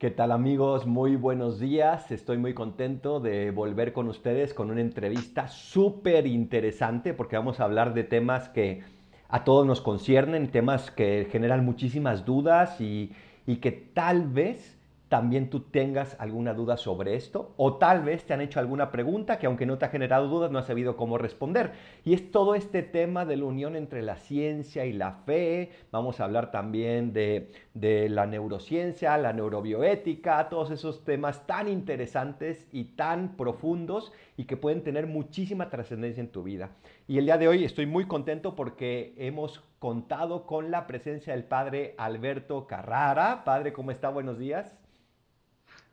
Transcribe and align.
¿Qué 0.00 0.10
tal 0.10 0.32
amigos? 0.32 0.86
Muy 0.86 1.16
buenos 1.16 1.60
días. 1.60 2.10
Estoy 2.10 2.38
muy 2.38 2.54
contento 2.54 3.20
de 3.20 3.50
volver 3.50 3.92
con 3.92 4.08
ustedes 4.08 4.54
con 4.54 4.70
una 4.70 4.80
entrevista 4.80 5.48
súper 5.48 6.26
interesante 6.26 7.12
porque 7.12 7.36
vamos 7.36 7.60
a 7.60 7.64
hablar 7.64 7.92
de 7.92 8.04
temas 8.04 8.48
que 8.48 8.82
a 9.28 9.44
todos 9.44 9.66
nos 9.66 9.82
conciernen, 9.82 10.50
temas 10.50 10.90
que 10.90 11.28
generan 11.30 11.66
muchísimas 11.66 12.24
dudas 12.24 12.80
y, 12.80 13.12
y 13.46 13.56
que 13.56 13.72
tal 13.72 14.26
vez 14.26 14.79
también 15.10 15.50
tú 15.50 15.58
tengas 15.58 16.16
alguna 16.20 16.54
duda 16.54 16.76
sobre 16.76 17.16
esto 17.16 17.52
o 17.56 17.78
tal 17.78 18.04
vez 18.04 18.22
te 18.24 18.32
han 18.32 18.40
hecho 18.40 18.60
alguna 18.60 18.92
pregunta 18.92 19.40
que 19.40 19.46
aunque 19.46 19.66
no 19.66 19.76
te 19.76 19.84
ha 19.84 19.88
generado 19.88 20.28
dudas 20.28 20.52
no 20.52 20.60
has 20.60 20.68
sabido 20.68 20.96
cómo 20.96 21.18
responder. 21.18 21.72
Y 22.04 22.14
es 22.14 22.30
todo 22.30 22.54
este 22.54 22.84
tema 22.84 23.24
de 23.24 23.36
la 23.36 23.46
unión 23.46 23.74
entre 23.74 24.02
la 24.02 24.14
ciencia 24.14 24.86
y 24.86 24.92
la 24.92 25.14
fe. 25.26 25.72
Vamos 25.90 26.20
a 26.20 26.24
hablar 26.24 26.52
también 26.52 27.12
de, 27.12 27.50
de 27.74 28.08
la 28.08 28.26
neurociencia, 28.26 29.18
la 29.18 29.32
neurobioética, 29.32 30.48
todos 30.48 30.70
esos 30.70 31.04
temas 31.04 31.44
tan 31.44 31.66
interesantes 31.66 32.68
y 32.70 32.84
tan 32.84 33.36
profundos 33.36 34.12
y 34.36 34.44
que 34.44 34.56
pueden 34.56 34.84
tener 34.84 35.08
muchísima 35.08 35.70
trascendencia 35.70 36.20
en 36.20 36.30
tu 36.30 36.44
vida. 36.44 36.70
Y 37.08 37.18
el 37.18 37.24
día 37.24 37.36
de 37.36 37.48
hoy 37.48 37.64
estoy 37.64 37.86
muy 37.86 38.06
contento 38.06 38.54
porque 38.54 39.12
hemos 39.16 39.58
contado 39.80 40.46
con 40.46 40.70
la 40.70 40.86
presencia 40.86 41.32
del 41.32 41.42
padre 41.42 41.96
Alberto 41.98 42.68
Carrara. 42.68 43.42
Padre, 43.44 43.72
¿cómo 43.72 43.90
está? 43.90 44.08
Buenos 44.08 44.38
días. 44.38 44.79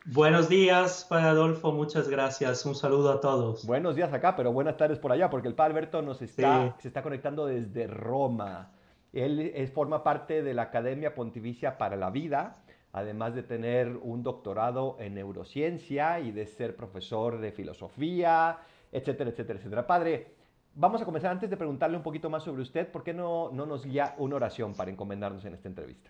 Buenos 0.10 0.48
días, 0.48 1.06
Padre 1.10 1.28
Adolfo, 1.28 1.74
muchas 1.74 2.08
gracias. 2.08 2.66
Un 2.66 2.76
saludo 2.76 3.12
a 3.12 3.20
todos. 3.20 3.66
Buenos 3.66 3.94
días 3.94 4.14
acá, 4.14 4.38
pero 4.38 4.54
buenas 4.54 4.78
tardes 4.78 5.00
por 5.00 5.12
allá, 5.12 5.30
porque 5.30 5.50
el 5.50 5.54
Padre 5.54 5.74
Alberto 5.74 6.02
nos 6.02 6.22
está, 6.22 6.78
se 6.80 6.88
está 6.88 7.04
conectando 7.04 7.46
desde 7.46 7.88
Roma. 7.88 8.72
Él 9.12 9.70
forma 9.76 10.06
parte 10.06 10.44
de 10.44 10.54
la 10.54 10.62
Academia 10.62 11.14
Pontificia 11.14 11.78
para 11.78 11.98
la 11.98 12.10
Vida, 12.10 12.56
además 12.94 13.36
de 13.36 13.44
tener 13.44 13.98
un 14.02 14.24
doctorado 14.24 14.96
en 15.02 15.16
neurociencia 15.16 16.22
y 16.22 16.32
de 16.32 16.48
ser 16.48 16.78
profesor 16.78 17.42
de 17.42 17.52
filosofía, 17.52 18.60
etcétera, 18.94 19.32
etcétera, 19.32 19.60
etcétera. 19.60 19.86
Padre, 19.86 20.36
vamos 20.74 21.02
a 21.02 21.06
comenzar 21.06 21.32
antes 21.32 21.50
de 21.50 21.58
preguntarle 21.58 21.98
un 21.98 22.04
poquito 22.04 22.30
más 22.30 22.44
sobre 22.44 22.62
usted, 22.62 22.88
¿por 22.88 23.04
qué 23.04 23.14
no, 23.14 23.52
no 23.52 23.66
nos 23.66 23.86
guía 23.86 24.16
una 24.20 24.38
oración 24.38 24.74
para 24.74 24.90
encomendarnos 24.90 25.44
en 25.44 25.54
esta 25.54 25.68
entrevista? 25.68 26.10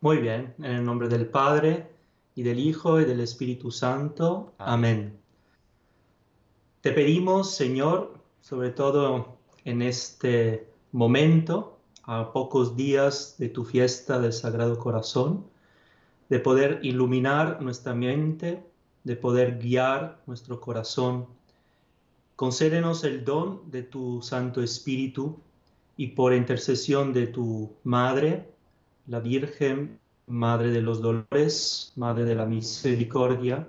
Muy 0.00 0.16
bien, 0.16 0.54
en 0.56 0.64
el 0.64 0.84
nombre 0.86 1.08
del 1.08 1.26
Padre 1.26 2.00
y 2.34 2.42
del 2.42 2.58
Hijo 2.58 3.00
y 3.00 3.04
del 3.04 3.20
Espíritu 3.20 3.70
Santo. 3.70 4.54
Amén. 4.58 5.18
Te 6.80 6.92
pedimos, 6.92 7.54
Señor, 7.54 8.14
sobre 8.40 8.70
todo 8.70 9.38
en 9.64 9.82
este 9.82 10.68
momento, 10.90 11.78
a 12.04 12.32
pocos 12.32 12.76
días 12.76 13.36
de 13.38 13.48
tu 13.48 13.64
fiesta 13.64 14.18
del 14.18 14.32
Sagrado 14.32 14.78
Corazón, 14.78 15.46
de 16.28 16.40
poder 16.40 16.80
iluminar 16.82 17.62
nuestra 17.62 17.94
mente, 17.94 18.64
de 19.04 19.16
poder 19.16 19.58
guiar 19.58 20.20
nuestro 20.26 20.60
corazón. 20.60 21.26
Concédenos 22.36 23.04
el 23.04 23.24
don 23.24 23.70
de 23.70 23.82
tu 23.82 24.22
Santo 24.22 24.62
Espíritu 24.62 25.38
y 25.96 26.08
por 26.08 26.34
intercesión 26.34 27.12
de 27.12 27.28
tu 27.28 27.76
Madre, 27.84 28.48
la 29.06 29.20
Virgen 29.20 30.00
Madre 30.26 30.70
de 30.70 30.82
los 30.82 31.00
dolores, 31.00 31.92
Madre 31.96 32.24
de 32.24 32.34
la 32.34 32.46
misericordia, 32.46 33.68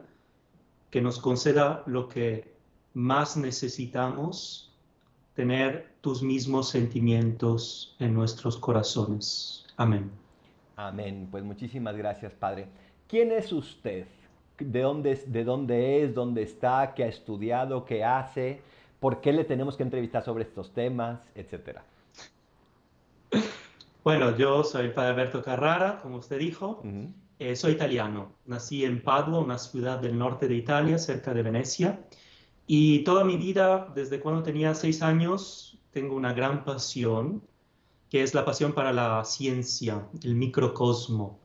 que 0.89 1.01
nos 1.01 1.19
conceda 1.19 1.83
lo 1.87 2.07
que 2.07 2.53
más 2.93 3.35
necesitamos, 3.37 4.71
tener 5.33 5.93
tus 6.01 6.21
mismos 6.21 6.69
sentimientos 6.69 7.95
en 7.99 8.13
nuestros 8.13 8.57
corazones. 8.57 9.65
Amén. 9.77 10.11
Amén. 10.75 11.27
Pues 11.31 11.43
muchísimas 11.43 11.95
gracias, 11.95 12.33
Padre. 12.33 12.67
¿Quién 13.07 13.31
es 13.31 13.51
usted? 13.51 14.05
¿De 14.59 14.81
dónde, 14.81 15.15
de 15.27 15.43
dónde 15.43 16.03
es? 16.03 16.13
¿Dónde 16.13 16.43
está? 16.43 16.93
¿Qué 16.95 17.03
ha 17.03 17.07
estudiado? 17.07 17.85
¿Qué 17.85 18.03
hace? 18.03 18.61
¿Por 18.99 19.19
qué 19.21 19.33
le 19.33 19.43
tenemos 19.43 19.75
que 19.75 19.83
entrevistar 19.83 20.23
sobre 20.23 20.43
estos 20.43 20.71
temas? 20.73 21.19
Etcétera. 21.35 21.83
Bueno, 24.03 24.35
yo 24.35 24.65
soy 24.65 24.87
el 24.87 24.93
padre 24.93 25.11
Alberto 25.11 25.41
Carrara, 25.41 25.97
como 26.01 26.17
usted 26.17 26.37
dijo. 26.37 26.83
Eh, 27.39 27.55
soy 27.55 27.71
italiano. 27.71 28.33
Nací 28.45 28.83
en 28.83 29.01
Padua, 29.01 29.39
una 29.39 29.57
ciudad 29.57 29.99
del 29.99 30.17
norte 30.17 30.49
de 30.49 30.55
Italia, 30.55 30.97
cerca 30.97 31.33
de 31.33 31.41
Venecia. 31.41 32.05
Y 32.67 33.05
toda 33.05 33.23
mi 33.23 33.37
vida, 33.37 33.91
desde 33.95 34.19
cuando 34.19 34.43
tenía 34.43 34.75
seis 34.75 35.01
años, 35.01 35.79
tengo 35.91 36.15
una 36.15 36.33
gran 36.33 36.65
pasión, 36.65 37.43
que 38.09 38.23
es 38.23 38.33
la 38.33 38.43
pasión 38.43 38.73
para 38.73 38.91
la 38.91 39.23
ciencia, 39.23 40.05
el 40.21 40.35
microcosmo. 40.35 41.39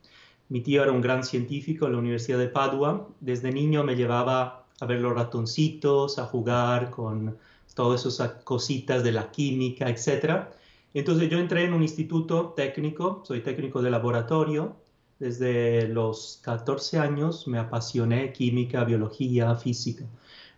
Mi 0.48 0.60
tío 0.60 0.82
era 0.82 0.90
un 0.90 1.00
gran 1.00 1.22
científico 1.22 1.86
en 1.86 1.92
la 1.92 1.98
Universidad 1.98 2.38
de 2.38 2.48
Padua. 2.48 3.08
Desde 3.20 3.52
niño 3.52 3.84
me 3.84 3.94
llevaba 3.94 4.66
a 4.80 4.86
ver 4.86 5.00
los 5.00 5.14
ratoncitos, 5.14 6.18
a 6.18 6.26
jugar 6.26 6.90
con 6.90 7.38
todas 7.74 8.04
esas 8.04 8.42
cositas 8.42 9.04
de 9.04 9.12
la 9.12 9.30
química, 9.30 9.88
etcétera. 9.88 10.50
Entonces 10.94 11.28
yo 11.28 11.38
entré 11.38 11.64
en 11.64 11.74
un 11.74 11.82
instituto 11.82 12.54
técnico, 12.56 13.22
soy 13.24 13.40
técnico 13.42 13.82
de 13.82 13.90
laboratorio. 13.90 14.76
Desde 15.18 15.88
los 15.88 16.40
14 16.44 16.98
años 16.98 17.48
me 17.48 17.58
apasioné 17.58 18.32
química, 18.32 18.84
biología, 18.84 19.54
física. 19.56 20.04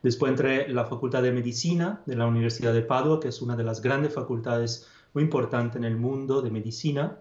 Después 0.03 0.31
entré 0.31 0.67
en 0.67 0.75
la 0.75 0.85
Facultad 0.85 1.23
de 1.23 1.33
Medicina 1.33 2.03
de 2.07 2.17
la 2.17 2.27
Universidad 2.27 2.73
de 2.73 2.83
Padua, 2.83 3.21
que 3.21 3.29
es 3.29 3.43
una 3.43 3.57
de 3.57 3.65
las 3.65 3.83
grandes 3.83 4.15
facultades 4.15 4.89
muy 5.15 5.25
importantes 5.25 5.77
en 5.77 5.85
el 5.85 5.97
mundo 5.97 6.43
de 6.43 6.51
medicina. 6.51 7.19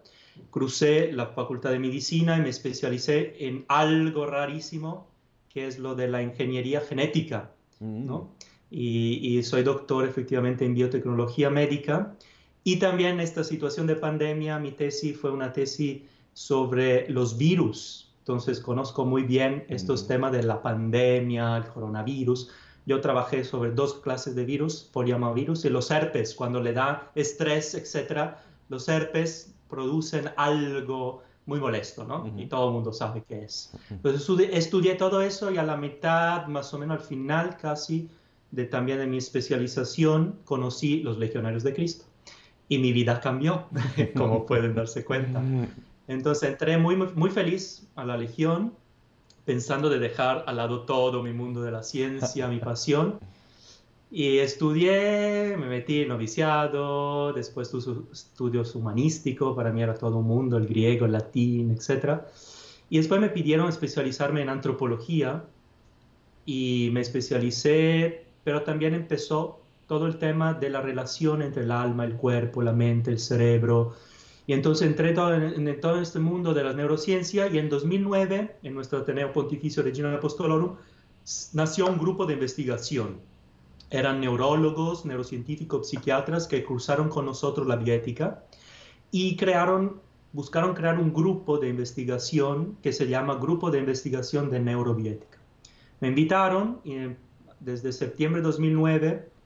Crucé 0.51 1.11
la 1.11 1.27
Facultad 1.27 1.71
de 1.71 1.79
Medicina 1.79 2.37
y 2.37 2.41
me 2.41 2.49
especialicé 2.49 3.35
en 3.45 3.65
algo 3.67 4.25
rarísimo, 4.25 5.09
que 5.49 5.67
es 5.67 5.79
lo 5.79 5.95
de 5.95 6.07
la 6.07 6.21
ingeniería 6.21 6.81
genética. 6.81 7.51
¿no? 7.79 8.17
Mm. 8.17 8.27
Y, 8.71 9.37
y, 9.37 9.43
soy 9.43 9.63
doctor 9.63 10.05
efectivamente 10.05 10.63
en 10.63 10.75
biotecnología 10.75 11.49
médica 11.49 12.15
y 12.63 12.77
también 12.77 13.19
esta 13.19 13.43
situación 13.43 13.87
de 13.87 13.95
pandemia, 13.95 14.59
mi 14.59 14.71
tesis 14.71 15.17
fue 15.17 15.31
una 15.31 15.53
tesis 15.53 16.01
sobre 16.33 17.09
los 17.09 17.37
virus. 17.37 18.11
Entonces 18.19 18.59
conozco 18.59 19.05
muy 19.05 19.23
bien 19.23 19.65
estos 19.69 20.07
temas 20.07 20.31
de 20.31 20.43
la 20.43 20.61
pandemia, 20.61 21.57
el 21.57 21.65
coronavirus. 21.65 22.51
Yo 22.85 23.01
trabajé 23.01 23.43
sobre 23.43 23.71
dos 23.71 23.95
clases 23.95 24.35
de 24.35 24.45
virus, 24.45 24.87
poliamavirus 24.93 25.65
y 25.65 25.69
los 25.69 25.89
herpes. 25.89 26.35
Cuando 26.35 26.61
le 26.61 26.73
da 26.73 27.11
estrés, 27.15 27.73
etcétera, 27.73 28.43
los 28.67 28.87
herpes 28.87 29.55
producen 29.69 30.29
algo 30.35 31.23
muy 31.45 31.59
molesto, 31.59 32.03
¿no? 32.03 32.31
Y 32.37 32.45
todo 32.45 32.67
el 32.67 32.73
mundo 32.73 32.93
sabe 32.93 33.23
qué 33.27 33.45
es. 33.45 33.71
Entonces 33.89 34.29
estudié, 34.51 34.95
todo 34.95 35.21
eso 35.21 35.51
y 35.51 35.57
a 35.57 35.63
la 35.63 35.77
mitad, 35.77 36.45
más 36.45 36.73
o 36.73 36.77
menos 36.77 36.99
al 36.99 37.03
final 37.03 37.57
casi, 37.57 38.09
de 38.51 38.65
también 38.65 38.99
de 38.99 39.07
mi 39.07 39.17
especialización, 39.17 40.39
conocí 40.45 41.01
los 41.01 41.17
legionarios 41.17 41.63
de 41.63 41.73
Cristo 41.73 42.08
y 42.69 42.77
mi 42.77 42.93
vida 42.93 43.19
cambió, 43.19 43.65
como 44.15 44.45
pueden 44.45 44.75
darse 44.75 45.03
cuenta. 45.03 45.41
Entonces 46.07 46.49
entré 46.49 46.77
muy, 46.77 46.95
muy 46.95 47.31
feliz 47.31 47.87
a 47.95 48.05
la 48.05 48.15
Legión, 48.15 48.73
pensando 49.43 49.89
de 49.89 49.99
dejar 49.99 50.43
al 50.47 50.57
lado 50.57 50.81
todo 50.81 51.21
mi 51.23 51.33
mundo 51.33 51.61
de 51.63 51.71
la 51.71 51.83
ciencia, 51.83 52.47
mi 52.47 52.59
pasión. 52.69 53.19
Y 54.11 54.37
estudié, 54.37 55.55
me 55.57 55.67
metí 55.67 56.01
en 56.01 56.09
noviciado, 56.09 57.33
después 57.33 57.69
tuve 57.69 58.03
estudios 58.11 58.73
humanísticos, 58.73 59.55
para 59.55 59.71
mí 59.71 59.83
era 59.83 59.95
todo 59.95 60.17
un 60.17 60.27
mundo, 60.27 60.57
el 60.57 60.67
griego, 60.67 61.05
el 61.05 61.11
latín, 61.11 61.71
etc. 61.71 62.21
Y 62.89 62.97
después 62.97 63.19
me 63.19 63.29
pidieron 63.29 63.69
especializarme 63.69 64.41
en 64.41 64.49
antropología 64.49 65.43
y 66.45 66.89
me 66.91 67.01
especialicé, 67.01 68.25
pero 68.43 68.63
también 68.63 68.95
empezó 68.95 69.59
todo 69.89 70.05
el 70.05 70.19
tema 70.19 70.53
de 70.53 70.69
la 70.69 70.81
relación 70.81 71.41
entre 71.41 71.63
el 71.63 71.71
alma, 71.71 72.05
el 72.05 72.13
cuerpo, 72.13 72.61
la 72.61 72.73
mente, 72.73 73.09
el 73.09 73.17
cerebro. 73.17 73.95
Y 74.45 74.53
entonces 74.53 74.87
entré 74.87 75.13
todo 75.13 75.33
en, 75.33 75.81
todo 75.81 75.99
este 75.99 76.19
mundo 76.19 76.53
de 76.53 76.63
la 76.63 76.73
neurociencia 76.73 77.47
y 77.47 77.57
en 77.57 77.69
2009, 77.69 78.57
en 78.61 78.73
nuestro 78.75 78.99
Ateneo 78.99 79.33
Pontificio 79.33 79.81
Regina 79.81 80.13
Apostolorum, 80.13 80.75
nació 81.53 81.87
un 81.87 81.97
grupo 81.97 82.27
de 82.27 82.35
investigación. 82.35 83.17
Eran 83.89 84.21
neurólogos, 84.21 85.05
neurocientíficos, 85.05 85.89
psiquiatras 85.89 86.47
que 86.47 86.63
cursaron 86.63 87.09
con 87.09 87.25
nosotros 87.25 87.65
la 87.65 87.75
bioética 87.75 88.43
y 89.09 89.37
crearon, 89.37 90.01
buscaron 90.33 90.75
crear 90.75 90.99
un 90.99 91.11
grupo 91.11 91.57
de 91.57 91.67
investigación 91.67 92.77
que 92.83 92.93
se 92.93 93.07
llama 93.07 93.37
Grupo 93.37 93.71
de 93.71 93.79
Investigación 93.79 94.51
de 94.51 94.59
Neurobioética. 94.59 95.39
Me 95.99 96.09
invitaron 96.09 96.79
y 96.83 96.95
desde 97.59 97.91
septiembre 97.91 98.41
de 98.41 98.45
2009 98.45 99.38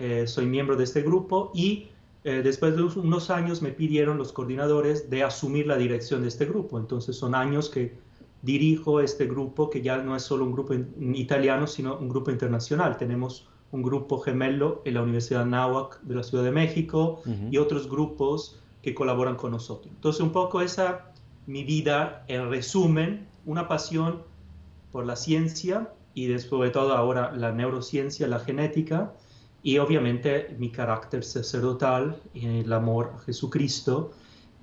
eh, 0.00 0.28
soy 0.28 0.46
miembro 0.46 0.76
de 0.76 0.84
este 0.84 1.02
grupo 1.02 1.50
y 1.52 1.88
eh, 2.22 2.40
después 2.44 2.76
de 2.76 2.84
unos 2.84 3.30
años 3.30 3.62
me 3.62 3.72
pidieron 3.72 4.16
los 4.16 4.32
coordinadores 4.32 5.10
de 5.10 5.24
asumir 5.24 5.66
la 5.66 5.76
dirección 5.76 6.22
de 6.22 6.28
este 6.28 6.46
grupo. 6.46 6.78
Entonces 6.78 7.16
son 7.16 7.34
años 7.34 7.68
que 7.68 7.96
dirijo 8.42 9.00
este 9.00 9.26
grupo, 9.26 9.68
que 9.68 9.82
ya 9.82 9.98
no 9.98 10.14
es 10.14 10.22
solo 10.22 10.44
un 10.44 10.52
grupo 10.52 10.72
italiano, 11.14 11.66
sino 11.66 11.98
un 11.98 12.08
grupo 12.08 12.30
internacional. 12.30 12.96
Tenemos 12.96 13.48
un 13.72 13.82
grupo 13.82 14.20
gemelo 14.20 14.82
en 14.84 14.94
la 14.94 15.02
Universidad 15.02 15.44
Nahuac 15.44 16.00
de 16.02 16.14
la 16.14 16.22
Ciudad 16.22 16.44
de 16.44 16.52
México 16.52 17.20
y 17.50 17.58
otros 17.58 17.90
grupos 17.90 18.60
que 18.82 18.94
colaboran 18.94 19.34
con 19.34 19.50
nosotros. 19.50 19.92
Entonces 19.92 20.22
un 20.22 20.30
poco 20.30 20.60
esa 20.60 21.10
mi 21.46 21.64
vida 21.64 22.24
en 22.28 22.48
resumen 22.50 23.26
una 23.46 23.66
pasión 23.66 24.22
por 24.92 25.04
la 25.06 25.16
ciencia 25.16 25.92
y 26.14 26.26
de 26.26 26.38
todo 26.38 26.94
ahora 26.94 27.32
la 27.32 27.50
neurociencia, 27.50 28.28
la 28.28 28.38
genética 28.38 29.12
y 29.62 29.78
obviamente 29.78 30.54
mi 30.58 30.70
carácter 30.70 31.24
sacerdotal, 31.24 32.20
el 32.34 32.72
amor 32.72 33.12
a 33.16 33.18
Jesucristo. 33.20 34.12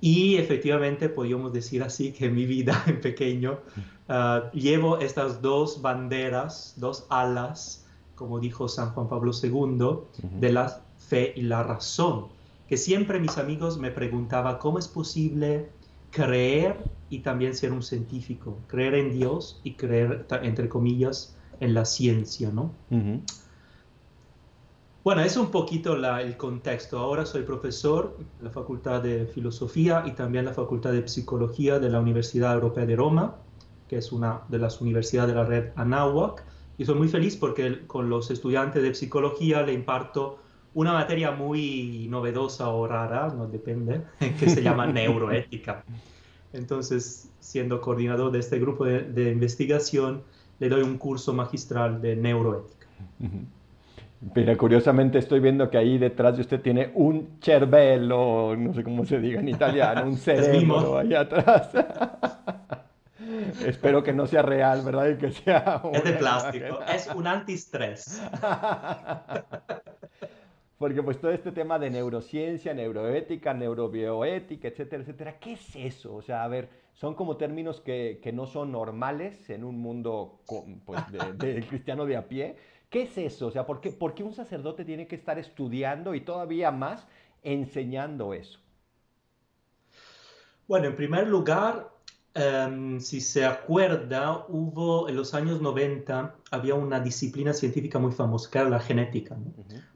Y 0.00 0.36
efectivamente 0.36 1.08
podríamos 1.08 1.52
decir 1.52 1.82
así 1.82 2.12
que 2.12 2.28
mi 2.28 2.44
vida 2.46 2.82
en 2.86 3.00
pequeño 3.00 3.60
ah, 4.08 4.50
llevo 4.52 4.98
estas 4.98 5.42
dos 5.42 5.80
banderas, 5.82 6.74
dos 6.76 7.06
alas, 7.08 7.86
como 8.14 8.40
dijo 8.40 8.68
San 8.68 8.90
Juan 8.90 9.08
Pablo 9.08 9.32
II, 9.32 10.28
de 10.40 10.52
la 10.52 10.82
fe 10.98 11.32
y 11.36 11.42
la 11.42 11.62
razón. 11.62 12.28
Que 12.68 12.76
siempre 12.76 13.20
mis 13.20 13.38
amigos 13.38 13.78
me 13.78 13.90
preguntaban 13.90 14.58
cómo 14.58 14.78
es 14.78 14.88
posible 14.88 15.68
creer 16.10 16.76
y 17.10 17.20
también 17.20 17.54
ser 17.54 17.72
un 17.72 17.82
científico, 17.82 18.58
creer 18.66 18.94
en 18.94 19.12
Dios 19.12 19.60
y 19.62 19.74
creer, 19.74 20.26
entre 20.42 20.68
comillas, 20.68 21.36
en 21.60 21.74
la 21.74 21.84
ciencia, 21.84 22.50
¿no? 22.50 22.72
Bueno, 25.06 25.22
es 25.22 25.36
un 25.36 25.52
poquito 25.52 25.94
el 25.94 26.36
contexto. 26.36 26.98
Ahora 26.98 27.24
soy 27.24 27.42
profesor 27.42 28.16
en 28.18 28.44
la 28.44 28.50
Facultad 28.50 29.00
de 29.00 29.26
Filosofía 29.26 30.02
y 30.04 30.10
también 30.10 30.40
en 30.40 30.46
la 30.46 30.52
Facultad 30.52 30.90
de 30.90 31.06
Psicología 31.06 31.78
de 31.78 31.88
la 31.90 32.00
Universidad 32.00 32.54
Europea 32.54 32.86
de 32.86 32.96
Roma, 32.96 33.36
que 33.86 33.98
es 33.98 34.10
una 34.10 34.40
de 34.48 34.58
las 34.58 34.80
universidades 34.80 35.28
de 35.28 35.36
la 35.36 35.44
red 35.44 35.68
Anáhuac. 35.76 36.42
Y 36.76 36.86
soy 36.86 36.96
muy 36.96 37.06
feliz 37.06 37.36
porque 37.36 37.86
con 37.86 38.10
los 38.10 38.32
estudiantes 38.32 38.82
de 38.82 38.92
psicología 38.96 39.62
le 39.62 39.74
imparto 39.74 40.40
una 40.74 40.92
materia 40.92 41.30
muy 41.30 42.08
novedosa 42.10 42.70
o 42.70 42.88
rara, 42.88 43.28
no 43.28 43.46
depende, 43.46 44.02
que 44.40 44.50
se 44.50 44.60
llama 44.60 44.88
neuroética. 44.88 45.84
Entonces, 46.52 47.30
siendo 47.38 47.80
coordinador 47.80 48.32
de 48.32 48.40
este 48.40 48.58
grupo 48.58 48.84
de, 48.84 49.30
investigación, 49.30 50.24
le 50.58 50.68
doy 50.68 50.82
un 50.82 50.98
curso 50.98 51.32
magistral 51.32 52.02
de 52.02 52.16
neuroética. 52.16 52.88
Pero 54.34 54.56
curiosamente 54.56 55.18
estoy 55.18 55.40
viendo 55.40 55.68
que 55.70 55.78
ahí 55.78 55.98
detrás 55.98 56.36
de 56.36 56.42
usted 56.42 56.60
tiene 56.60 56.90
un 56.94 57.38
cervello, 57.40 58.56
no 58.56 58.72
sé 58.72 58.82
cómo 58.82 59.04
se 59.04 59.20
diga 59.20 59.40
en 59.40 59.48
italiano, 59.48 60.06
un 60.06 60.16
cerebro 60.16 60.98
ahí 60.98 61.14
atrás. 61.14 61.70
Espero 63.66 64.02
que 64.02 64.12
no 64.12 64.26
sea 64.26 64.42
real, 64.42 64.82
¿verdad? 64.84 65.08
Y 65.10 65.16
que 65.16 65.32
sea 65.32 65.82
es 65.92 66.04
de 66.04 66.12
plástico, 66.12 66.80
es 66.92 67.08
un 67.14 67.26
antiestrés. 67.26 68.22
Porque 70.78 71.02
pues 71.02 71.18
todo 71.18 71.30
este 71.30 71.52
tema 71.52 71.78
de 71.78 71.90
neurociencia, 71.90 72.74
neuroética, 72.74 73.54
neurobioética, 73.54 74.68
etcétera, 74.68 75.02
etcétera, 75.02 75.38
¿qué 75.38 75.54
es 75.54 75.74
eso? 75.74 76.14
O 76.14 76.20
sea, 76.20 76.44
a 76.44 76.48
ver, 76.48 76.68
son 76.92 77.14
como 77.14 77.36
términos 77.38 77.80
que, 77.80 78.20
no 78.34 78.46
son 78.46 78.72
normales 78.72 79.48
en 79.48 79.64
un 79.64 79.80
mundo 79.80 80.40
pues, 80.84 81.00
de, 81.38 81.66
cristiano 81.66 82.04
de 82.04 82.16
a 82.16 82.28
pie. 82.28 82.56
¿Qué 82.90 83.02
es 83.02 83.18
eso? 83.18 83.48
O 83.48 83.50
sea, 83.50 83.66
¿por 83.66 83.80
qué, 83.80 83.90
¿por 83.90 84.14
qué 84.14 84.22
un 84.22 84.34
sacerdote 84.34 84.84
tiene 84.84 85.06
que 85.06 85.16
estar 85.16 85.38
estudiando 85.38 86.14
y 86.14 86.20
todavía 86.20 86.70
más 86.70 87.06
enseñando 87.42 88.32
eso? 88.32 88.58
Bueno, 90.68 90.86
en 90.86 90.96
primer 90.96 91.28
lugar, 91.28 91.96
Em, 92.38 93.00
si 93.00 93.22
se 93.22 93.46
acuerda, 93.46 94.44
hubo 94.48 95.08
en 95.08 95.16
los 95.16 95.32
años 95.32 95.62
90, 95.62 96.36
había 96.50 96.74
una 96.74 97.00
disciplina 97.00 97.54
científica 97.54 97.98
muy 97.98 98.12
famosa, 98.12 98.50
que 98.50 98.58
era 98.58 98.68
la 98.68 98.78
genética. 98.78 99.38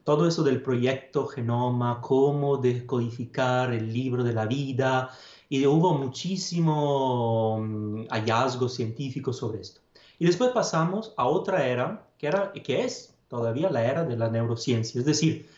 Todo 0.03 0.27
eso 0.27 0.41
del 0.41 0.59
proyecto 0.63 1.27
genoma, 1.27 2.01
cómo 2.01 2.57
decodificar 2.57 3.71
el 3.71 3.93
libro 3.93 4.23
de 4.23 4.33
la 4.33 4.47
vida, 4.47 5.11
y 5.49 5.67
hubo 5.67 5.93
muchísimo 5.93 7.59
mm, 7.61 8.07
hallazgo 8.09 8.67
científico 8.69 9.33
sobre 9.33 9.61
esto. 9.61 9.81
Y 10.17 10.25
después 10.25 10.49
pasamos 10.49 11.13
a 11.17 11.27
otra 11.27 11.67
era, 11.67 12.07
que, 12.21 12.27
era, 12.27 12.53
que 12.53 12.85
es 12.85 13.15
todavía 13.27 13.71
la 13.71 13.83
era 13.83 14.05
de 14.05 14.15
la 14.15 14.29
neurociencia, 14.29 14.99
es 14.99 15.05
decir, 15.05 15.49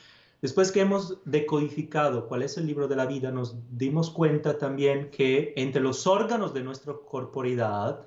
Después 0.44 0.74
que 0.74 0.82
hemos 0.82 1.20
decodificado 1.24 2.28
cuál 2.28 2.44
es 2.44 2.58
el 2.58 2.68
libro 2.68 2.90
de 2.90 2.98
la 2.98 3.06
vida, 3.06 3.32
nos 3.32 3.56
dimos 3.72 4.10
cuenta 4.10 4.58
también 4.58 5.10
que 5.10 5.54
entre 5.56 5.82
los 5.82 6.06
órganos 6.06 6.54
de 6.54 6.62
nuestra 6.62 6.94
corporidad, 7.10 8.02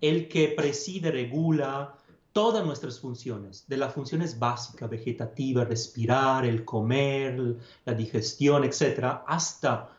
el 0.00 0.28
que 0.28 0.48
preside, 0.48 1.10
regula 1.10 1.94
todas 2.32 2.64
nuestras 2.64 2.98
funciones, 3.00 3.66
de 3.68 3.76
las 3.76 3.92
funciones 3.92 4.38
básicas, 4.38 4.88
vegetativa, 4.88 5.66
respirar, 5.66 6.46
el 6.46 6.64
comer, 6.64 7.56
la 7.84 7.92
digestión, 7.92 8.64
etc., 8.64 9.20
hasta 9.26 9.90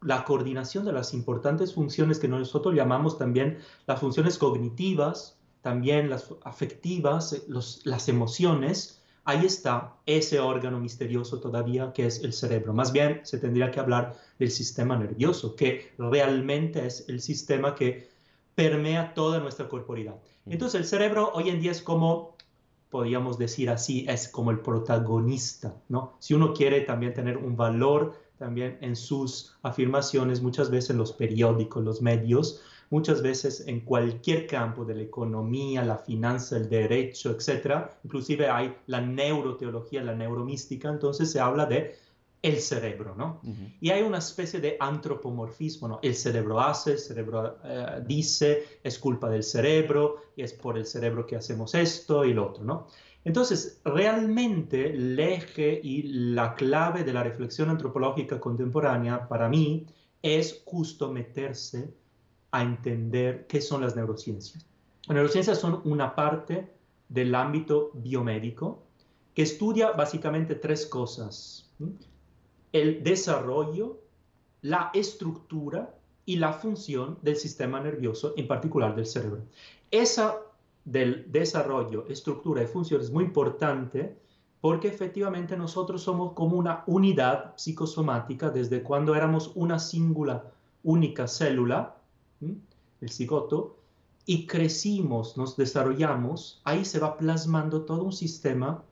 la 0.00 0.24
coordinación 0.24 0.86
de 0.86 0.92
las 0.94 1.12
importantes 1.12 1.74
funciones 1.74 2.18
que 2.18 2.28
nosotros 2.28 2.74
llamamos 2.74 3.18
también 3.18 3.58
las 3.86 4.00
funciones 4.00 4.38
cognitivas, 4.38 5.35
también 5.66 6.08
las 6.08 6.32
afectivas, 6.44 7.42
las 7.48 8.08
emociones, 8.08 9.02
ahí 9.24 9.44
está 9.44 9.96
ese 10.06 10.38
órgano 10.38 10.78
misterioso 10.78 11.40
todavía 11.40 11.92
que 11.92 12.06
es 12.06 12.22
el 12.22 12.32
cerebro. 12.32 12.72
Más 12.72 12.92
bien 12.92 13.22
se 13.24 13.38
tendría 13.38 13.72
que 13.72 13.80
hablar 13.80 14.14
del 14.38 14.52
sistema 14.52 14.96
nervioso, 14.96 15.56
que 15.56 15.90
realmente 15.98 16.86
es 16.86 17.08
el 17.08 17.20
sistema 17.20 17.74
que 17.74 18.08
permea 18.54 19.12
toda 19.12 19.40
nuestra 19.40 19.68
corporidad. 19.68 20.14
Entonces 20.46 20.80
el 20.80 20.86
cerebro 20.86 21.32
hoy 21.34 21.48
en 21.48 21.60
día 21.60 21.72
es 21.72 21.82
como, 21.82 22.36
podríamos 22.88 23.36
decir 23.36 23.68
así, 23.68 24.06
es 24.08 24.28
como 24.28 24.52
el 24.52 24.60
protagonista, 24.60 25.74
¿no? 25.88 26.12
Si 26.20 26.32
uno 26.32 26.54
quiere 26.54 26.82
también 26.82 27.12
tener 27.12 27.38
un 27.38 27.56
valor 27.56 28.14
también 28.38 28.78
en 28.82 28.94
sus 28.94 29.56
afirmaciones, 29.62 30.42
muchas 30.42 30.70
veces 30.70 30.90
en 30.90 30.98
los 30.98 31.12
periódicos, 31.12 31.82
los 31.82 32.02
medios, 32.02 32.62
muchas 32.90 33.22
veces 33.22 33.64
en 33.66 33.80
cualquier 33.80 34.46
campo 34.46 34.84
de 34.84 34.94
la 34.94 35.02
economía, 35.02 35.84
la 35.84 35.98
finanza, 35.98 36.56
el 36.56 36.68
derecho, 36.68 37.30
etc. 37.30 37.88
Inclusive 38.04 38.48
hay 38.48 38.74
la 38.86 39.00
neuroteología, 39.00 40.02
la 40.02 40.14
neuromística, 40.14 40.88
entonces 40.88 41.30
se 41.30 41.40
habla 41.40 41.66
de 41.66 41.96
el 42.42 42.60
cerebro, 42.60 43.14
¿no? 43.16 43.40
Y 43.80 43.90
hay 43.90 44.02
una 44.02 44.18
especie 44.18 44.60
de 44.60 44.76
antropomorfismo, 44.78 45.88
¿no? 45.88 45.98
El 46.02 46.14
cerebro 46.14 46.60
hace, 46.60 46.92
el 46.92 46.98
cerebro 46.98 47.58
eh, 47.64 48.02
dice, 48.06 48.78
es 48.84 48.98
culpa 48.98 49.28
del 49.28 49.42
cerebro, 49.42 50.16
y 50.36 50.42
es 50.42 50.52
por 50.52 50.78
el 50.78 50.86
cerebro 50.86 51.26
que 51.26 51.34
hacemos 51.34 51.74
esto 51.74 52.24
y 52.24 52.34
lo 52.34 52.46
otro, 52.48 52.62
¿no? 52.62 52.86
Entonces, 53.24 53.80
realmente 53.84 54.90
el 54.90 55.18
eje 55.18 55.80
y 55.82 56.02
la 56.34 56.54
clave 56.54 57.02
de 57.02 57.12
la 57.12 57.24
reflexión 57.24 57.68
antropológica 57.70 58.38
contemporánea 58.38 59.26
para 59.26 59.48
mí 59.48 59.86
es 60.22 60.62
justo 60.64 61.10
meterse 61.10 61.92
a 62.56 62.62
entender 62.62 63.46
qué 63.46 63.60
son 63.60 63.82
las 63.82 63.96
neurociencias. 63.96 64.64
Las 65.06 65.14
neurociencias 65.14 65.58
son 65.58 65.82
una 65.84 66.14
parte 66.14 66.72
del 67.06 67.34
ámbito 67.34 67.90
biomédico 67.92 68.82
que 69.34 69.42
estudia 69.42 69.90
básicamente 69.90 70.54
tres 70.54 70.86
cosas. 70.86 71.70
El 72.72 73.04
desarrollo, 73.04 73.98
la 74.62 74.90
estructura 74.94 75.94
y 76.24 76.36
la 76.36 76.54
función 76.54 77.18
del 77.20 77.36
sistema 77.36 77.78
nervioso, 77.78 78.32
en 78.38 78.48
particular 78.48 78.96
del 78.96 79.04
cerebro. 79.04 79.42
Esa 79.90 80.38
del 80.86 81.30
desarrollo, 81.30 82.06
estructura 82.08 82.62
y 82.62 82.66
función 82.66 83.02
es 83.02 83.10
muy 83.10 83.24
importante 83.24 84.16
porque 84.62 84.88
efectivamente 84.88 85.58
nosotros 85.58 86.00
somos 86.02 86.32
como 86.32 86.56
una 86.56 86.84
unidad 86.86 87.54
psicosomática 87.56 88.48
desde 88.48 88.82
cuando 88.82 89.14
éramos 89.14 89.52
una 89.54 89.78
singular, 89.78 90.50
única 90.82 91.28
célula 91.28 91.96
el 92.40 93.10
cigoto, 93.10 93.76
y 94.24 94.46
crecimos, 94.46 95.36
nos 95.36 95.56
desarrollamos, 95.56 96.60
ahí 96.64 96.84
se 96.84 96.98
va 96.98 97.16
plasmando 97.16 97.82
todo 97.82 98.02
un 98.02 98.12
sistema 98.12 98.82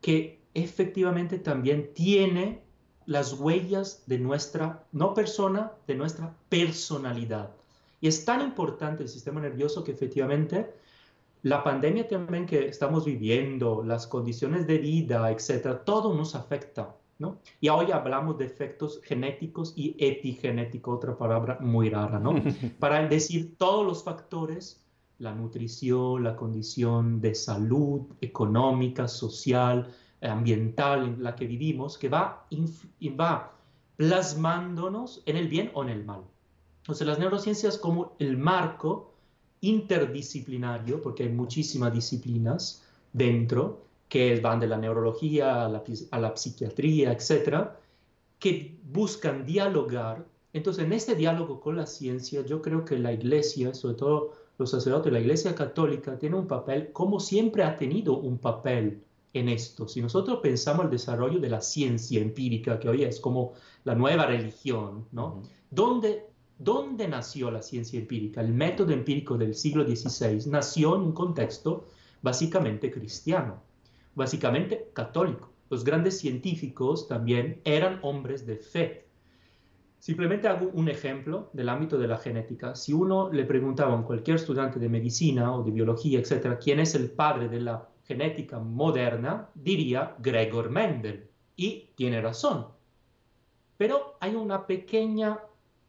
que 0.00 0.38
efectivamente 0.54 1.38
también 1.38 1.92
tiene 1.92 2.62
las 3.04 3.34
huellas 3.34 4.04
de 4.06 4.18
nuestra, 4.18 4.84
no 4.92 5.12
persona, 5.14 5.72
de 5.86 5.96
nuestra 5.96 6.34
personalidad. 6.48 7.50
Y 8.00 8.08
es 8.08 8.24
tan 8.24 8.42
importante 8.42 9.02
el 9.02 9.08
sistema 9.08 9.40
nervioso 9.40 9.82
que 9.82 9.92
efectivamente 9.92 10.72
la 11.42 11.62
pandemia 11.62 12.08
también 12.08 12.46
que 12.46 12.66
estamos 12.68 13.04
viviendo, 13.04 13.82
las 13.84 14.06
condiciones 14.06 14.66
de 14.66 14.78
vida, 14.78 15.30
etcétera, 15.30 15.84
todo 15.84 16.14
nos 16.14 16.34
afecta. 16.34 16.94
Y 17.60 17.68
hoy 17.68 17.90
hablamos 17.92 18.36
de 18.36 18.44
efectos 18.44 19.00
genéticos 19.02 19.72
y 19.76 19.96
epigenéticos, 19.98 20.96
otra 20.96 21.16
palabra 21.16 21.58
muy 21.60 21.88
rara, 21.88 22.18
¿no? 22.18 22.34
Para 22.78 23.06
decir 23.08 23.56
todos 23.56 23.86
los 23.86 24.04
factores, 24.04 24.84
la 25.18 25.34
nutrición, 25.34 26.22
la 26.22 26.36
condición 26.36 27.20
de 27.20 27.34
salud 27.34 28.02
económica, 28.20 29.08
social, 29.08 29.90
ambiental 30.20 31.04
en 31.04 31.22
la 31.22 31.34
que 31.34 31.46
vivimos, 31.46 31.96
que 31.96 32.08
va, 32.08 32.46
va 33.18 33.52
plasmándonos 33.96 35.22
en 35.24 35.36
el 35.36 35.48
bien 35.48 35.70
o 35.74 35.82
en 35.84 35.88
el 35.88 36.04
mal. 36.04 36.22
Entonces 36.82 37.06
las 37.06 37.18
neurociencias 37.18 37.78
como 37.78 38.14
el 38.18 38.36
marco 38.36 39.14
interdisciplinario, 39.62 41.00
porque 41.00 41.24
hay 41.24 41.30
muchísimas 41.30 41.92
disciplinas 41.92 42.84
dentro, 43.12 43.85
que 44.08 44.40
van 44.40 44.60
de 44.60 44.68
la 44.68 44.78
neurología 44.78 45.66
a 45.66 45.68
la, 45.68 46.36
psiquiatría, 46.36 47.12
etcétera, 47.12 47.78
que 48.38 48.78
buscan 48.84 49.44
dialogar. 49.44 50.24
Entonces, 50.52 50.84
en 50.84 50.92
este 50.92 51.14
diálogo 51.14 51.60
con 51.60 51.76
la 51.76 51.86
ciencia, 51.86 52.44
yo 52.44 52.62
creo 52.62 52.84
que 52.84 52.98
la 52.98 53.12
iglesia, 53.12 53.74
sobre 53.74 53.96
todo 53.96 54.32
los 54.58 54.70
sacerdotes, 54.70 55.12
la 55.12 55.20
Iglesia 55.20 55.54
Católica 55.54 56.18
tiene 56.18 56.36
un 56.36 56.46
papel, 56.46 56.90
como 56.92 57.20
siempre 57.20 57.62
ha 57.62 57.76
tenido 57.76 58.16
un 58.16 58.38
papel 58.38 59.02
en 59.34 59.48
esto. 59.50 59.86
Si 59.86 60.00
nosotros 60.00 60.40
pensamos 60.42 60.86
el 60.86 60.90
desarrollo 60.90 61.38
de 61.38 61.50
la 61.50 61.60
ciencia 61.60 62.20
empírica, 62.20 62.78
que 62.78 62.88
hoy 62.88 63.04
es 63.04 63.20
como 63.20 63.52
la 63.84 63.94
nueva 63.94 64.26
religión, 64.26 65.06
¿no? 65.12 65.42
¿Dónde, 65.70 66.26
¿Dónde 66.58 67.06
nació 67.06 67.50
la 67.50 67.60
ciencia 67.60 67.98
empírica? 67.98 68.40
El 68.40 68.54
método 68.54 68.92
empírico 68.92 69.36
del 69.36 69.54
siglo 69.54 69.84
XVI 69.84 70.48
nació 70.48 70.96
en 70.96 71.02
un 71.02 71.12
contexto 71.12 71.84
básicamente 72.22 72.90
cristiano, 72.90 73.62
básicamente 74.16 74.90
católico. 74.92 75.52
Los 75.70 75.84
grandes 75.84 76.18
científicos 76.18 77.06
también 77.06 77.60
eran 77.64 78.00
hombres 78.02 78.46
de 78.46 78.56
fe. 78.56 79.06
Simplemente 79.98 80.48
hago 80.48 80.70
un 80.72 80.88
ejemplo 80.88 81.50
del 81.52 81.68
ámbito 81.68 81.98
de 81.98 82.08
la 82.08 82.16
genética. 82.16 82.74
Si 82.74 82.92
uno 82.92 83.30
le 83.30 83.44
preguntaba 83.44 83.98
a 83.98 84.02
cualquier 84.02 84.36
estudiante 84.36 84.78
de 84.78 84.88
medicina 84.88 85.54
o 85.54 85.62
de 85.62 85.70
biología, 85.70 86.18
etcétera, 86.18 86.58
quién 86.58 86.80
es 86.80 86.94
el 86.94 87.10
padre 87.10 87.48
de 87.48 87.60
la 87.60 87.88
genética 88.04 88.58
moderna, 88.58 89.48
diría 89.54 90.14
Gregor 90.18 90.70
Mendel. 90.70 91.28
Y 91.56 91.90
tiene 91.96 92.20
razón. 92.20 92.66
Pero 93.76 94.16
hay 94.20 94.34
una 94.34 94.66
pequeña 94.66 95.40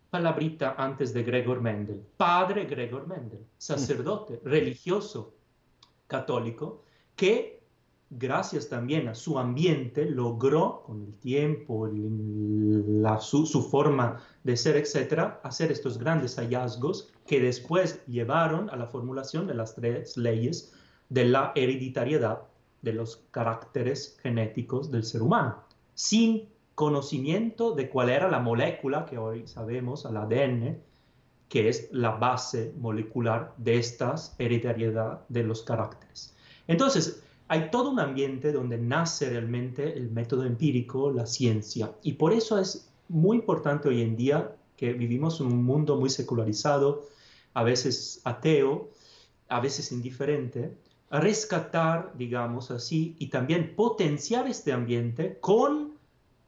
palabrita 0.10 0.76
antes 0.78 1.14
de 1.14 1.24
Gregor 1.24 1.62
Mendel. 1.62 2.04
Padre 2.18 2.66
Gregor 2.66 3.08
Mendel, 3.08 3.46
sacerdote, 3.58 4.42
religioso, 4.44 5.36
católico, 6.08 6.84
que 7.16 7.57
gracias 8.10 8.70
también 8.70 9.08
a 9.08 9.16
su 9.16 9.38
ambiente 9.38 10.06
logró 10.06 10.84
con 10.86 11.04
el 11.04 11.14
tiempo, 11.16 11.90
la, 11.92 13.20
su, 13.20 13.46
su, 13.46 13.62
forma 13.64 14.22
de 14.44 14.56
ser, 14.56 14.78
etcétera, 14.78 15.42
hacer 15.44 15.72
estos 15.72 15.98
grandes 15.98 16.36
hallazgos 16.38 17.12
que 17.26 17.42
después 17.42 18.06
llevaron 18.08 18.70
a 18.70 18.76
la 18.76 18.88
formulación 18.88 19.48
de 19.48 19.56
las 19.56 19.76
tres 19.76 20.16
leyes 20.18 20.74
de 21.10 21.26
la 21.26 21.52
hereditariedad 21.56 22.44
de 22.82 22.94
los 22.94 23.18
caracteres 23.32 24.18
genéticos 24.22 24.92
del 24.92 25.04
ser 25.04 25.22
humano, 25.22 25.64
sin 25.94 26.48
conocimiento 26.76 27.74
de 27.74 27.90
cuál 27.90 28.10
era 28.10 28.30
la 28.30 28.40
molécula 28.40 29.06
que 29.06 29.18
hoy 29.18 29.48
sabemos, 29.48 30.06
el 30.06 30.18
ADN, 30.18 30.78
que 31.50 31.70
es 31.70 31.90
la 31.92 32.12
base 32.12 32.74
molecular 32.78 33.54
de 33.58 33.78
estas 33.78 34.36
hereditariedad 34.38 35.22
de 35.30 35.44
los 35.44 35.64
caracteres. 35.64 36.36
Entonces, 36.68 37.24
hay 37.48 37.70
todo 37.72 37.92
un 37.92 38.00
ambiente 38.00 38.52
donde 38.52 38.78
nace 38.78 39.30
realmente 39.30 39.98
el 39.98 40.12
método 40.12 40.44
empírico, 40.44 41.12
la 41.12 41.26
ciencia, 41.26 41.94
y 42.04 42.14
por 42.14 42.34
eso 42.34 42.60
es 42.60 42.90
muy 43.08 43.38
importante 43.38 43.88
hoy 43.88 44.02
en 44.02 44.16
día 44.16 44.56
que 44.76 44.94
vivimos 44.94 45.40
en 45.40 45.48
un 45.48 45.64
mundo 45.64 45.98
muy 45.98 46.10
secularizado, 46.10 47.06
a 47.54 47.64
veces 47.64 48.22
ateo, 48.24 48.90
a 49.50 49.60
veces 49.60 49.92
indiferente, 49.92 50.78
rescatar, 51.10 52.14
digamos 52.18 52.70
así, 52.70 53.16
y 53.18 53.28
también 53.28 53.76
potenciar 53.76 54.48
este 54.48 54.74
ambiente 54.74 55.40
con 55.40 55.94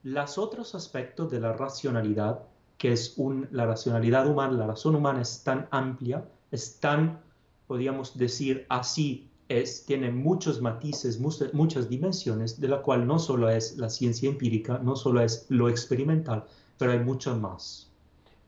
los 0.04 0.38
otros 0.38 0.76
aspectos 0.76 1.32
de 1.32 1.40
la 1.40 1.54
racionalidad, 1.54 2.44
que 2.78 2.92
es 2.92 3.16
la 3.52 3.66
racionalidad 3.66 4.28
humana, 4.28 4.58
la 4.58 4.68
razón 4.68 4.96
humana 4.96 5.22
es 5.22 5.44
tan 5.44 5.68
amplia, 5.72 6.26
es 6.52 6.80
tan, 6.80 7.20
podríamos 7.68 8.18
decir 8.18 8.66
así, 8.70 9.29
es, 9.50 9.86
tiene 9.86 10.12
muchos 10.12 10.62
matices, 10.62 11.20
muchas 11.20 11.90
dimensiones, 11.90 12.62
de 12.62 12.68
la 12.68 12.82
cual 12.82 13.06
no 13.06 13.20
solo 13.20 13.50
es 13.50 13.78
la 13.78 13.90
ciencia 13.90 14.30
empírica, 14.30 14.80
no 14.80 14.96
solo 14.96 15.22
es 15.22 15.48
lo 15.50 15.68
experimental, 15.70 16.46
pero 16.78 16.92
hay 16.92 17.00
mucho 17.00 17.36
más. 17.36 17.92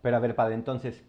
Pero 0.01 0.15
a 0.15 0.19
ver, 0.19 0.35
padre, 0.35 0.53
entonces, 0.55 1.03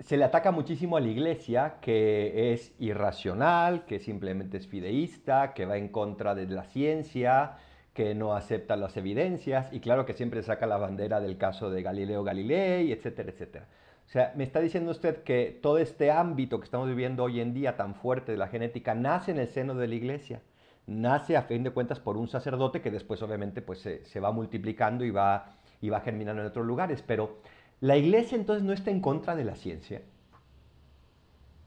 se 0.00 0.16
le 0.16 0.24
ataca 0.24 0.50
muchísimo 0.50 0.96
a 0.96 1.00
la 1.00 1.08
iglesia 1.08 1.78
que 1.80 2.52
es 2.52 2.72
irracional, 2.80 3.84
que 3.86 4.00
simplemente 4.00 4.56
es 4.56 4.66
fideísta, 4.66 5.54
que 5.54 5.66
va 5.66 5.76
en 5.76 5.88
contra 5.88 6.34
de 6.34 6.46
la 6.46 6.64
ciencia, 6.64 7.58
que 7.94 8.14
no 8.14 8.34
acepta 8.34 8.74
las 8.74 8.96
evidencias 8.96 9.72
y 9.72 9.80
claro 9.80 10.04
que 10.04 10.14
siempre 10.14 10.42
saca 10.42 10.66
la 10.66 10.78
bandera 10.78 11.20
del 11.20 11.36
caso 11.36 11.70
de 11.70 11.82
Galileo 11.82 12.24
Galilei, 12.24 12.90
etcétera, 12.90 13.30
etcétera. 13.30 13.68
O 14.06 14.10
sea, 14.12 14.32
me 14.36 14.44
está 14.44 14.60
diciendo 14.60 14.90
usted 14.90 15.22
que 15.22 15.58
todo 15.62 15.78
este 15.78 16.10
ámbito 16.10 16.58
que 16.58 16.64
estamos 16.64 16.88
viviendo 16.88 17.24
hoy 17.24 17.40
en 17.40 17.54
día 17.54 17.76
tan 17.76 17.94
fuerte 17.94 18.32
de 18.32 18.38
la 18.38 18.48
genética 18.48 18.94
nace 18.94 19.30
en 19.30 19.38
el 19.38 19.48
seno 19.48 19.74
de 19.74 19.88
la 19.88 19.94
iglesia, 19.94 20.42
nace 20.86 21.36
a 21.36 21.42
fin 21.42 21.62
de 21.62 21.70
cuentas 21.70 21.98
por 22.00 22.16
un 22.16 22.28
sacerdote 22.28 22.82
que 22.82 22.90
después 22.90 23.22
obviamente 23.22 23.62
pues 23.62 23.80
se, 23.80 24.04
se 24.04 24.20
va 24.20 24.32
multiplicando 24.32 25.04
y 25.04 25.10
va, 25.10 25.56
y 25.80 25.88
va 25.88 26.00
germinando 26.00 26.42
en 26.42 26.48
otros 26.48 26.66
lugares, 26.66 27.02
pero 27.02 27.38
¿La 27.82 27.96
iglesia 27.96 28.36
entonces 28.36 28.62
no 28.62 28.72
está 28.72 28.92
en 28.92 29.00
contra 29.00 29.34
de 29.34 29.42
la 29.42 29.56
ciencia? 29.56 30.02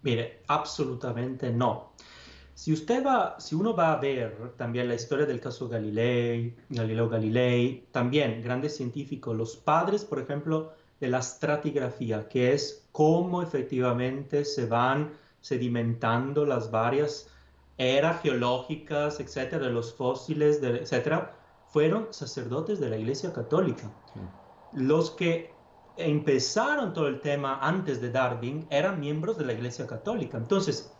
Mire, 0.02 0.44
absolutamente 0.48 1.52
no. 1.52 1.92
Si 2.54 2.72
usted 2.72 3.06
va, 3.06 3.38
si 3.38 3.54
uno 3.54 3.76
va 3.76 3.92
a 3.92 4.00
ver 4.00 4.54
también 4.56 4.88
la 4.88 4.96
historia 4.96 5.26
del 5.26 5.42
caso 5.42 5.68
Galilei, 5.68 6.56
Galileo 6.70 7.10
Galilei, 7.10 7.90
también 7.92 8.42
grandes 8.42 8.78
científicos, 8.78 9.36
los 9.36 9.58
padres, 9.58 10.06
por 10.06 10.20
ejemplo, 10.20 10.72
de 11.00 11.10
la 11.10 11.20
estratigrafía, 11.20 12.28
que 12.28 12.54
es 12.54 12.88
cómo 12.92 13.42
efectivamente 13.42 14.46
se 14.46 14.66
van 14.66 15.14
sedimentando 15.42 16.46
las 16.46 16.72
varias 16.72 17.28
eras 17.78 18.22
geológicas, 18.22 19.20
etcétera, 19.20 19.68
de 19.68 19.74
los 19.74 19.94
fósiles, 19.94 20.62
etcétera, 20.64 21.36
fueron 21.68 22.08
sacerdotes 22.12 22.80
de 22.80 22.90
la 22.90 22.98
Iglesia 22.98 23.34
Católica. 23.34 23.92
Los 24.72 25.12
que 25.12 25.54
empezaron 25.98 26.94
todo 26.94 27.08
el 27.08 27.20
tema 27.20 27.60
antes 27.62 28.02
de 28.02 28.12
Darwin 28.12 28.66
eran 28.70 29.00
miembros 29.00 29.38
de 29.38 29.46
la 29.46 29.54
Iglesia 29.54 29.86
Católica. 29.86 30.38
Entonces, 30.38 30.92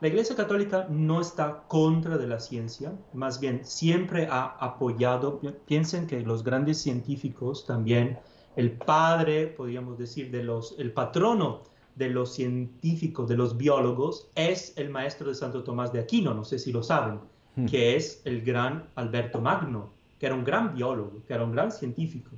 la 0.00 0.08
Iglesia 0.08 0.34
Católica 0.34 0.86
no 0.90 1.20
está 1.20 1.62
contra 1.68 2.18
de 2.18 2.26
la 2.26 2.40
ciencia, 2.40 2.92
más 3.12 3.38
bien 3.38 3.64
siempre 3.64 4.26
ha 4.28 4.56
apoyado, 4.58 5.40
piensen 5.66 6.06
que 6.06 6.20
los 6.22 6.42
grandes 6.42 6.78
científicos 6.78 7.64
también, 7.66 8.18
el 8.56 8.72
padre, 8.72 9.46
podríamos 9.46 9.98
decir, 9.98 10.30
de 10.30 10.42
los, 10.42 10.74
el 10.78 10.92
patrono 10.92 11.62
de 11.96 12.08
los 12.08 12.34
científicos, 12.34 13.28
de 13.28 13.36
los 13.36 13.56
biólogos, 13.56 14.28
es 14.34 14.72
el 14.76 14.90
maestro 14.90 15.28
de 15.28 15.34
Santo 15.34 15.62
Tomás 15.62 15.92
de 15.92 16.00
Aquino, 16.00 16.34
no 16.34 16.44
sé 16.44 16.58
si 16.58 16.72
lo 16.72 16.82
saben, 16.82 17.20
hmm. 17.56 17.66
que 17.66 17.96
es 17.96 18.22
el 18.24 18.42
gran 18.42 18.88
Alberto 18.94 19.40
Magno, 19.40 19.90
que 20.18 20.26
era 20.26 20.34
un 20.34 20.44
gran 20.44 20.74
biólogo, 20.74 21.22
que 21.26 21.34
era 21.34 21.44
un 21.44 21.52
gran 21.52 21.72
científico 21.72 22.30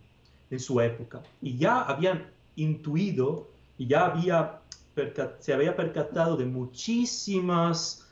en 0.51 0.61
su 0.61 0.81
época. 0.81 1.23
Y 1.41 1.57
ya 1.57 1.83
habían 1.83 2.27
intuido 2.57 3.49
y 3.79 3.87
ya 3.87 4.07
había 4.07 4.61
se 5.41 5.53
había 5.53 5.75
percatado 5.75 6.37
de 6.37 6.47
muchísimos 6.47 8.07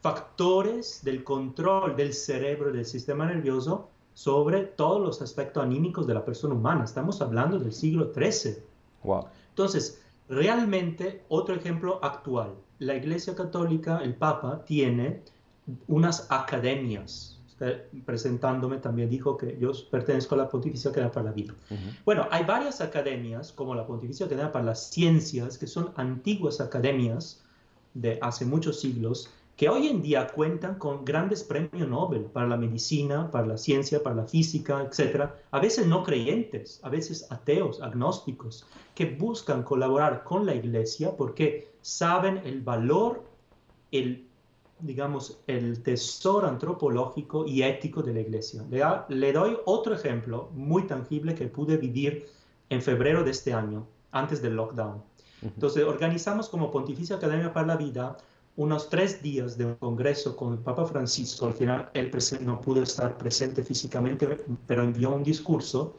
factores 0.00 1.04
del 1.04 1.22
control 1.22 1.94
del 1.94 2.14
cerebro 2.14 2.70
y 2.70 2.72
del 2.72 2.86
sistema 2.86 3.26
nervioso 3.26 3.90
sobre 4.14 4.62
todos 4.62 5.00
los 5.00 5.22
aspectos 5.22 5.62
anímicos 5.62 6.06
de 6.06 6.14
la 6.14 6.24
persona 6.24 6.54
humana. 6.54 6.84
Estamos 6.84 7.20
hablando 7.20 7.58
del 7.58 7.72
siglo 7.72 8.12
XIII. 8.14 8.56
Wow. 9.04 9.26
Entonces, 9.50 10.02
realmente, 10.28 11.24
otro 11.28 11.54
ejemplo 11.54 11.98
actual. 12.02 12.54
La 12.78 12.94
Iglesia 12.94 13.34
Católica, 13.34 14.00
el 14.02 14.14
Papa, 14.14 14.64
tiene 14.64 15.22
unas 15.86 16.26
academias 16.30 17.32
presentándome 18.04 18.78
también 18.78 19.08
dijo 19.08 19.36
que 19.36 19.56
yo 19.58 19.72
pertenezco 19.90 20.34
a 20.34 20.38
la 20.38 20.48
Pontificia 20.48 20.90
Academia 20.90 21.12
para 21.12 21.26
la 21.26 21.32
Vida. 21.32 21.54
Bueno, 22.04 22.26
hay 22.30 22.44
varias 22.44 22.80
academias, 22.80 23.52
como 23.52 23.74
la 23.74 23.86
Pontificia 23.86 24.26
Academia 24.26 24.52
para 24.52 24.64
las 24.64 24.90
Ciencias, 24.90 25.58
que 25.58 25.66
son 25.66 25.92
antiguas 25.96 26.60
academias 26.60 27.42
de 27.94 28.18
hace 28.20 28.44
muchos 28.44 28.80
siglos, 28.80 29.30
que 29.56 29.68
hoy 29.68 29.88
en 29.88 30.02
día 30.02 30.26
cuentan 30.28 30.76
con 30.76 31.04
grandes 31.04 31.44
premios 31.44 31.88
Nobel 31.88 32.24
para 32.24 32.48
la 32.48 32.56
medicina, 32.56 33.30
para 33.30 33.46
la 33.46 33.58
ciencia, 33.58 34.02
para 34.02 34.16
la 34.16 34.26
física, 34.26 34.82
etc. 34.82 35.30
A 35.50 35.60
veces 35.60 35.86
no 35.86 36.02
creyentes, 36.02 36.80
a 36.82 36.88
veces 36.88 37.30
ateos, 37.30 37.80
agnósticos, 37.80 38.66
que 38.94 39.06
buscan 39.06 39.62
colaborar 39.62 40.24
con 40.24 40.46
la 40.46 40.54
Iglesia 40.54 41.16
porque 41.16 41.72
saben 41.82 42.38
el 42.44 42.62
valor, 42.62 43.24
el 43.90 44.26
digamos, 44.82 45.38
el 45.46 45.82
tesoro 45.82 46.48
antropológico 46.48 47.46
y 47.46 47.62
ético 47.62 48.02
de 48.02 48.14
la 48.14 48.20
iglesia. 48.20 48.64
Le, 49.08 49.32
doy 49.32 49.56
otro 49.64 49.94
ejemplo 49.94 50.50
muy 50.52 50.86
tangible 50.86 51.34
que 51.34 51.46
pude 51.46 51.76
vivir 51.76 52.26
en 52.68 52.82
febrero 52.82 53.22
de 53.22 53.30
este 53.30 53.52
año, 53.52 53.86
antes 54.10 54.42
del 54.42 54.56
lockdown. 54.56 55.02
Entonces, 55.40 55.84
organizamos 55.84 56.48
como 56.48 56.70
Pontificia 56.70 57.16
Academia 57.16 57.52
para 57.52 57.66
la 57.66 57.76
Vida 57.76 58.16
unos 58.56 58.88
tres 58.88 59.22
días 59.22 59.56
de 59.56 59.66
un 59.66 59.74
congreso 59.76 60.36
con 60.36 60.52
el 60.52 60.58
Papa 60.58 60.84
Francisco. 60.84 61.46
Al 61.46 61.54
final, 61.54 61.90
él 61.94 62.10
no 62.40 62.60
pudo 62.60 62.82
estar 62.82 63.16
presente 63.16 63.62
físicamente, 63.62 64.26
pero 64.66 64.82
envió 64.82 65.14
un 65.14 65.22
discurso 65.22 65.98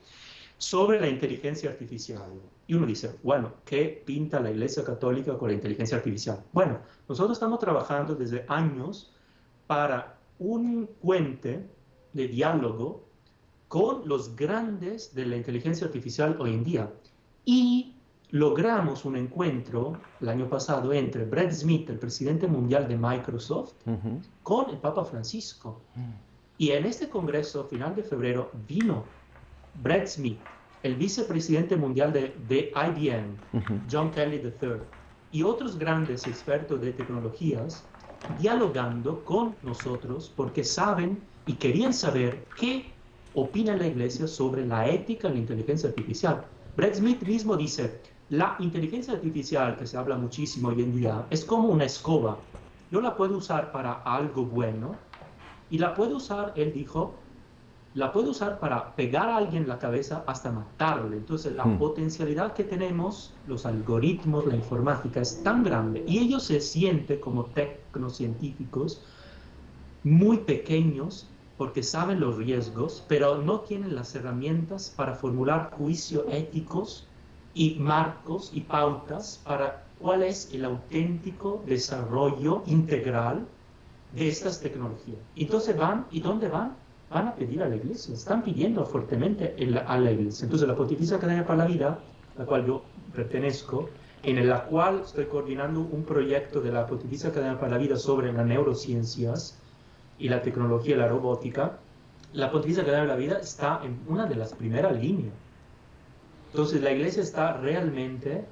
sobre 0.57 0.99
la 1.01 1.09
inteligencia 1.09 1.69
artificial. 1.69 2.31
Y 2.67 2.75
uno 2.75 2.85
dice, 2.85 3.15
bueno, 3.23 3.53
¿qué 3.65 4.03
pinta 4.05 4.39
la 4.39 4.51
Iglesia 4.51 4.83
Católica 4.83 5.37
con 5.37 5.49
la 5.49 5.55
inteligencia 5.55 5.97
artificial? 5.97 6.43
Bueno, 6.53 6.79
nosotros 7.09 7.35
estamos 7.35 7.59
trabajando 7.59 8.15
desde 8.15 8.45
años 8.47 9.13
para 9.67 10.19
un 10.39 10.89
puente 11.01 11.67
de 12.13 12.27
diálogo 12.27 13.03
con 13.67 14.07
los 14.07 14.35
grandes 14.35 15.15
de 15.15 15.25
la 15.25 15.35
inteligencia 15.35 15.87
artificial 15.87 16.37
hoy 16.39 16.53
en 16.53 16.63
día. 16.63 16.93
Y 17.43 17.92
logramos 18.33 19.05
un 19.05 19.15
encuentro 19.15 19.93
el 20.19 20.27
año 20.27 20.49
pasado 20.49 20.91
entre 20.91 21.23
Brett 21.23 21.51
Smith, 21.51 21.87
el 21.91 21.99
presidente 21.99 22.47
mundial 22.47 22.87
de 22.87 22.97
Microsoft, 22.97 23.73
con 24.41 24.71
el 24.71 24.77
Papa 24.77 25.05
Francisco. 25.05 25.81
Mm. 25.93 26.01
Y 26.57 26.71
en 26.71 26.85
este 26.85 27.09
congreso, 27.09 27.65
final 27.65 27.95
de 27.95 28.01
febrero, 28.01 28.49
vino 28.67 29.03
Brett 29.83 30.07
Smith, 30.07 30.39
el 30.81 30.95
vicepresidente 30.95 31.77
mundial 31.77 32.11
de, 32.11 32.73
IBM, 32.75 33.37
John 33.91 34.09
Kelly 34.09 34.37
III, 34.37 34.77
y 35.31 35.43
otros 35.43 35.77
grandes 35.77 36.25
expertos 36.25 36.81
de 36.81 36.91
tecnologías, 36.91 37.85
dialogando 38.39 39.23
con 39.25 39.55
nosotros 39.61 40.33
porque 40.35 40.63
saben 40.63 41.21
y 41.45 41.53
querían 41.53 41.93
saber 41.93 42.43
qué 42.59 42.85
opina 43.35 43.75
la 43.75 43.85
iglesia 43.85 44.25
sobre 44.25 44.65
la 44.65 44.89
ética 44.89 45.27
en 45.27 45.35
la 45.35 45.39
inteligencia 45.41 45.89
artificial. 45.89 46.43
Brett 46.75 46.95
Smith 46.95 47.21
mismo 47.21 47.55
dice, 47.55 47.99
la 48.29 48.55
inteligencia 48.59 49.13
artificial, 49.13 49.77
que 49.77 49.85
se 49.85 49.97
habla 49.97 50.17
muchísimo 50.17 50.69
hoy 50.69 50.81
en 50.81 50.95
día, 50.95 51.25
es 51.29 51.43
como 51.43 51.69
una 51.69 51.85
escoba. 51.85 52.37
Yo 52.91 53.01
la 53.01 53.15
puedo 53.15 53.37
usar 53.37 53.71
para 53.71 53.93
algo 53.93 54.45
bueno 54.45 54.95
y 55.69 55.77
la 55.77 55.93
puedo 55.93 56.17
usar, 56.17 56.53
él 56.55 56.73
dijo, 56.73 57.15
la 57.95 58.11
puedo 58.11 58.31
usar 58.31 58.59
para 58.59 58.95
pegar 58.95 59.29
a 59.29 59.37
alguien 59.37 59.63
en 59.63 59.69
la 59.69 59.77
cabeza 59.77 60.23
hasta 60.25 60.51
matarle. 60.51 61.17
Entonces 61.17 61.53
la 61.55 61.65
hmm. 61.65 61.77
potencialidad 61.77 62.53
que 62.53 62.63
tenemos, 62.63 63.33
los 63.47 63.65
algoritmos, 63.65 64.45
la 64.45 64.55
informática 64.55 65.21
es 65.21 65.43
tan 65.43 65.63
grande 65.63 66.03
y 66.07 66.19
ellos 66.19 66.43
se 66.43 66.59
sienten 66.59 67.19
como 67.19 67.45
tecnocientíficos 67.45 69.01
muy 70.03 70.37
pequeños 70.37 71.27
porque 71.57 71.83
saben 71.83 72.19
los 72.19 72.37
riesgos, 72.37 73.05
pero 73.07 73.37
no 73.37 73.61
tienen 73.61 73.95
las 73.95 74.15
herramientas 74.15 74.91
para 74.95 75.13
formular 75.13 75.71
juicios 75.77 76.25
éticos 76.29 77.07
y 77.53 77.75
marcos 77.75 78.51
y 78.53 78.61
pautas 78.61 79.41
para 79.43 79.83
cuál 79.99 80.23
es 80.23 80.53
el 80.53 80.65
auténtico 80.65 81.63
desarrollo 81.65 82.63
integral 82.65 83.45
de 84.13 84.27
estas 84.27 84.59
tecnologías. 84.59 85.19
Entonces 85.35 85.77
van, 85.77 86.05
¿y 86.11 86.19
dónde 86.19 86.47
van? 86.47 86.75
Van 87.09 87.27
a 87.27 87.35
pedir 87.35 87.61
a 87.61 87.69
la 87.69 87.75
iglesia, 87.75 88.13
están 88.13 88.43
pidiendo 88.43 88.85
fuertemente 88.85 89.55
a 89.85 89.97
la 89.97 90.11
iglesia. 90.11 90.45
Entonces 90.45 90.67
la 90.67 90.75
Pontificia 90.75 91.17
Academia 91.17 91.45
para 91.45 91.59
la 91.59 91.65
Vida, 91.65 91.99
a 92.35 92.39
la 92.39 92.45
cual 92.45 92.65
yo 92.65 92.83
pertenezco, 93.15 93.89
en 94.23 94.47
la 94.47 94.65
cual 94.65 95.01
estoy 95.03 95.25
coordinando 95.25 95.81
un 95.81 96.03
proyecto 96.03 96.59
de 96.61 96.71
la 96.71 96.87
Pontificia 96.87 97.29
Academia 97.29 97.59
para 97.59 97.73
la 97.73 97.77
Vida 97.77 97.97
sobre 97.97 98.33
las 98.33 98.45
neurociencias 98.45 99.59
y 100.17 100.29
la 100.29 100.41
tecnología 100.41 100.95
y 100.95 100.97
la 100.97 101.07
robótica, 101.07 101.77
la 102.33 102.51
Pontificia 102.51 102.81
Academia 102.81 103.07
para 103.07 103.19
la 103.19 103.25
Vida 103.25 103.39
está 103.39 103.81
en 103.83 103.99
una 104.07 104.25
de 104.25 104.35
las 104.35 104.53
primeras 104.53 104.99
líneas 104.99 105.33
entonces 106.53 106.83
la 106.83 106.91
iglesia 106.91 107.23
está 107.23 107.53
realmente 107.53 108.45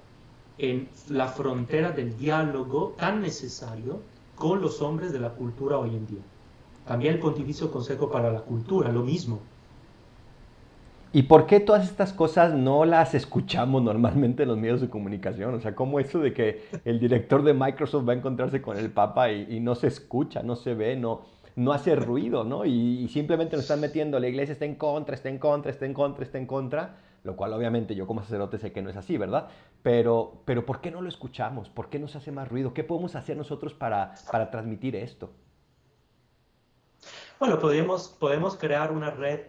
en 0.58 0.90
la 1.10 1.28
frontera 1.28 1.92
del 1.92 2.18
diálogo 2.18 2.96
tan 2.98 3.22
necesario 3.22 4.02
con 4.34 4.60
los 4.60 4.82
hombres 4.82 5.14
de 5.14 5.20
la 5.20 5.30
cultura 5.30 5.78
hoy 5.78 5.92
en 5.92 6.08
día. 6.08 6.22
También 6.88 7.14
el 7.14 7.20
Pontificio 7.20 7.70
Consejo 7.70 8.10
para 8.10 8.34
la 8.34 8.42
Cultura, 8.42 8.92
lo 8.92 9.04
mismo. 9.04 9.40
¿Y 11.14 11.24
por 11.24 11.46
qué 11.46 11.60
todas 11.60 11.88
estas 11.88 12.12
cosas 12.12 12.56
no 12.56 12.86
las 12.86 13.14
escuchamos 13.14 13.84
normalmente 13.84 14.44
en 14.44 14.50
los 14.50 14.58
medios 14.58 14.82
de 14.82 14.90
comunicación? 14.90 15.54
O 15.54 15.60
sea, 15.60 15.76
¿cómo 15.76 16.00
eso 16.00 16.18
de 16.18 16.34
que 16.34 16.64
el 16.84 17.00
director 17.00 17.44
de 17.44 17.54
Microsoft 17.54 18.10
va 18.10 18.14
a 18.14 18.16
encontrarse 18.16 18.64
con 18.64 18.78
el 18.80 18.90
Papa 18.90 19.32
y, 19.32 19.60
no 19.60 19.76
se 19.76 19.86
escucha, 19.86 20.42
no 20.42 20.56
se 20.56 20.74
ve, 20.74 20.96
no, 20.96 21.22
no 21.56 21.72
hace 21.72 21.96
ruido, 21.96 22.46
¿no? 22.46 22.66
Y, 22.66 22.72
y, 23.04 23.08
simplemente 23.10 23.58
nos 23.58 23.66
están 23.66 23.80
metiendo, 23.80 24.20
la 24.20 24.28
iglesia 24.28 24.54
está 24.54 24.66
en 24.66 24.74
contra, 24.74 25.14
está 25.14 25.30
en 25.30 25.38
contra, 25.38 25.70
está 25.70 25.86
en 25.86 25.94
contra, 25.94 26.24
está 26.24 26.40
en 26.40 26.48
contra 26.48 26.96
lo 27.24 27.36
cual 27.36 27.54
obviamente 27.54 27.96
yo 27.96 28.08
como 28.08 28.22
sacerdote 28.22 28.58
sé 28.58 28.72
que 28.72 28.82
no 28.82 28.90
es 28.90 28.98
así, 28.98 29.18
¿verdad? 29.18 29.48
Pero, 29.84 30.42
pero 30.46 30.66
¿por 30.66 30.82
qué 30.82 30.92
no 30.92 31.02
lo 31.02 31.10
escuchamos? 31.10 31.70
¿Por 31.70 31.90
qué 31.90 32.00
nos 32.00 32.16
hace 32.16 32.32
más 32.32 32.48
ruido? 32.48 32.74
¿Qué 32.74 32.84
podemos 32.84 33.16
hacer 33.16 33.38
nosotros 33.38 33.74
para, 33.74 34.16
para 34.32 34.50
transmitir 34.50 34.96
esto? 34.96 35.32
Bueno, 37.40 37.60
podemos, 37.60 38.08
podemos 38.20 38.56
crear 38.56 38.92
una 38.92 39.12
red 39.12 39.42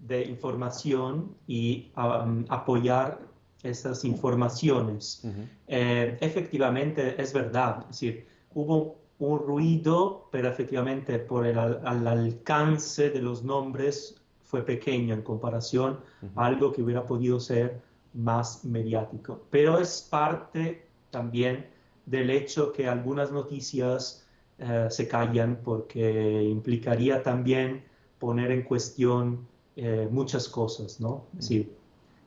de 0.00 0.24
información 0.24 1.34
y 1.46 1.90
um, 1.96 2.44
apoyar 2.48 3.18
esas 3.62 4.04
informaciones. 4.04 5.22
Eh, 5.66 6.16
efectivamente, 6.20 7.20
es 7.20 7.32
verdad, 7.32 7.80
es 7.82 8.00
decir, 8.00 8.28
hubo 8.54 8.98
un 9.18 9.38
ruido, 9.40 10.28
pero 10.30 10.48
efectivamente 10.48 11.18
por 11.18 11.44
el 11.46 11.58
al 11.58 12.06
alcance 12.06 13.10
de 13.10 13.20
los 13.20 13.42
nombres 13.42 14.17
fue 14.48 14.62
pequeño 14.62 15.14
en 15.14 15.20
comparación 15.20 15.98
a 16.34 16.46
algo 16.46 16.72
que 16.72 16.82
hubiera 16.82 17.04
podido 17.04 17.38
ser 17.38 17.82
más 18.14 18.64
mediático. 18.64 19.42
Pero 19.50 19.78
es 19.78 20.00
parte 20.10 20.86
también 21.10 21.66
del 22.06 22.30
hecho 22.30 22.72
que 22.72 22.88
algunas 22.88 23.30
noticias 23.30 24.26
eh, 24.58 24.86
se 24.88 25.06
callan 25.06 25.60
porque 25.62 26.42
implicaría 26.42 27.22
también 27.22 27.84
poner 28.18 28.50
en 28.50 28.62
cuestión 28.62 29.46
eh, 29.76 30.08
muchas 30.10 30.48
cosas, 30.48 30.98
¿no? 30.98 31.26
Sí, 31.38 31.70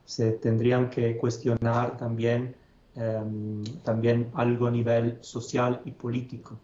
se 0.05 0.33
tendrían 0.33 0.91
que 0.91 1.17
cuestionar 1.17 1.97
también, 1.97 2.55
em, 2.95 3.63
también 3.83 4.29
algo 4.35 4.67
a 4.67 4.71
nivel 4.71 5.17
social 5.21 5.81
y 5.85 5.91
político. 5.91 6.59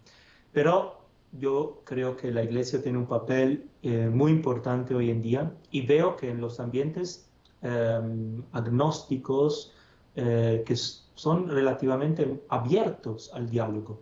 Pero 0.54 1.07
yo 1.40 1.82
creo 1.84 2.18
que 2.18 2.32
la 2.32 2.44
iglesia 2.44 2.82
tiene 2.82 2.98
un 2.98 3.06
papel 3.06 3.70
eh, 3.84 4.10
muy 4.12 4.32
importante 4.32 4.96
hoy 4.96 5.10
en 5.10 5.22
día 5.22 5.52
y 5.72 5.86
veo 5.86 6.16
que 6.16 6.30
en 6.30 6.42
los 6.42 6.60
ambientes 6.60 7.30
em, 7.62 8.44
agnósticos 8.52 9.74
eh, 10.16 10.64
que 10.66 10.76
son 10.76 11.48
relativamente 11.48 12.42
abiertos 12.50 13.32
al 13.34 13.50
diálogo. 13.50 14.02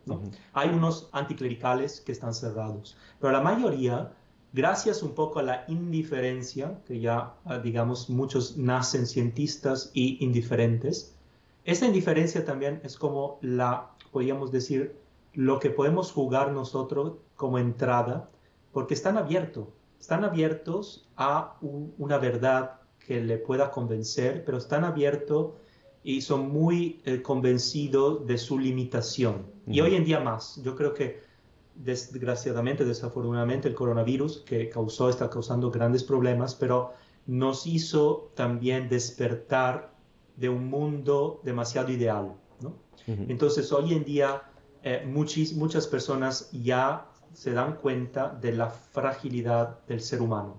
Hay 0.54 0.70
unos 0.70 1.10
anticlericales 1.12 2.02
que 2.02 2.12
están 2.12 2.34
cerrados, 2.34 2.98
pero 3.20 3.34
la 3.34 3.42
mayoría, 3.42 4.14
gracias 4.54 5.04
un 5.04 5.14
poco 5.14 5.40
a 5.40 5.44
la 5.44 5.66
indiferencia, 5.68 6.80
que 6.86 7.00
ya 7.00 7.36
ah, 7.46 7.60
digamos 7.60 8.10
muchos 8.10 8.58
nacen 8.58 9.08
cientistas 9.08 9.92
y 9.94 10.24
indiferentes, 10.24 11.16
esa 11.66 11.86
indiferencia 11.86 12.46
también 12.46 12.80
es 12.84 12.98
como 12.98 13.40
la, 13.42 13.92
podríamos 14.12 14.52
decir, 14.52 14.96
lo 15.34 15.60
que 15.60 15.70
podemos 15.70 16.12
jugar 16.12 16.52
nosotros 16.52 17.14
como 17.36 17.60
entrada, 17.60 18.30
porque 18.72 18.94
están 18.94 19.18
abiertos, 19.18 19.68
están 20.00 20.24
abiertos 20.24 21.10
a 21.16 21.58
una 21.62 22.18
verdad 22.18 22.80
que 23.00 23.22
le 23.22 23.38
pueda 23.38 23.72
convencer, 23.72 24.44
pero 24.46 24.58
están 24.58 24.84
abiertos 24.84 25.54
y 26.04 26.22
son 26.22 26.50
muy 26.50 27.02
eh, 27.06 27.22
convencidos 27.22 28.26
de 28.28 28.38
su 28.38 28.60
limitación. 28.60 29.46
Y 29.68 29.82
hoy 29.82 29.96
en 29.96 30.06
día 30.06 30.20
más, 30.20 30.62
yo 30.64 30.76
creo 30.76 30.94
que 30.94 31.22
desgraciadamente, 31.76 32.86
desafortunadamente, 32.86 33.68
el 33.68 33.76
coronavirus 33.76 34.44
que 34.46 34.70
causó, 34.70 35.10
está 35.10 35.30
causando 35.30 35.72
grandes 35.72 36.04
problemas, 36.04 36.56
pero 36.56 36.94
nos 37.26 37.66
hizo 37.66 38.32
también 38.36 38.88
despertar 38.88 39.94
de 40.36 40.50
un 40.50 40.70
mundo 40.70 41.42
demasiado 41.44 41.92
ideal. 41.92 42.36
Entonces, 43.08 43.72
hoy 43.72 43.94
en 43.94 44.04
día 44.04 44.42
eh, 44.82 45.04
muchas 45.06 45.88
personas 45.88 46.50
ya 46.52 47.08
se 47.36 47.52
dan 47.52 47.76
cuenta 47.76 48.30
de 48.30 48.54
la 48.54 48.70
fragilidad 48.70 49.80
del 49.88 50.00
ser 50.00 50.22
humano 50.22 50.56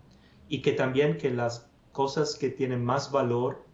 y 0.49 0.61
que 0.63 0.73
también 0.73 1.17
que 1.17 1.31
las 1.31 1.69
cosas 1.91 2.37
que 2.37 2.51
tienen 2.51 2.85
más 2.85 3.11
valor 3.11 3.65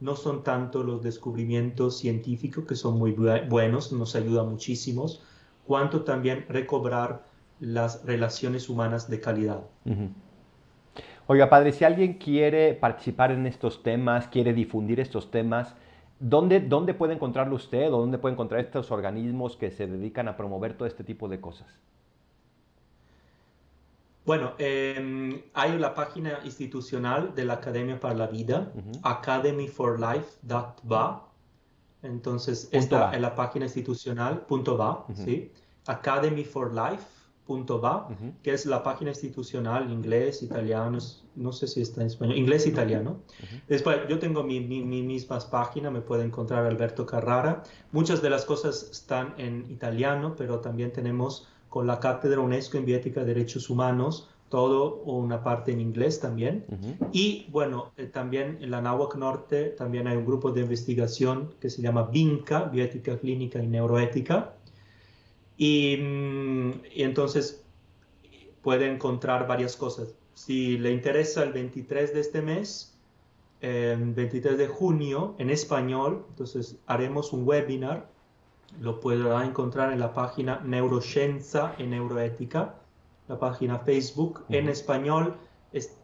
no 0.00 0.16
son 0.16 0.42
tanto 0.42 0.82
los 0.82 1.02
descubrimientos 1.02 1.98
científicos, 1.98 2.64
que 2.64 2.76
son 2.76 2.98
muy 2.98 3.12
buenos, 3.12 3.92
nos 3.92 4.14
ayudan 4.16 4.48
muchísimo, 4.48 5.06
cuanto 5.66 6.02
también 6.02 6.46
recobrar 6.48 7.24
las 7.60 8.04
relaciones 8.04 8.68
humanas 8.68 9.10
de 9.10 9.20
calidad. 9.20 9.60
Oiga, 11.26 11.50
padre, 11.50 11.72
si 11.72 11.84
alguien 11.84 12.14
quiere 12.14 12.74
participar 12.74 13.32
en 13.32 13.46
estos 13.46 13.82
temas, 13.82 14.26
quiere 14.28 14.52
difundir 14.52 15.00
estos 15.00 15.30
temas, 15.30 15.74
¿Dónde, 16.24 16.60
¿Dónde 16.60 16.94
puede 16.94 17.14
encontrarlo 17.14 17.56
usted 17.56 17.92
o 17.92 17.98
dónde 17.98 18.16
puede 18.16 18.34
encontrar 18.34 18.60
estos 18.60 18.92
organismos 18.92 19.56
que 19.56 19.72
se 19.72 19.88
dedican 19.88 20.28
a 20.28 20.36
promover 20.36 20.74
todo 20.74 20.86
este 20.86 21.02
tipo 21.02 21.28
de 21.28 21.40
cosas? 21.40 21.66
Bueno, 24.24 24.52
em, 24.58 25.42
hay 25.52 25.76
la 25.78 25.94
página 25.94 26.38
institucional 26.44 27.34
de 27.34 27.44
la 27.44 27.54
Academia 27.54 27.98
para 27.98 28.14
la 28.14 28.28
Vida, 28.28 28.72
academyforlife.va. 29.02 31.28
Entonces, 32.02 32.68
esta 32.72 33.12
es 33.12 33.20
la 33.20 33.34
página 33.34 33.64
institucional, 33.66 34.46
punto 34.46 34.76
va, 34.76 35.06
¿sí? 35.14 35.50
Academy 35.86 36.44
for 36.44 36.72
Life 36.72 37.02
va, 37.60 38.08
que 38.42 38.52
es 38.52 38.66
la 38.66 38.82
página 38.82 39.10
institucional 39.10 39.90
inglés, 39.90 40.42
italiano, 40.42 40.98
no 41.34 41.52
sé 41.52 41.66
si 41.66 41.80
está 41.80 42.00
en 42.00 42.06
español, 42.06 42.36
inglés, 42.36 42.66
italiano. 42.66 43.20
Después, 43.68 44.00
yo 44.08 44.18
tengo 44.18 44.42
mi, 44.42 44.60
mi, 44.60 45.02
mismas 45.02 45.44
páginas, 45.46 45.92
me 45.92 46.00
puede 46.00 46.24
encontrar 46.24 46.64
Alberto 46.64 47.04
Carrara. 47.04 47.62
Muchas 47.90 48.22
de 48.22 48.30
las 48.30 48.44
cosas 48.44 48.88
están 48.90 49.34
en 49.38 49.70
italiano, 49.70 50.34
pero 50.36 50.60
también 50.60 50.92
tenemos 50.92 51.48
con 51.72 51.86
la 51.86 52.00
Cátedra 52.00 52.38
UNESCO 52.40 52.76
en 52.76 52.84
Biética 52.84 53.20
de 53.20 53.32
Derechos 53.32 53.70
Humanos 53.70 54.28
todo 54.50 55.02
o 55.06 55.16
una 55.16 55.42
parte 55.42 55.72
en 55.72 55.80
inglés 55.80 56.20
también. 56.20 56.66
Y 57.10 57.46
bueno, 57.50 57.92
eh, 57.96 58.04
también 58.04 58.58
en 58.60 58.70
la 58.70 58.82
Nahuac 58.82 59.16
Norte 59.16 59.70
también 59.70 60.06
hay 60.06 60.18
un 60.18 60.26
grupo 60.26 60.52
de 60.52 60.60
investigación 60.60 61.54
que 61.58 61.70
se 61.70 61.80
llama 61.80 62.02
BINCA, 62.02 62.64
Bioética 62.64 63.18
Clínica 63.18 63.62
y 63.62 63.66
Neuroética. 63.68 64.52
Y, 65.56 65.96
mm, 65.96 66.70
y 66.94 67.02
entonces 67.04 67.64
puede 68.60 68.92
encontrar 68.92 69.46
varias 69.48 69.74
cosas. 69.74 70.14
Si 70.34 70.76
le 70.76 70.92
interesa 70.92 71.42
el 71.42 71.54
23 71.54 72.12
de 72.12 72.20
este 72.20 72.42
mes, 72.42 72.94
el 73.62 74.12
23 74.12 74.58
de 74.58 74.66
junio 74.66 75.34
en 75.38 75.48
español, 75.48 76.26
entonces 76.28 76.76
haremos 76.86 77.32
un 77.32 77.48
webinar, 77.48 78.10
lo 78.80 79.00
podrá 79.00 79.44
encontrar 79.44 79.92
en 79.92 80.00
la 80.00 80.12
página 80.12 80.60
Neuroscienza 80.64 81.74
y 81.78 81.84
Neuroética 81.84 82.74
la 83.28 83.38
página 83.38 83.78
Facebook. 83.78 84.44
En 84.48 84.68
español 84.68 85.36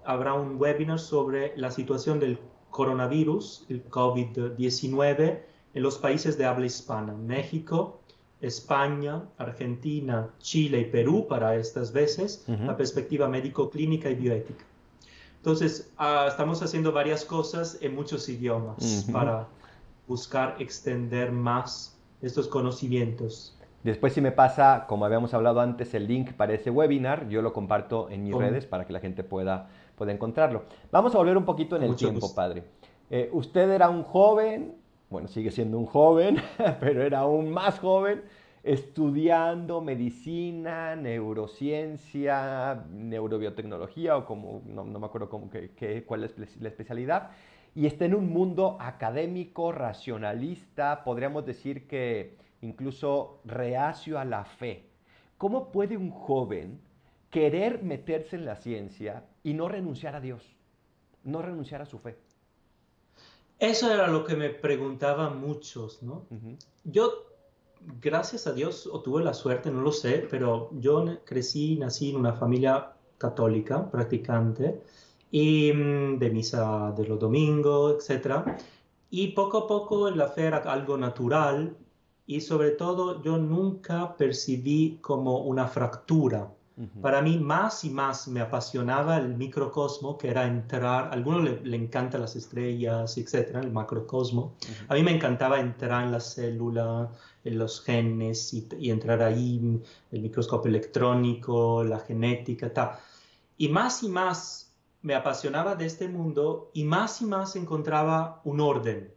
habrá 0.04 0.34
un 0.34 0.56
webinar 0.60 0.98
sobre 0.98 1.52
la 1.56 1.70
situación 1.70 2.20
del 2.20 2.38
coronavirus, 2.70 3.66
el 3.68 3.88
COVID-19, 3.88 5.40
en 5.74 5.82
los 5.82 5.98
países 5.98 6.38
de 6.38 6.44
habla 6.44 6.66
hispana, 6.66 7.12
México, 7.14 8.00
España, 8.40 9.24
Argentina, 9.36 10.30
Chile 10.38 10.80
y 10.80 10.84
Perú 10.86 11.26
para 11.28 11.56
estas 11.56 11.92
veces, 11.92 12.44
la 12.46 12.76
perspectiva 12.76 13.28
médico-clínica 13.28 14.10
y 14.10 14.14
bioética. 14.14 14.64
Entonces, 15.36 15.92
ah, 15.98 16.26
estamos 16.28 16.62
haciendo 16.62 16.92
varias 16.92 17.24
cosas 17.24 17.78
en 17.80 17.94
muchos 17.94 18.28
idiomas 18.28 19.06
para 19.12 19.48
buscar 20.06 20.56
extender 20.58 21.30
más 21.32 21.97
estos 22.22 22.48
conocimientos. 22.48 23.58
Después 23.84 24.12
si 24.12 24.20
me 24.20 24.32
pasa, 24.32 24.86
como 24.88 25.04
habíamos 25.04 25.34
hablado 25.34 25.60
antes, 25.60 25.94
el 25.94 26.08
link 26.08 26.32
para 26.32 26.52
ese 26.52 26.70
webinar, 26.70 27.28
yo 27.28 27.42
lo 27.42 27.52
comparto 27.52 28.10
en 28.10 28.24
mis 28.24 28.34
redes 28.34 28.66
para 28.66 28.86
que 28.86 28.92
la 28.92 29.00
gente 29.00 29.22
pueda, 29.22 29.68
pueda 29.96 30.12
encontrarlo. 30.12 30.64
Vamos 30.90 31.14
a 31.14 31.18
volver 31.18 31.36
un 31.36 31.44
poquito 31.44 31.76
en 31.76 31.84
el 31.84 31.94
tiempo, 31.94 32.34
padre. 32.34 32.64
Eh, 33.10 33.30
usted 33.32 33.70
era 33.70 33.88
un 33.88 34.02
joven, 34.02 34.74
bueno, 35.10 35.28
sigue 35.28 35.50
siendo 35.50 35.78
un 35.78 35.86
joven, 35.86 36.38
pero 36.80 37.02
era 37.02 37.20
aún 37.20 37.50
más 37.50 37.78
joven, 37.78 38.22
estudiando 38.64 39.80
medicina, 39.80 40.96
neurociencia, 40.96 42.84
neurobiotecnología, 42.90 44.16
o 44.16 44.26
como, 44.26 44.60
no, 44.66 44.84
me 44.84 45.06
acuerdo 45.06 45.28
cómo, 45.28 45.48
que, 45.50 46.04
cuál 46.04 46.24
es 46.24 46.36
la 46.60 46.68
especialidad, 46.68 47.30
y 47.74 47.86
está 47.86 48.04
en 48.04 48.14
un 48.14 48.30
mundo 48.30 48.76
académico, 48.80 49.72
racionalista, 49.72 51.04
podríamos 51.04 51.46
decir 51.46 51.86
que 51.86 52.36
incluso 52.62 53.40
reacio 53.44 54.18
a 54.18 54.24
la 54.24 54.44
fe. 54.44 54.84
¿Cómo 55.36 55.70
puede 55.70 55.96
un 55.96 56.10
joven 56.10 56.80
querer 57.30 57.82
meterse 57.82 58.36
en 58.36 58.44
la 58.44 58.56
ciencia 58.56 59.24
y 59.42 59.54
no 59.54 59.68
renunciar 59.68 60.16
a 60.16 60.20
Dios, 60.20 60.42
no 61.24 61.42
renunciar 61.42 61.82
a 61.82 61.86
su 61.86 61.98
fe? 61.98 62.18
Eso 63.58 63.92
era 63.92 64.06
lo 64.06 64.24
que 64.24 64.36
me 64.36 64.50
preguntaban 64.50 65.40
muchos, 65.40 66.02
¿no? 66.02 66.26
Yo, 66.84 67.26
gracias 68.00 68.46
a 68.46 68.52
Dios, 68.52 68.86
o 68.86 69.00
tuve 69.00 69.22
la 69.22 69.34
suerte, 69.34 69.70
no 69.70 69.82
lo 69.82 69.92
sé, 69.92 70.26
pero 70.30 70.70
yo 70.74 71.04
crecí, 71.24 71.76
nací 71.76 72.10
en 72.10 72.16
una 72.16 72.32
familia 72.32 72.92
católica, 73.18 73.90
practicante, 73.90 74.80
y 75.30 75.72
mm, 75.72 76.18
de 76.18 76.30
misa 76.30 76.92
de 76.96 77.06
los 77.06 77.18
domingos, 77.18 78.10
etc. 78.10 78.42
Y 79.10 79.28
poco 79.28 79.58
a 79.58 79.66
poco 79.66 80.10
la 80.10 80.28
fe 80.28 80.46
era 80.46 80.58
algo 80.58 80.96
natural, 80.96 81.76
y 82.26 82.42
sobre 82.42 82.72
todo 82.72 83.22
yo 83.22 83.38
nunca 83.38 84.14
percibí 84.16 84.98
como 85.00 85.38
una 85.38 85.66
fractura. 85.66 86.52
Para 87.02 87.22
mí 87.22 87.38
más 87.38 87.82
y 87.84 87.90
más 87.90 88.28
me 88.28 88.40
apasionaba 88.40 89.16
el 89.16 89.34
microcosmo, 89.34 90.16
que 90.16 90.28
era 90.28 90.46
entrar, 90.46 91.06
a 91.06 91.10
algunos 91.10 91.42
le, 91.42 91.60
le 91.64 91.76
encantan 91.76 92.20
las 92.20 92.36
estrellas, 92.36 93.18
etcétera, 93.18 93.60
el 93.60 93.72
macrocosmo. 93.72 94.54
A 94.86 94.94
mí 94.94 95.02
me 95.02 95.10
encantaba 95.10 95.58
entrar 95.58 96.04
en 96.04 96.12
la 96.12 96.20
célula, 96.20 97.10
en 97.42 97.58
los 97.58 97.80
genes 97.82 98.54
y, 98.54 98.90
entrar 98.90 99.22
ahí, 99.22 99.80
el 100.12 100.22
microscopio 100.22 100.68
electrónico, 100.68 101.82
la 101.82 101.98
genética, 101.98 102.72
tal. 102.72 102.90
Y 103.56 103.68
más 103.70 104.04
y 104.04 104.08
más 104.08 104.67
me 105.08 105.14
apasionaba 105.14 105.74
de 105.74 105.86
este 105.86 106.06
mundo 106.06 106.70
y 106.74 106.84
más 106.84 107.22
y 107.22 107.24
más 107.24 107.56
encontraba 107.56 108.42
un 108.44 108.60
orden. 108.60 109.10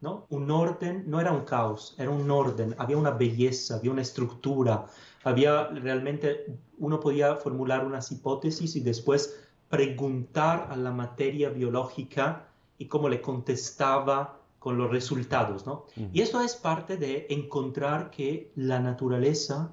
¿no? 0.00 0.24
Un 0.28 0.48
orden, 0.52 1.02
no 1.08 1.20
era 1.20 1.32
un 1.32 1.44
caos, 1.44 1.96
era 1.98 2.10
un 2.10 2.30
orden, 2.30 2.76
había 2.78 2.96
una 2.96 3.10
belleza, 3.10 3.74
había 3.74 3.90
una 3.90 4.02
estructura, 4.02 4.86
había 5.24 5.66
realmente, 5.66 6.56
uno 6.78 7.00
podía 7.00 7.34
formular 7.34 7.84
unas 7.84 8.12
hipótesis 8.12 8.76
y 8.76 8.80
después 8.80 9.36
preguntar 9.68 10.68
a 10.70 10.76
la 10.76 10.92
materia 10.92 11.50
biológica 11.50 12.46
y 12.78 12.86
cómo 12.86 13.08
le 13.08 13.20
contestaba 13.20 14.38
con 14.60 14.78
los 14.78 14.92
resultados, 14.92 15.66
¿no? 15.66 15.86
Y 16.12 16.20
eso 16.20 16.40
es 16.40 16.54
parte 16.54 16.96
de 16.98 17.26
encontrar 17.30 18.10
que 18.10 18.52
la 18.54 18.78
naturaleza 18.78 19.72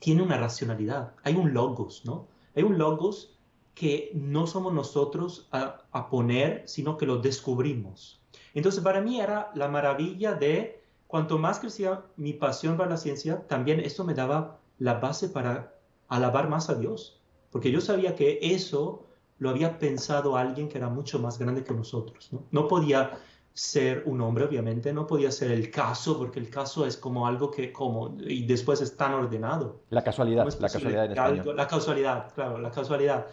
tiene 0.00 0.22
una 0.22 0.36
racionalidad, 0.36 1.14
hay 1.22 1.34
un 1.34 1.54
logos, 1.54 2.02
¿no? 2.04 2.26
Hay 2.54 2.62
un 2.62 2.76
logos 2.76 3.39
que 3.80 4.10
no 4.12 4.46
somos 4.46 4.74
nosotros 4.74 5.48
a, 5.52 5.84
a 5.90 6.10
poner, 6.10 6.64
sino 6.66 6.98
que 6.98 7.06
lo 7.06 7.16
descubrimos. 7.16 8.20
Entonces, 8.52 8.84
para 8.84 9.00
mí 9.00 9.22
era 9.22 9.50
la 9.54 9.68
maravilla 9.68 10.34
de 10.34 10.82
cuanto 11.06 11.38
más 11.38 11.60
crecía 11.60 12.02
mi 12.16 12.34
pasión 12.34 12.76
para 12.76 12.90
la 12.90 12.98
ciencia, 12.98 13.46
también 13.46 13.80
esto 13.80 14.04
me 14.04 14.12
daba 14.12 14.58
la 14.78 15.00
base 15.00 15.30
para 15.30 15.72
alabar 16.08 16.50
más 16.50 16.68
a 16.68 16.74
Dios, 16.74 17.22
porque 17.50 17.70
yo 17.70 17.80
sabía 17.80 18.14
que 18.14 18.38
eso 18.42 19.06
lo 19.38 19.48
había 19.48 19.78
pensado 19.78 20.36
alguien 20.36 20.68
que 20.68 20.76
era 20.76 20.90
mucho 20.90 21.18
más 21.18 21.38
grande 21.38 21.64
que 21.64 21.72
nosotros. 21.72 22.28
No, 22.50 22.68
podía 22.68 23.18
ser 23.54 24.02
un 24.04 24.20
hombre, 24.20 24.44
obviamente, 24.44 24.92
no 24.92 25.06
podía 25.06 25.32
ser 25.32 25.52
el 25.52 25.70
caso, 25.70 26.18
porque 26.18 26.38
el 26.38 26.50
caso 26.50 26.84
es 26.84 26.98
como 26.98 27.26
algo 27.26 27.50
que, 27.50 27.72
como, 27.72 28.14
y 28.20 28.44
después 28.44 28.82
es 28.82 28.94
tan 28.94 29.14
ordenado. 29.14 29.80
La 29.88 30.04
casualidad, 30.04 30.44
la 30.60 30.68
casualidad 30.68 31.06
en 31.06 31.12
español. 31.12 31.56
La 31.56 31.66
casualidad, 31.66 32.34
claro, 32.34 32.58
la 32.58 32.70
casualidad. 32.70 33.26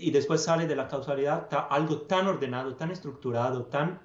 Y 0.00 0.10
después 0.10 0.42
sale 0.42 0.66
de 0.66 0.76
la 0.76 0.88
casualidad 0.88 1.48
algo 1.70 2.02
tan 2.02 2.26
ordenado, 2.26 2.74
tan 2.74 2.90
estructurado, 2.90 3.66
tan 3.66 4.00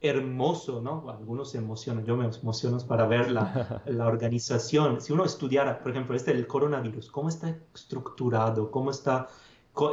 hermoso, 0.00 0.80
¿no? 0.80 1.10
Algunos 1.10 1.50
se 1.50 1.58
emocionan, 1.58 2.04
yo 2.04 2.16
me 2.16 2.26
emociono 2.26 2.78
para 2.86 3.06
ver 3.06 3.30
la, 3.30 3.82
la, 3.86 4.06
organización. 4.06 5.00
Si 5.00 5.12
uno 5.12 5.24
estudiara, 5.24 5.78
por 5.78 5.90
ejemplo, 5.92 6.16
este 6.16 6.30
el 6.30 6.46
coronavirus, 6.46 7.10
cómo 7.10 7.28
está 7.28 7.54
estructurado, 7.74 8.70
cómo 8.70 8.90
está, 8.90 9.28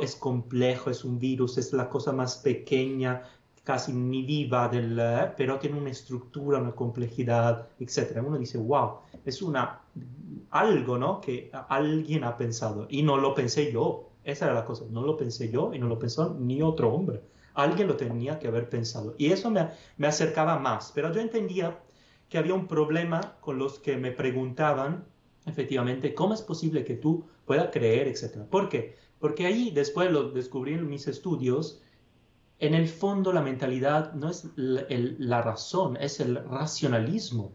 es 0.02 0.16
complejo, 0.16 0.90
es 0.90 1.04
un 1.04 1.20
virus, 1.20 1.58
es 1.58 1.74
la 1.74 1.90
cosa 1.90 2.14
más 2.14 2.38
pequeña, 2.38 3.24
casi 3.68 3.92
ni 3.92 4.24
viva, 4.24 4.70
del, 4.70 4.98
pero 5.36 5.60
tiene 5.60 5.78
una 5.78 5.90
estructura, 5.90 6.58
una 6.58 6.72
complejidad, 6.72 7.68
etc. 7.80 8.24
Uno 8.26 8.38
dice, 8.38 8.58
wow, 8.58 9.00
es 9.26 9.42
una, 9.42 9.82
algo, 10.52 10.98
¿no? 10.98 11.20
Que 11.20 11.52
alguien 11.68 12.24
ha 12.24 12.38
pensado 12.38 12.88
y 12.90 13.04
no 13.04 13.18
lo 13.18 13.34
pensé 13.34 13.72
yo. 13.72 14.07
Esa 14.28 14.46
era 14.46 14.54
la 14.54 14.66
cosa, 14.66 14.84
no 14.90 15.04
lo 15.04 15.16
pensé 15.16 15.50
yo 15.50 15.74
y 15.74 15.80
no 15.80 15.88
lo 15.88 15.98
pensó 15.98 16.36
ni 16.38 16.62
otro 16.62 16.94
hombre 16.94 17.22
Alguien 17.54 17.88
lo 17.88 17.96
tenía 17.96 18.38
que 18.38 18.48
haber 18.50 18.70
pensado. 18.70 19.16
Y 19.18 19.32
eso 19.32 19.50
me, 19.50 19.70
me 19.96 20.06
acercaba 20.06 20.60
más. 20.60 20.92
Pero 20.94 21.12
yo 21.12 21.22
entendía 21.22 21.80
que 22.30 22.38
había 22.38 22.54
un 22.54 22.68
problema 22.68 23.38
con 23.40 23.58
los 23.58 23.80
que 23.80 23.98
me 23.98 24.12
preguntaban, 24.12 25.06
efectivamente, 25.48 26.14
¿cómo 26.14 26.36
es 26.36 26.44
posible 26.44 26.84
que 26.84 26.96
tú 26.96 27.26
puedas 27.46 27.70
creer, 27.72 28.08
etcétera? 28.08 28.46
¿Por 28.46 28.70
qué? 28.70 28.96
Porque 29.18 29.48
ahí, 29.48 29.72
después 29.72 30.12
lo 30.12 30.30
descubrí 30.30 30.74
en 30.74 30.88
mis 30.88 31.08
estudios, 31.08 31.82
en 32.60 32.76
el 32.76 32.88
fondo 32.88 33.34
la 33.34 33.42
mentalidad 33.42 34.14
no 34.14 34.30
es 34.30 34.50
la, 34.56 34.86
la 34.90 35.42
razón, 35.42 35.98
es 35.98 36.20
el 36.20 36.36
racionalismo. 36.36 37.54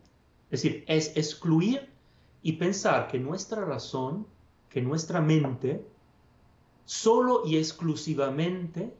Es 0.50 0.62
decir, 0.62 0.84
es 0.88 1.16
excluir 1.16 1.90
y 2.42 2.54
pensar 2.54 3.06
que 3.06 3.20
nuestra 3.20 3.64
razón, 3.64 4.26
que 4.68 4.82
nuestra 4.82 5.20
mente, 5.20 5.86
solo 6.92 7.42
y 7.46 7.56
exclusivamente 7.56 8.92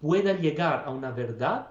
pueda 0.00 0.32
llegar 0.32 0.82
a 0.84 0.90
una 0.90 1.12
verdad 1.12 1.68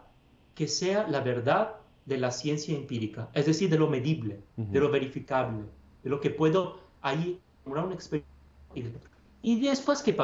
que 0.56 0.70
sea 0.70 1.06
la 1.08 1.20
verdad 1.20 1.76
de 2.06 2.18
la 2.18 2.32
ciencia 2.32 2.74
empírica, 2.74 3.30
es 3.34 3.46
decir, 3.46 3.70
de 3.70 3.78
lo 3.78 3.90
medible, 3.90 4.40
de 4.56 4.80
lo 4.80 4.90
verificable, 4.90 5.66
de 6.04 6.10
lo 6.10 6.22
que 6.22 6.30
puedo 6.30 6.80
ahí 7.02 7.40
una 7.66 7.94
experiencia. 7.94 8.30
Y 9.42 9.60
después 9.60 10.02
que 10.02 10.16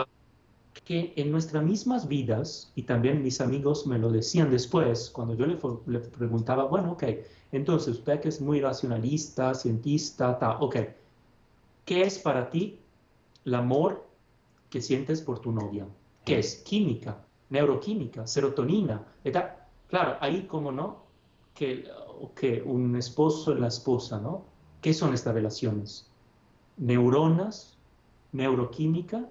que 0.86 1.14
en 1.18 1.32
nuestras 1.32 1.64
mismas 1.64 2.08
vidas, 2.08 2.72
y 2.76 2.84
también 2.84 3.22
mis 3.24 3.42
amigos 3.42 3.86
me 3.86 4.00
lo 4.00 4.10
decían 4.10 4.50
después, 4.50 5.10
cuando 5.12 5.36
yo 5.36 5.46
le, 5.46 6.00
preguntaba, 6.00 6.64
bueno, 6.64 6.94
ok, 6.94 7.04
entonces 7.52 7.98
usted 7.98 8.22
que 8.22 8.30
es 8.30 8.42
muy 8.42 8.60
racionalista, 8.60 9.54
cientista, 9.54 10.40
ta, 10.40 10.58
ok, 10.60 10.78
¿qué 11.86 12.02
es 12.02 12.20
para 12.20 12.50
ti 12.50 12.80
el 13.46 13.56
amor 13.56 14.13
que 14.74 14.82
sientes 14.82 15.22
por 15.22 15.38
tu 15.38 15.52
novia? 15.52 15.86
¿Qué 16.26 16.40
es? 16.40 16.56
Química 16.66 17.24
neuroquímica, 17.54 18.26
serotonina. 18.26 19.06
Claro, 19.88 20.18
ahí 20.20 20.48
como 20.48 20.72
no, 20.72 21.04
que, 21.54 21.88
que 22.36 22.64
un 22.64 22.96
esposo 22.96 23.56
y 23.56 23.60
la 23.60 23.68
esposa, 23.68 24.20
¿no? 24.20 24.46
¿Qué 24.82 24.92
son 24.92 25.14
estas 25.14 25.36
relaciones? 25.36 26.10
Neuronas, 26.78 27.78
neuroquímica 28.32 29.30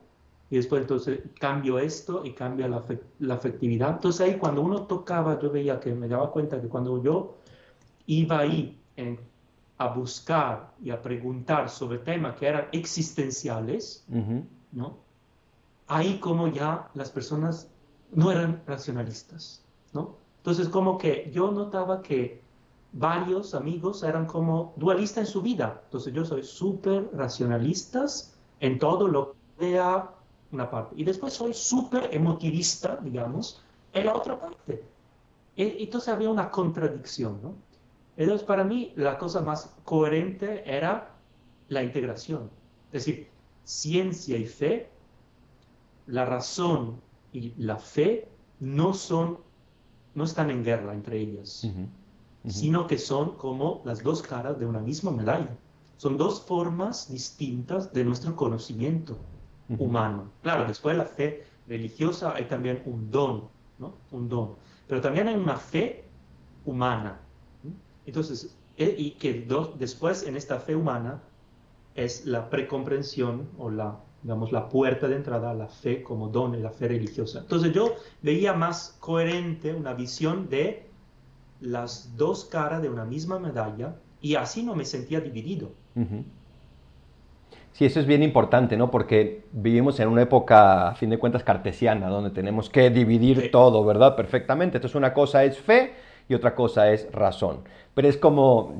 y 0.50 0.56
después 0.56 0.82
entonces 0.82 1.18
cambio 1.40 1.80
esto 1.80 2.24
y 2.24 2.32
cambia 2.32 2.68
la, 2.68 2.84
la, 3.18 3.34
afectividad. 3.34 3.94
Entonces 3.94 4.20
ahí 4.20 4.38
cuando 4.38 4.62
uno 4.62 4.86
tocaba, 4.86 5.40
yo 5.40 5.50
veía 5.50 5.80
que 5.80 5.92
me 5.92 6.06
daba 6.06 6.30
cuenta 6.30 6.60
que 6.60 6.68
cuando 6.68 7.02
yo 7.02 7.38
iba 8.06 8.38
ahí 8.38 8.78
a 9.78 9.88
buscar 9.88 10.74
y 10.80 10.90
a 10.90 11.02
preguntar 11.02 11.68
sobre 11.68 11.98
temas 11.98 12.36
que 12.36 12.46
eran 12.46 12.66
existenciales, 12.70 14.06
¿no? 14.70 15.01
Ahí 15.86 16.18
como 16.18 16.48
ya 16.48 16.90
las 16.94 17.10
personas 17.10 17.68
no 18.12 18.30
eran 18.30 18.62
racionalistas, 18.66 19.64
¿no? 19.92 20.16
Entonces 20.38 20.68
como 20.68 20.98
que 20.98 21.30
yo 21.32 21.50
notaba 21.50 22.02
que 22.02 22.42
varios 22.92 23.54
amigos 23.54 24.02
eran 24.02 24.26
como 24.26 24.74
dualistas 24.76 25.26
en 25.26 25.32
su 25.32 25.42
vida. 25.42 25.80
Entonces 25.84 26.12
yo 26.12 26.24
soy 26.24 26.42
súper 26.42 27.08
racionalistas 27.14 28.34
en 28.60 28.78
todo 28.78 29.08
lo 29.08 29.32
que 29.32 29.66
vea 29.66 30.10
una 30.52 30.70
parte. 30.70 30.94
Y 30.98 31.04
después 31.04 31.32
soy 31.32 31.54
súper 31.54 32.10
emotivista, 32.12 32.98
digamos, 33.02 33.62
en 33.92 34.06
la 34.06 34.14
otra 34.14 34.38
parte. 34.38 34.84
E, 35.56 35.76
entonces 35.80 36.08
había 36.08 36.30
una 36.30 36.50
contradicción, 36.50 37.40
¿no? 37.42 37.54
Entonces 38.16 38.46
para 38.46 38.64
mí 38.64 38.92
la 38.96 39.18
cosa 39.18 39.40
más 39.40 39.74
coherente 39.84 40.62
era 40.66 41.10
la 41.68 41.82
integración. 41.82 42.50
Es 42.92 43.06
decir, 43.06 43.28
ciencia 43.64 44.36
y 44.36 44.46
fe, 44.46 44.90
la 46.06 46.24
razón 46.24 47.00
y 47.32 47.54
la 47.56 47.76
fe 47.76 48.28
no 48.60 48.94
son, 48.94 49.38
no 50.14 50.24
están 50.24 50.50
en 50.50 50.64
guerra 50.64 50.94
entre 50.94 51.18
ellas, 51.18 51.68
sino 52.46 52.86
que 52.86 52.98
son 52.98 53.36
como 53.36 53.82
las 53.84 54.02
dos 54.02 54.22
caras 54.22 54.58
de 54.58 54.66
una 54.66 54.80
misma 54.80 55.10
medalla. 55.10 55.56
Son 55.96 56.16
dos 56.16 56.42
formas 56.42 57.10
distintas 57.10 57.92
de 57.92 58.04
nuestro 58.04 58.34
conocimiento 58.34 59.16
humano. 59.78 60.30
Claro, 60.42 60.66
después 60.66 60.96
de 60.96 61.02
la 61.02 61.08
fe 61.08 61.44
religiosa 61.68 62.34
hay 62.34 62.44
también 62.46 62.82
un 62.86 63.10
don, 63.10 63.48
¿no? 63.78 63.94
Un 64.10 64.28
don. 64.28 64.56
Pero 64.88 65.00
también 65.00 65.28
hay 65.28 65.36
una 65.36 65.56
fe 65.56 66.04
humana. 66.64 67.20
Entonces, 68.04 68.56
eh, 68.76 68.94
y 68.98 69.12
que 69.12 69.46
después 69.78 70.24
en 70.24 70.36
esta 70.36 70.58
fe 70.58 70.74
humana 70.74 71.22
es 71.94 72.26
la 72.26 72.50
precomprensión 72.50 73.48
o 73.58 73.70
la, 73.70 74.00
digamos, 74.22 74.52
la 74.52 74.68
puerta 74.68 75.08
de 75.08 75.16
entrada 75.16 75.50
a 75.50 75.54
la 75.54 75.68
fe 75.68 76.02
como 76.02 76.28
don 76.28 76.54
en 76.54 76.62
la 76.62 76.70
fe 76.70 76.88
religiosa. 76.88 77.40
Entonces 77.40 77.72
yo 77.72 77.94
veía 78.22 78.52
más 78.52 78.96
coherente 79.00 79.74
una 79.74 79.94
visión 79.94 80.48
de 80.48 80.86
las 81.60 82.16
dos 82.16 82.44
caras 82.44 82.82
de 82.82 82.88
una 82.88 83.04
misma 83.04 83.38
medalla 83.38 83.96
y 84.20 84.36
así 84.36 84.62
no 84.62 84.74
me 84.74 84.84
sentía 84.84 85.20
dividido. 85.20 85.70
Sí, 87.72 87.86
eso 87.86 88.00
es 88.00 88.06
bien 88.06 88.22
importante, 88.22 88.76
¿no? 88.76 88.90
Porque 88.90 89.44
vivimos 89.52 89.98
en 89.98 90.08
una 90.08 90.22
época, 90.22 90.88
a 90.88 90.94
fin 90.94 91.10
de 91.10 91.18
cuentas, 91.18 91.42
cartesiana, 91.42 92.08
donde 92.08 92.30
tenemos 92.30 92.68
que 92.68 92.90
dividir 92.90 93.50
todo, 93.50 93.84
¿verdad? 93.84 94.14
Perfectamente. 94.14 94.76
Entonces, 94.76 94.94
una 94.94 95.14
cosa 95.14 95.42
es 95.44 95.58
fe 95.58 95.94
y 96.32 96.34
otra 96.34 96.54
cosa 96.54 96.90
es 96.90 97.12
razón. 97.12 97.62
Pero 97.94 98.08
es 98.08 98.16
como, 98.16 98.74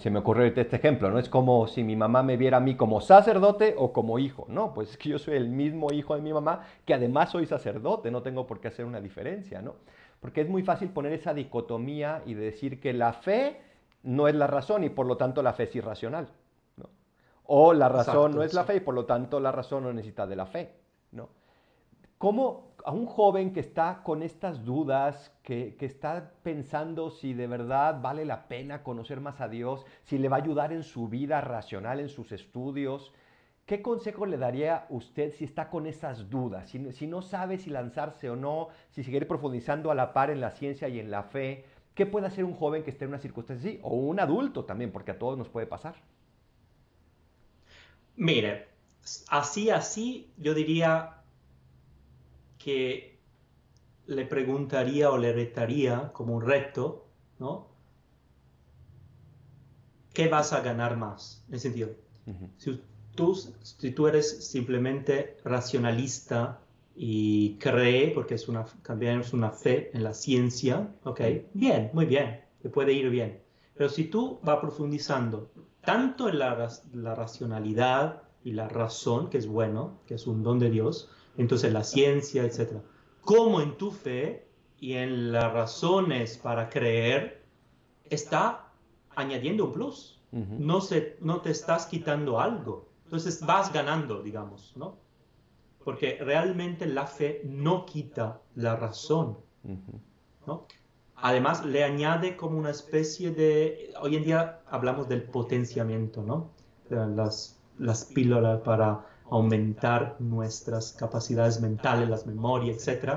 se 0.00 0.10
me 0.10 0.18
ocurrió 0.18 0.44
este 0.44 0.76
ejemplo, 0.76 1.08
¿no? 1.08 1.20
Es 1.20 1.28
como 1.28 1.68
si 1.68 1.84
mi 1.84 1.94
mamá 1.94 2.24
me 2.24 2.36
viera 2.36 2.56
a 2.56 2.60
mí 2.60 2.74
como 2.74 3.00
sacerdote 3.00 3.76
o 3.78 3.92
como 3.92 4.18
hijo, 4.18 4.44
¿no? 4.48 4.74
Pues 4.74 4.90
es 4.90 4.98
que 4.98 5.10
yo 5.10 5.18
soy 5.20 5.36
el 5.36 5.48
mismo 5.48 5.92
hijo 5.92 6.16
de 6.16 6.20
mi 6.20 6.32
mamá, 6.32 6.66
que 6.84 6.92
además 6.92 7.30
soy 7.30 7.46
sacerdote, 7.46 8.10
no 8.10 8.22
tengo 8.22 8.44
por 8.46 8.58
qué 8.58 8.68
hacer 8.68 8.84
una 8.84 9.00
diferencia, 9.00 9.62
¿no? 9.62 9.76
Porque 10.20 10.40
es 10.40 10.48
muy 10.48 10.64
fácil 10.64 10.88
poner 10.88 11.12
esa 11.12 11.32
dicotomía 11.32 12.22
y 12.26 12.34
decir 12.34 12.80
que 12.80 12.92
la 12.92 13.12
fe 13.12 13.60
no 14.02 14.26
es 14.26 14.34
la 14.34 14.48
razón 14.48 14.82
y 14.82 14.90
por 14.90 15.06
lo 15.06 15.16
tanto 15.16 15.42
la 15.42 15.52
fe 15.52 15.64
es 15.64 15.76
irracional. 15.76 16.28
O 17.44 17.72
la 17.72 17.88
razón 17.88 18.34
no 18.34 18.42
es 18.42 18.52
la 18.52 18.64
fe 18.64 18.76
y 18.76 18.80
por 18.80 18.94
lo 18.94 19.06
tanto 19.06 19.38
la 19.38 19.52
razón 19.52 19.84
no 19.84 19.92
necesita 19.92 20.26
de 20.26 20.36
la 20.36 20.46
fe. 20.46 20.72
¿no? 21.12 21.28
¿Cómo 22.20 22.74
a 22.84 22.92
un 22.92 23.06
joven 23.06 23.54
que 23.54 23.60
está 23.60 24.02
con 24.02 24.22
estas 24.22 24.62
dudas, 24.62 25.34
que, 25.42 25.74
que, 25.78 25.86
está 25.86 26.34
pensando 26.42 27.08
si 27.08 27.32
de 27.32 27.46
verdad 27.46 28.02
vale 28.02 28.26
la 28.26 28.46
pena 28.46 28.82
conocer 28.82 29.22
más 29.22 29.40
a 29.40 29.48
Dios, 29.48 29.86
si 30.02 30.18
le 30.18 30.28
va 30.28 30.36
a 30.36 30.40
ayudar 30.40 30.70
en 30.70 30.82
su 30.82 31.08
vida 31.08 31.40
racional, 31.40 31.98
en 31.98 32.10
sus 32.10 32.30
estudios, 32.32 33.14
¿qué 33.64 33.80
consejo 33.80 34.26
le 34.26 34.36
daría 34.36 34.84
usted 34.90 35.32
si 35.32 35.44
está 35.44 35.70
con 35.70 35.86
esas 35.86 36.28
dudas? 36.28 36.68
Si, 36.68 36.92
si 36.92 37.06
no 37.06 37.22
sabe 37.22 37.56
si 37.56 37.70
lanzarse 37.70 38.28
o 38.28 38.36
no, 38.36 38.68
si 38.90 39.02
seguir 39.02 39.26
profundizando 39.26 39.90
a 39.90 39.94
la 39.94 40.12
par 40.12 40.28
en 40.28 40.42
la 40.42 40.50
ciencia 40.50 40.90
y 40.90 41.00
en 41.00 41.10
la 41.10 41.22
fe, 41.22 41.64
¿qué 41.94 42.04
puede 42.04 42.26
hacer 42.26 42.44
un 42.44 42.52
joven 42.54 42.82
que 42.82 42.90
esté 42.90 43.06
en 43.06 43.12
una 43.12 43.18
circunstancia 43.18 43.70
así? 43.70 43.80
O 43.82 43.94
un 43.94 44.20
adulto 44.20 44.66
también, 44.66 44.92
porque 44.92 45.12
a 45.12 45.18
todos 45.18 45.38
nos 45.38 45.48
puede 45.48 45.66
pasar. 45.66 45.94
Mire, 48.14 48.68
así, 49.30 49.70
así, 49.70 50.30
yo 50.36 50.52
diría 50.52 51.16
que 52.62 53.18
le 54.06 54.26
preguntaría 54.26 55.10
o 55.10 55.18
le 55.18 55.32
retaría 55.32 56.12
como 56.12 56.34
un 56.36 56.42
reto, 56.42 57.06
¿no? 57.38 57.68
¿Qué 60.12 60.28
vas 60.28 60.52
a 60.52 60.60
ganar 60.60 60.96
más? 60.96 61.44
En 61.50 61.60
sentido, 61.60 61.90
si, 62.58 62.80
tú, 63.14 63.34
si 63.62 63.90
tú 63.92 64.06
eres 64.06 64.46
simplemente 64.46 65.38
racionalista 65.44 66.60
y 66.94 67.56
cree, 67.58 68.10
porque 68.10 68.34
es 68.34 68.48
una, 68.48 68.64
también 68.82 69.20
es 69.20 69.32
una 69.32 69.50
fe 69.50 69.90
en 69.94 70.02
la 70.02 70.12
ciencia, 70.12 70.92
¿ok? 71.04 71.20
Bien, 71.54 71.90
muy 71.92 72.06
bien, 72.06 72.40
te 72.60 72.68
puede 72.68 72.92
ir 72.92 73.08
bien. 73.08 73.40
Pero 73.74 73.88
si 73.88 74.04
tú 74.04 74.40
vas 74.42 74.58
profundizando 74.58 75.50
tanto 75.80 76.28
en 76.28 76.38
la, 76.38 76.68
racionalidad 77.14 78.22
y 78.44 78.52
la 78.52 78.68
razón, 78.68 79.30
que 79.30 79.38
es 79.38 79.46
bueno, 79.46 80.00
que 80.06 80.14
es 80.14 80.26
un 80.26 80.42
don 80.42 80.58
de 80.58 80.70
Dios, 80.70 81.08
entonces 81.36 81.72
la 81.72 81.84
ciencia, 81.84 82.44
etc., 82.44 82.78
como 83.22 83.60
en 83.60 83.76
tu 83.76 83.90
fe 83.90 84.48
y 84.78 84.94
en 84.94 85.32
las 85.32 85.52
razones 85.52 86.38
para 86.38 86.68
creer, 86.70 87.42
está 88.04 88.72
añadiendo 89.14 89.66
un 89.66 89.72
plus. 89.72 90.20
no, 90.32 90.80
se, 90.80 91.16
no 91.20 91.40
te 91.40 91.50
estás 91.50 91.86
quitando 91.86 92.40
algo. 92.40 92.88
Entonces 93.04 93.44
vas 93.44 93.72
ganando, 93.72 94.22
digamos, 94.22 94.72
¿no? 94.76 94.96
Porque 95.84 96.18
realmente 96.20 96.86
la 96.86 97.06
fe 97.06 97.42
no 97.44 97.84
quita 97.84 98.40
la 98.54 98.76
razón, 98.76 99.38
¿no? 100.46 100.66
además 101.22 101.64
le 101.64 101.84
añade 101.84 102.36
como 102.36 102.58
una 102.58 102.70
especie 102.70 103.30
de, 103.30 103.92
hoy 104.00 104.16
en 104.16 104.24
día 104.24 104.60
hablamos 104.70 105.08
del 105.08 105.22
potenciamiento, 105.22 106.22
¿no? 106.22 106.50
Las, 106.88 107.60
las 107.78 108.04
píldoras 108.04 108.60
para 108.62 109.06
aumentar 109.30 110.16
nuestras 110.18 110.92
capacidades 110.92 111.60
mentales, 111.60 112.08
las 112.08 112.26
memorias, 112.26 112.86
etc. 112.86 113.14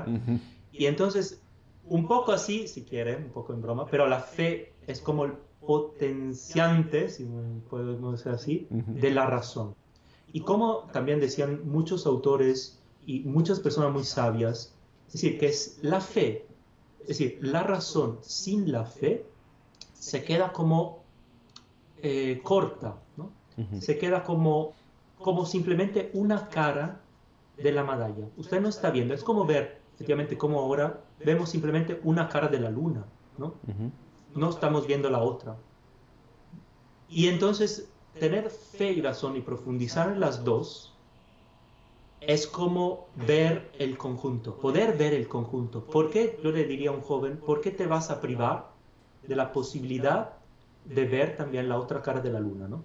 Y 0.72 0.86
entonces, 0.86 1.40
un 1.86 2.06
poco 2.06 2.32
así, 2.32 2.68
si 2.68 2.82
quieren, 2.82 3.24
un 3.24 3.30
poco 3.30 3.52
en 3.52 3.62
broma, 3.62 3.86
pero 3.86 4.06
la 4.06 4.20
fe 4.20 4.72
es 4.86 5.00
como 5.00 5.24
el 5.24 5.32
potenciante, 5.60 7.08
si 7.08 7.26
puedo 7.68 8.12
decir 8.12 8.32
así, 8.32 8.66
de 8.70 9.10
la 9.10 9.26
razón. 9.26 9.74
Y 10.32 10.40
como 10.40 10.88
también 10.92 11.20
decían 11.20 11.68
muchos 11.68 12.06
autores 12.06 12.80
y 13.06 13.20
muchas 13.20 13.60
personas 13.60 13.92
muy 13.92 14.04
sabias, 14.04 14.74
es 15.06 15.12
decir, 15.14 15.38
que 15.38 15.46
es 15.46 15.78
la 15.82 16.00
fe 16.00 16.46
es 17.04 17.18
decir, 17.18 17.38
la 17.42 17.62
razón 17.62 18.18
sin 18.22 18.72
la 18.72 18.86
fe 18.86 19.26
se 19.92 20.24
queda 20.24 20.52
como 20.52 21.04
eh, 22.02 22.40
corta, 22.42 22.96
¿no? 23.16 23.30
Se 23.80 23.98
queda 23.98 24.24
como, 24.24 24.72
como 25.24 25.46
simplemente 25.46 26.10
una 26.12 26.50
cara 26.50 27.00
de 27.56 27.72
la 27.72 27.82
medalla. 27.82 28.28
Usted 28.36 28.60
no 28.60 28.68
está 28.68 28.90
viendo, 28.90 29.14
es 29.14 29.24
como 29.24 29.46
ver, 29.46 29.80
efectivamente, 29.94 30.36
como 30.36 30.60
ahora 30.60 31.00
vemos 31.24 31.48
simplemente 31.48 31.98
una 32.04 32.28
cara 32.28 32.48
de 32.48 32.60
la 32.60 32.68
luna, 32.68 33.06
¿no? 33.38 33.54
No 34.34 34.50
estamos 34.50 34.86
viendo 34.86 35.08
la 35.08 35.22
otra. 35.22 35.56
Y 37.08 37.28
entonces, 37.28 37.88
tener 38.20 38.50
fe 38.50 38.92
y 38.92 39.00
razón 39.00 39.34
y 39.38 39.40
profundizar 39.40 40.12
en 40.12 40.20
las 40.20 40.44
dos 40.44 40.94
es 42.20 42.46
como 42.46 43.06
ver 43.26 43.70
el 43.78 43.96
conjunto, 43.96 44.56
poder 44.56 44.98
ver 44.98 45.14
el 45.14 45.26
conjunto. 45.26 45.86
¿Por 45.86 46.10
qué, 46.10 46.38
yo 46.44 46.52
le 46.52 46.64
diría 46.64 46.90
a 46.90 46.92
un 46.92 47.00
joven, 47.00 47.38
por 47.38 47.62
qué 47.62 47.70
te 47.70 47.86
vas 47.86 48.10
a 48.10 48.20
privar 48.20 48.72
de 49.26 49.36
la 49.36 49.52
posibilidad 49.52 50.34
de 50.84 51.06
ver 51.06 51.34
también 51.34 51.70
la 51.70 51.78
otra 51.78 52.02
cara 52.02 52.20
de 52.20 52.30
la 52.30 52.40
luna, 52.40 52.68
¿no? 52.68 52.84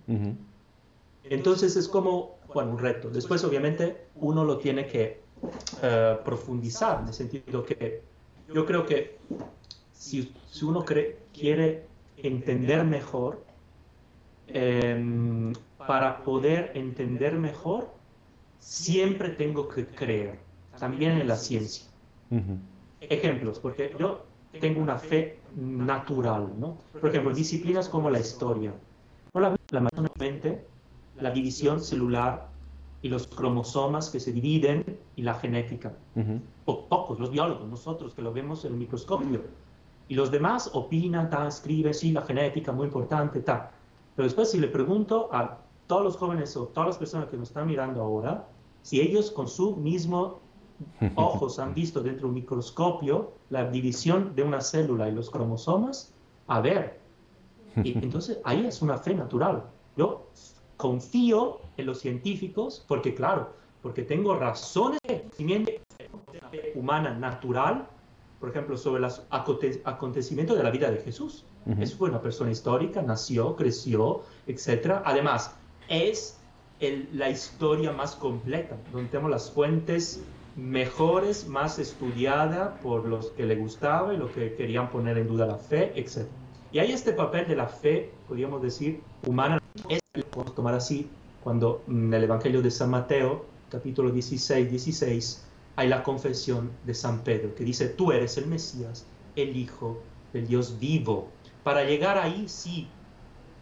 Entonces 1.29 1.75
es 1.75 1.87
como, 1.87 2.39
bueno, 2.53 2.71
un 2.71 2.79
reto. 2.79 3.09
Después, 3.09 3.43
obviamente, 3.43 4.07
uno 4.15 4.43
lo 4.43 4.57
tiene 4.57 4.87
que 4.87 5.21
eh, 5.81 6.17
profundizar, 6.25 7.01
en 7.01 7.07
el 7.07 7.13
sentido 7.13 7.63
que 7.63 8.01
yo 8.53 8.65
creo 8.65 8.85
que 8.85 9.17
si, 9.93 10.33
uno 10.63 10.83
quiere 11.31 11.85
entender 12.17 12.83
mejor, 12.83 13.45
em, 14.47 15.53
para 15.77 16.23
poder 16.23 16.71
entender 16.73 17.33
mejor, 17.35 17.89
siempre 18.59 19.29
tengo 19.29 19.69
que 19.69 19.85
creer, 19.85 20.39
también 20.79 21.11
en 21.13 21.27
la 21.27 21.35
ciencia. 21.35 21.85
Ejemplos, 23.01 23.59
porque 23.59 23.95
yo 23.99 24.25
tengo 24.59 24.81
una 24.81 24.97
fe 24.97 25.39
natural, 25.55 26.53
¿no? 26.59 26.77
Por 26.99 27.09
ejemplo, 27.09 27.33
disciplinas 27.33 27.87
como 27.87 28.09
la 28.09 28.19
historia. 28.19 28.73
La, 29.33 29.55
la, 29.71 29.89
la 31.21 31.31
división 31.31 31.81
celular 31.81 32.49
y 33.01 33.09
los 33.09 33.27
cromosomas 33.27 34.09
que 34.09 34.19
se 34.19 34.31
dividen 34.31 34.99
y 35.15 35.21
la 35.21 35.33
genética. 35.35 35.93
O 36.65 36.85
pocos, 36.85 37.19
los 37.19 37.31
biólogos, 37.31 37.67
nosotros 37.67 38.13
que 38.13 38.21
lo 38.21 38.33
vemos 38.33 38.65
en 38.65 38.73
el 38.73 38.79
microscopio. 38.79 39.41
Y 40.07 40.15
los 40.15 40.31
demás 40.31 40.71
opinan, 40.73 41.29
ta, 41.29 41.47
escriben, 41.47 41.93
sí, 41.93 42.11
la 42.11 42.21
genética, 42.21 42.71
muy 42.71 42.87
importante, 42.87 43.41
tal. 43.41 43.69
Pero 44.15 44.25
después 44.25 44.51
si 44.51 44.59
le 44.59 44.67
pregunto 44.67 45.29
a 45.31 45.59
todos 45.87 46.03
los 46.03 46.17
jóvenes 46.17 46.55
o 46.57 46.65
todas 46.65 46.89
las 46.89 46.97
personas 46.97 47.29
que 47.29 47.37
nos 47.37 47.49
están 47.49 47.67
mirando 47.67 48.01
ahora, 48.01 48.47
si 48.81 48.99
ellos 48.99 49.31
con 49.31 49.47
su 49.47 49.75
mismo 49.75 50.39
ojos 51.15 51.59
han 51.59 51.73
visto 51.73 52.01
dentro 52.01 52.23
de 52.23 52.27
un 52.27 52.33
microscopio 52.35 53.31
la 53.49 53.69
división 53.69 54.35
de 54.35 54.43
una 54.43 54.61
célula 54.61 55.07
y 55.07 55.13
los 55.13 55.29
cromosomas, 55.29 56.13
a 56.47 56.59
ver. 56.59 56.99
Y 57.83 57.97
entonces 58.03 58.39
ahí 58.43 58.65
es 58.65 58.81
una 58.81 58.97
fe 58.97 59.13
natural. 59.13 59.63
Yo 59.95 60.27
confío 60.79 61.59
en 61.75 61.85
los 61.87 61.99
científicos 61.99 62.85
porque, 62.87 63.13
claro, 63.13 63.51
porque 63.81 64.01
tengo 64.01 64.33
razones 64.35 64.97
de 65.05 65.23
conocimiento 65.23 65.71
humana 66.73 67.13
natural, 67.13 67.85
por 68.39 68.49
ejemplo, 68.49 68.77
sobre 68.77 69.01
los 69.01 69.21
acontecimientos 69.29 70.57
de 70.57 70.63
la 70.63 70.71
vida 70.71 70.89
de 70.89 70.99
Jesús. 70.99 71.43
Es 71.79 71.93
fue 71.93 72.09
una 72.09 72.21
persona 72.21 72.49
histórica, 72.49 73.01
nació, 73.01 73.57
creció, 73.57 74.21
etc. 74.47 75.01
Además, 75.03 75.53
es 75.89 76.39
la 77.11 77.29
historia 77.29 77.91
más 77.91 78.15
completa, 78.15 78.77
donde 78.93 79.09
tenemos 79.09 79.31
las 79.31 79.51
fuentes 79.51 80.23
mejores, 80.55 81.45
más 81.45 81.77
estudiada 81.77 82.75
por 82.75 83.05
los 83.05 83.31
que 83.31 83.45
le 83.45 83.57
gustaba 83.57 84.13
y 84.13 84.17
los 84.17 84.31
que 84.31 84.55
querían 84.55 84.89
poner 84.89 85.17
en 85.17 85.27
duda 85.27 85.45
la 85.45 85.57
fe, 85.57 85.91
etc. 85.99 86.25
Y 86.71 86.79
hay 86.79 86.93
este 86.93 87.11
papel 87.11 87.47
de 87.49 87.57
la 87.57 87.67
fe, 87.67 88.11
podríamos 88.27 88.61
decir, 88.61 89.01
humana, 89.27 89.58
es 89.89 89.99
lo 90.13 90.25
podemos 90.25 90.55
tomar 90.55 90.73
así, 90.73 91.09
cuando 91.43 91.83
en 91.87 92.13
el 92.13 92.23
Evangelio 92.23 92.61
de 92.61 92.71
San 92.71 92.89
Mateo, 92.89 93.45
capítulo 93.69 94.11
16, 94.11 94.69
16, 94.69 95.45
hay 95.75 95.87
la 95.87 96.03
confesión 96.03 96.71
de 96.85 96.93
San 96.93 97.19
Pedro, 97.23 97.55
que 97.55 97.63
dice, 97.63 97.87
tú 97.87 98.11
eres 98.11 98.37
el 98.37 98.47
Mesías, 98.47 99.05
el 99.35 99.55
Hijo 99.55 100.01
del 100.33 100.47
Dios 100.47 100.77
vivo. 100.79 101.29
Para 101.63 101.83
llegar 101.83 102.17
ahí, 102.17 102.47
sí, 102.47 102.87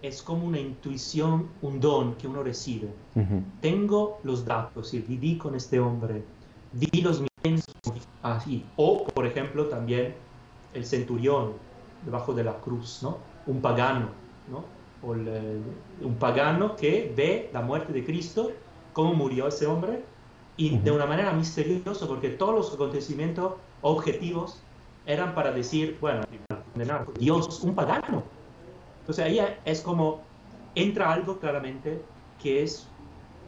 es 0.01 0.21
como 0.21 0.45
una 0.45 0.59
intuición, 0.59 1.49
un 1.61 1.79
don 1.79 2.15
que 2.15 2.27
uno 2.27 2.43
recibe. 2.43 2.89
Tengo 3.61 4.19
los 4.23 4.45
datos 4.45 4.93
y 4.93 4.99
viví 4.99 5.37
con 5.37 5.55
este 5.55 5.79
hombre, 5.79 6.23
vi 6.73 7.01
los 7.01 7.21
mismos 7.43 8.07
así. 8.21 8.65
O, 8.75 9.05
por 9.05 9.25
ejemplo, 9.25 9.67
también 9.67 10.15
el 10.73 10.85
centurión 10.85 11.53
debajo 12.05 12.33
de 12.33 12.43
la 12.43 12.57
cruz, 12.59 12.99
¿no? 13.01 13.17
Un 13.47 13.61
pagano, 13.61 14.09
¿no? 14.49 14.76
O 15.01 15.12
un 15.12 16.15
pagano 16.19 16.75
que 16.75 17.13
ve 17.15 17.49
la 17.53 17.62
muerte 17.62 17.93
de 17.93 18.03
Cristo, 18.03 18.51
cómo 18.93 19.13
murió 19.13 19.47
ese 19.47 19.67
hombre, 19.67 20.03
y 20.57 20.77
de 20.79 20.91
una 20.91 21.05
manera 21.05 21.31
misteriosa, 21.33 22.07
porque 22.07 22.29
todos 22.29 22.55
los 22.55 22.73
acontecimientos 22.73 23.53
objetivos 23.81 24.60
eran 25.05 25.36
para 25.36 25.51
decir, 25.51 25.97
bueno, 26.01 26.23
Dios, 27.19 27.62
un 27.63 27.75
pagano, 27.75 28.23
entonces 29.07 29.23
ahí 29.23 29.39
es 29.63 29.81
como 29.81 30.21
entra 30.75 31.13
algo 31.13 31.39
claramente 31.39 32.01
que 32.41 32.63
es 32.63 32.89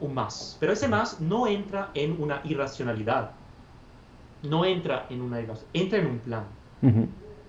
un 0.00 0.14
más. 0.14 0.56
Pero 0.58 0.72
ese 0.72 0.88
más 0.88 1.20
no 1.20 1.46
entra 1.46 1.90
en 1.92 2.20
una 2.20 2.40
irracionalidad. 2.44 3.32
No 4.42 4.64
entra 4.64 5.06
en 5.10 5.20
una 5.20 5.38
entra 5.74 5.98
en 5.98 6.06
un 6.06 6.18
plan. 6.20 6.44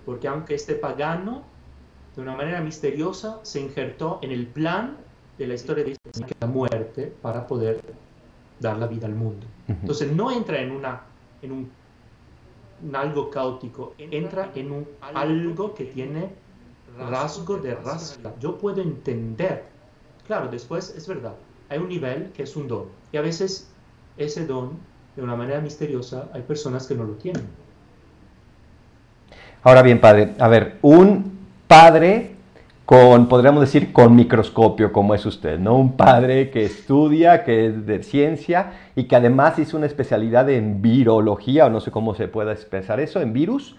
Porque 0.06 0.28
aunque 0.28 0.56
este 0.56 0.76
pagano, 0.76 1.44
de 2.15 2.21
una 2.21 2.36
manera 2.36 2.62
misteriosa, 2.62 3.39
se 3.43 3.62
injertó 3.62 4.19
en 4.21 4.32
el 4.32 4.47
plan 4.47 4.97
de 5.38 5.47
la 5.47 5.54
historia 5.54 5.84
de 5.84 5.97
la 6.39 6.47
muerte 6.47 7.13
para 7.21 7.47
poder 7.47 7.82
dar 8.60 8.78
la 8.78 8.88
vida 8.88 9.08
al 9.08 9.15
mundo. 9.15 9.45
Entonces 9.67 10.12
no 10.12 10.32
entra 10.32 10.62
en 10.62 10.71
una 10.71 11.02
en 11.41 11.52
un, 11.52 11.71
algo 12.93 13.30
caótico, 13.30 13.95
entra 13.97 14.52
en 14.56 14.71
un 14.71 14.88
algo 15.02 15.74
que 15.74 15.86
tiene 15.86 16.30
rasgo 16.97 17.58
de 17.58 17.76
raza. 17.76 18.17
Yo 18.39 18.58
puedo 18.58 18.82
entender. 18.82 19.65
Claro, 20.28 20.50
después 20.50 20.93
es 20.95 21.08
verdad, 21.08 21.36
hay 21.69 21.80
un 21.80 21.89
nivel 21.89 22.32
que 22.34 22.43
es 22.43 22.56
un 22.56 22.67
don. 22.67 22.86
Y 23.12 23.17
a 23.17 23.21
veces 23.21 23.69
ese 24.17 24.45
don, 24.45 24.78
de 25.15 25.21
una 25.21 25.36
manera 25.36 25.62
misteriosa, 25.62 26.30
hay 26.34 26.41
personas 26.41 26.86
que 26.88 26.95
no 26.95 27.04
lo 27.04 27.13
tienen. 27.13 27.47
Ahora 29.63 29.82
bien, 29.82 30.02
padre, 30.02 30.34
a 30.39 30.47
ver, 30.47 30.80
un 30.82 31.31
padre 31.72 32.36
con, 32.86 33.30
podríamos 33.30 33.62
decir, 33.62 33.94
con 33.94 34.14
microscopio, 34.14 34.92
como 34.92 35.16
es 35.16 35.26
usted, 35.26 35.58
¿no? 35.58 35.78
Un 35.78 35.96
padre 35.96 36.50
que 36.50 36.66
estudia, 36.66 37.46
que 37.46 37.68
es 37.68 37.86
de 37.86 38.04
ciencia 38.04 38.74
y 38.94 39.06
que 39.06 39.16
además 39.16 39.58
hizo 39.58 39.78
una 39.78 39.86
especialidad 39.86 40.50
en 40.50 40.82
virología, 40.82 41.68
o 41.68 41.70
no 41.70 41.80
sé 41.80 41.90
cómo 41.90 42.14
se 42.14 42.28
pueda 42.28 42.52
expresar 42.52 43.00
eso, 43.00 43.22
en 43.22 43.32
virus, 43.32 43.78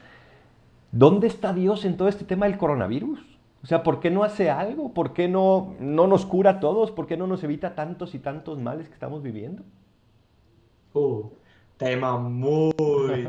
¿Dónde 0.90 1.26
está 1.26 1.54
Dios 1.54 1.86
en 1.86 1.96
todo 1.96 2.08
este 2.08 2.24
tema 2.26 2.46
del 2.46 2.58
coronavirus? 2.58 3.18
O 3.62 3.66
sea, 3.66 3.82
¿por 3.82 3.98
qué 3.98 4.10
no 4.10 4.24
hace 4.24 4.50
algo? 4.50 4.92
¿Por 4.92 5.14
qué 5.14 5.26
no, 5.26 5.74
no 5.80 6.06
nos 6.06 6.26
cura 6.26 6.50
a 6.50 6.60
todos? 6.60 6.90
¿Por 6.90 7.06
qué 7.06 7.16
no 7.16 7.26
nos 7.26 7.42
evita 7.44 7.74
tantos 7.74 8.14
y 8.14 8.18
tantos 8.18 8.58
males 8.58 8.88
que 8.88 8.94
estamos 8.94 9.22
viviendo? 9.22 9.62
Uh, 10.92 11.30
tema 11.78 12.18
muy 12.18 12.72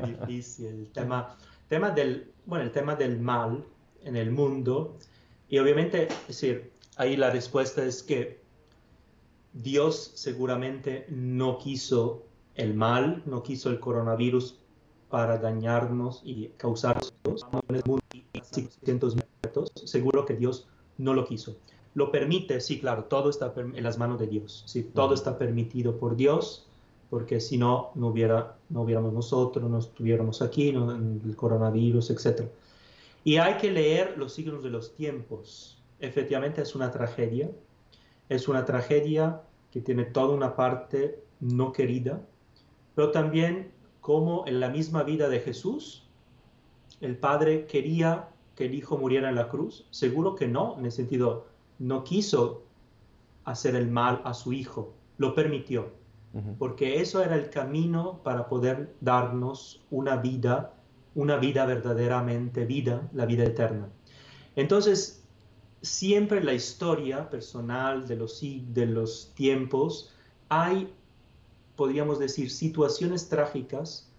difícil. 0.05 0.89
tema, 0.93 1.37
tema 1.69 1.91
del, 1.91 2.33
bueno, 2.45 2.65
el 2.65 2.71
tema 2.71 2.95
del 2.95 3.21
mal 3.21 3.63
en 4.05 4.15
el 4.15 4.31
mundo. 4.31 4.97
Y 5.49 5.57
obviamente, 5.59 6.07
es 6.07 6.27
decir, 6.27 6.71
ahí 6.97 7.15
la 7.15 7.29
respuesta 7.29 7.83
es 7.83 8.03
que 8.03 8.41
Dios 9.53 10.11
seguramente 10.15 11.05
no 11.09 11.57
quiso 11.57 12.23
el 12.55 12.73
mal, 12.73 13.23
no 13.25 13.43
quiso 13.43 13.69
el 13.69 13.79
coronavirus 13.79 14.57
para 15.09 15.37
dañarnos 15.37 16.21
y 16.23 16.47
causar 16.57 16.99
muertos, 19.05 19.71
seguro 19.85 20.25
que 20.25 20.35
Dios 20.35 20.67
no 20.97 21.13
lo 21.13 21.25
quiso. 21.25 21.55
Lo 21.93 22.11
permite, 22.11 22.59
sí, 22.59 22.79
claro, 22.79 23.03
todo 23.03 23.29
está 23.29 23.53
en 23.55 23.83
las 23.83 23.99
manos 23.99 24.19
de 24.19 24.25
Dios, 24.25 24.63
sí, 24.65 24.81
todo 24.81 25.13
está 25.13 25.37
permitido 25.37 25.97
por 25.97 26.15
Dios, 26.15 26.67
porque 27.11 27.39
si 27.39 27.59
no, 27.59 27.91
no, 27.93 28.07
hubiera, 28.07 28.55
no 28.69 28.81
hubiéramos 28.81 29.13
nosotros, 29.13 29.69
no 29.69 29.77
estuviéramos 29.77 30.41
aquí, 30.41 30.71
no, 30.71 30.91
el 30.91 31.35
coronavirus, 31.35 32.09
etc. 32.09 32.47
Y 33.23 33.37
hay 33.37 33.55
que 33.57 33.71
leer 33.71 34.17
los 34.17 34.33
signos 34.33 34.63
de 34.63 34.69
los 34.69 34.95
tiempos. 34.95 35.81
Efectivamente 35.99 36.61
es 36.61 36.75
una 36.75 36.91
tragedia, 36.91 37.49
es 38.29 38.47
una 38.47 38.65
tragedia 38.65 39.41
que 39.71 39.81
tiene 39.81 40.03
toda 40.05 40.35
una 40.35 40.55
parte 40.55 41.23
no 41.39 41.71
querida, 41.71 42.21
pero 42.95 43.11
también 43.11 43.71
como 44.01 44.45
en 44.47 44.59
la 44.59 44.69
misma 44.69 45.03
vida 45.03 45.29
de 45.29 45.39
Jesús, 45.39 46.05
el 46.99 47.17
Padre 47.17 47.65
quería 47.65 48.29
que 48.55 48.65
el 48.65 48.75
Hijo 48.75 48.97
muriera 48.97 49.29
en 49.29 49.35
la 49.35 49.49
cruz? 49.49 49.87
Seguro 49.89 50.35
que 50.35 50.47
no, 50.47 50.75
en 50.77 50.85
el 50.85 50.91
sentido, 50.91 51.47
no 51.79 52.03
quiso 52.03 52.63
hacer 53.45 53.75
el 53.75 53.89
mal 53.89 54.21
a 54.25 54.33
su 54.33 54.53
Hijo, 54.53 54.93
lo 55.17 55.33
permitió, 55.33 55.91
porque 56.57 56.99
eso 56.99 57.23
era 57.23 57.35
el 57.35 57.49
camino 57.49 58.19
para 58.23 58.47
poder 58.47 58.95
darnos 59.01 59.85
una 59.91 60.15
vida, 60.17 60.73
una 61.15 61.37
vida 61.37 61.65
verdaderamente 61.65 62.65
vida, 62.65 63.09
la 63.13 63.25
vida 63.25 63.43
eterna. 63.43 63.89
Entonces, 64.55 65.23
siempre 65.81 66.39
en 66.39 66.45
la 66.45 66.53
historia 66.53 67.29
personal 67.29 68.07
de 68.07 68.15
los, 68.15 68.41
de 68.41 68.85
los 68.85 69.33
tiempos 69.35 70.13
hay 70.49 70.93
podríamos 71.75 72.19
decir, 72.19 72.49
situaciones 72.49 73.29
trágicas 73.29 74.09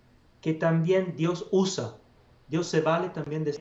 que 0.41 0.55
también 0.55 1.15
Dios 1.17 1.49
usa. 1.51 1.97
Dios 2.49 2.67
se 2.67 2.81
vale 2.81 3.09
también 3.11 3.45
de 3.45 3.59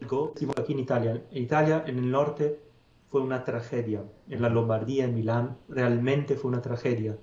algo, 0.00 0.34
aquí 0.56 0.72
en 0.72 0.78
Italia. 0.78 1.22
En 1.30 1.42
Italia, 1.42 1.84
en 1.86 1.98
el 1.98 2.10
norte, 2.10 2.60
fue 3.08 3.20
una 3.20 3.44
tragedia. 3.44 4.04
En 4.28 4.42
la 4.42 4.48
Lombardía, 4.48 5.04
en 5.04 5.14
Milán, 5.14 5.56
realmente 5.68 6.36
fue 6.36 6.50
una 6.50 6.62
tragedia. 6.62 7.18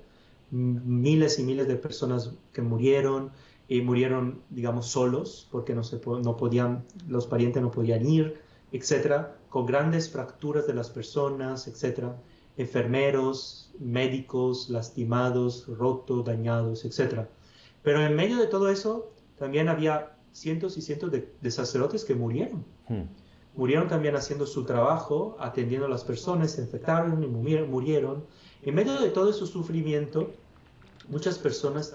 Miles 0.52 1.40
y 1.40 1.44
miles 1.44 1.68
de 1.68 1.76
personas 1.76 2.34
que 2.52 2.62
murieron 2.62 3.32
y 3.70 3.82
murieron, 3.82 4.42
digamos, 4.50 4.88
solos 4.88 5.48
porque 5.50 5.74
no, 5.74 5.84
se, 5.84 6.02
no 6.06 6.36
podían, 6.36 6.84
los 7.08 7.28
parientes 7.28 7.62
no 7.62 7.72
podían 7.72 8.06
ir, 8.06 8.42
etcétera, 8.74 9.38
con 9.50 9.66
grandes 9.66 10.10
fracturas 10.10 10.68
de 10.68 10.74
las 10.74 10.90
personas, 10.90 11.68
etcétera 11.68 12.18
enfermeros, 12.60 13.72
médicos 13.80 14.70
lastimados, 14.70 15.66
rotos, 15.66 16.26
dañados, 16.26 16.84
etc. 16.84 17.26
Pero 17.84 18.02
en 18.02 18.16
medio 18.16 18.38
de 18.38 18.48
todo 18.48 18.70
eso 18.70 19.14
también 19.38 19.70
había 19.70 20.18
cientos 20.34 20.78
y 20.78 20.82
cientos 20.82 21.10
de, 21.10 21.52
sacerdotes 21.52 22.04
que 22.04 22.16
murieron. 22.16 22.66
Hmm. 22.90 23.04
Murieron 23.56 23.88
también 23.88 24.18
haciendo 24.18 24.46
su 24.46 24.66
trabajo, 24.66 25.38
atendiendo 25.40 25.88
a 25.88 25.90
las 25.90 26.04
personas, 26.04 26.52
se 26.52 26.62
infectaron 26.62 27.24
y 27.24 27.28
murieron. 27.28 28.26
En 28.62 28.76
medio 28.76 29.00
de 29.00 29.10
todo 29.10 29.30
ese 29.30 29.46
sufrimiento, 29.48 30.34
muchas 31.08 31.40
personas 31.40 31.94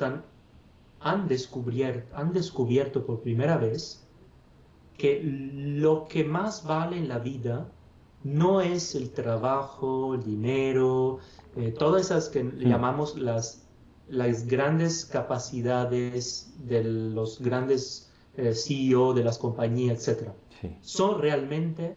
han, 1.04 1.28
descubierto, 1.28 2.16
han 2.16 2.32
descubierto 2.32 3.04
por 3.04 3.20
primera 3.20 3.58
vez 3.58 4.04
que 4.96 5.20
lo 5.22 6.08
que 6.08 6.24
más 6.24 6.64
vale 6.64 6.96
en 6.96 7.08
la 7.08 7.18
vida 7.18 7.70
no 8.22 8.62
es 8.62 8.94
el 8.94 9.10
trabajo, 9.10 10.14
el 10.14 10.24
dinero, 10.24 11.18
eh, 11.56 11.74
todas 11.78 12.06
esas 12.06 12.30
que 12.30 12.42
hmm. 12.42 12.58
llamamos 12.58 13.18
las, 13.18 13.68
las 14.08 14.46
grandes 14.46 15.04
capacidades 15.04 16.54
de 16.58 16.82
los 16.84 17.38
grandes 17.38 18.10
eh, 18.38 18.54
CEO 18.54 19.12
de 19.12 19.24
las 19.24 19.36
compañías, 19.36 20.08
etc. 20.08 20.30
Son 20.80 21.20
realmente 21.20 21.96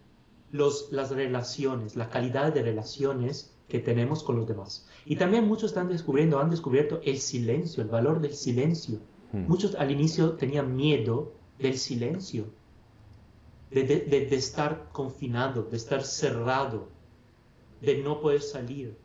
los, 0.51 0.91
las 0.91 1.11
relaciones, 1.11 1.95
la 1.95 2.09
calidad 2.09 2.53
de 2.53 2.61
relaciones 2.61 3.55
que 3.69 3.79
tenemos 3.79 4.21
con 4.23 4.35
los 4.35 4.47
demás. 4.47 4.85
Y 5.09 5.15
también 5.15 5.47
muchos 5.47 5.71
están 5.71 5.87
descubriendo, 5.87 6.37
han 6.37 6.49
descubierto 6.49 6.99
el 7.03 7.17
silencio, 7.19 7.81
el 7.81 7.89
valor 7.89 8.19
del 8.19 8.33
silencio. 8.33 8.99
Hmm. 9.31 9.47
Muchos 9.47 9.73
al 9.75 9.89
inicio 9.89 10.33
tenían 10.33 10.75
miedo 10.75 11.31
del 11.59 11.77
silencio 11.77 12.45
de, 13.71 14.27
estar 14.31 14.89
confinado, 14.91 15.63
de 15.63 15.77
estar 15.77 16.03
cerrado, 16.03 16.87
de 17.81 18.01
no 18.01 18.19
poder 18.19 18.41
salir. 18.41 18.97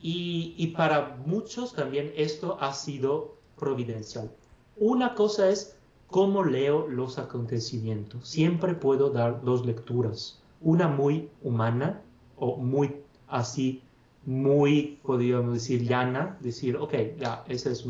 Y, 0.00 0.74
para 0.76 1.16
muchos 1.26 1.74
también 1.74 2.12
esto 2.16 2.56
ha 2.60 2.72
sido 2.72 3.36
providencial. 3.58 4.30
Una 4.76 5.14
cosa 5.14 5.50
es 5.50 5.76
cómo 6.06 6.44
leo 6.44 6.86
los 6.86 7.18
acontecimientos. 7.18 8.28
Siempre 8.28 8.74
puedo 8.74 9.10
dar 9.10 9.42
dos 9.42 9.66
lecturas. 9.66 10.40
Una 10.60 10.88
muy 10.88 11.28
humana 11.42 12.00
o 12.36 12.56
muy 12.56 12.96
así, 13.26 13.82
muy, 14.24 14.98
podríamos 15.02 15.54
decir, 15.54 15.82
llana. 15.82 16.38
Decir, 16.40 16.76
ok, 16.76 16.94
ya, 17.18 17.44
esa 17.48 17.70
es 17.70 17.86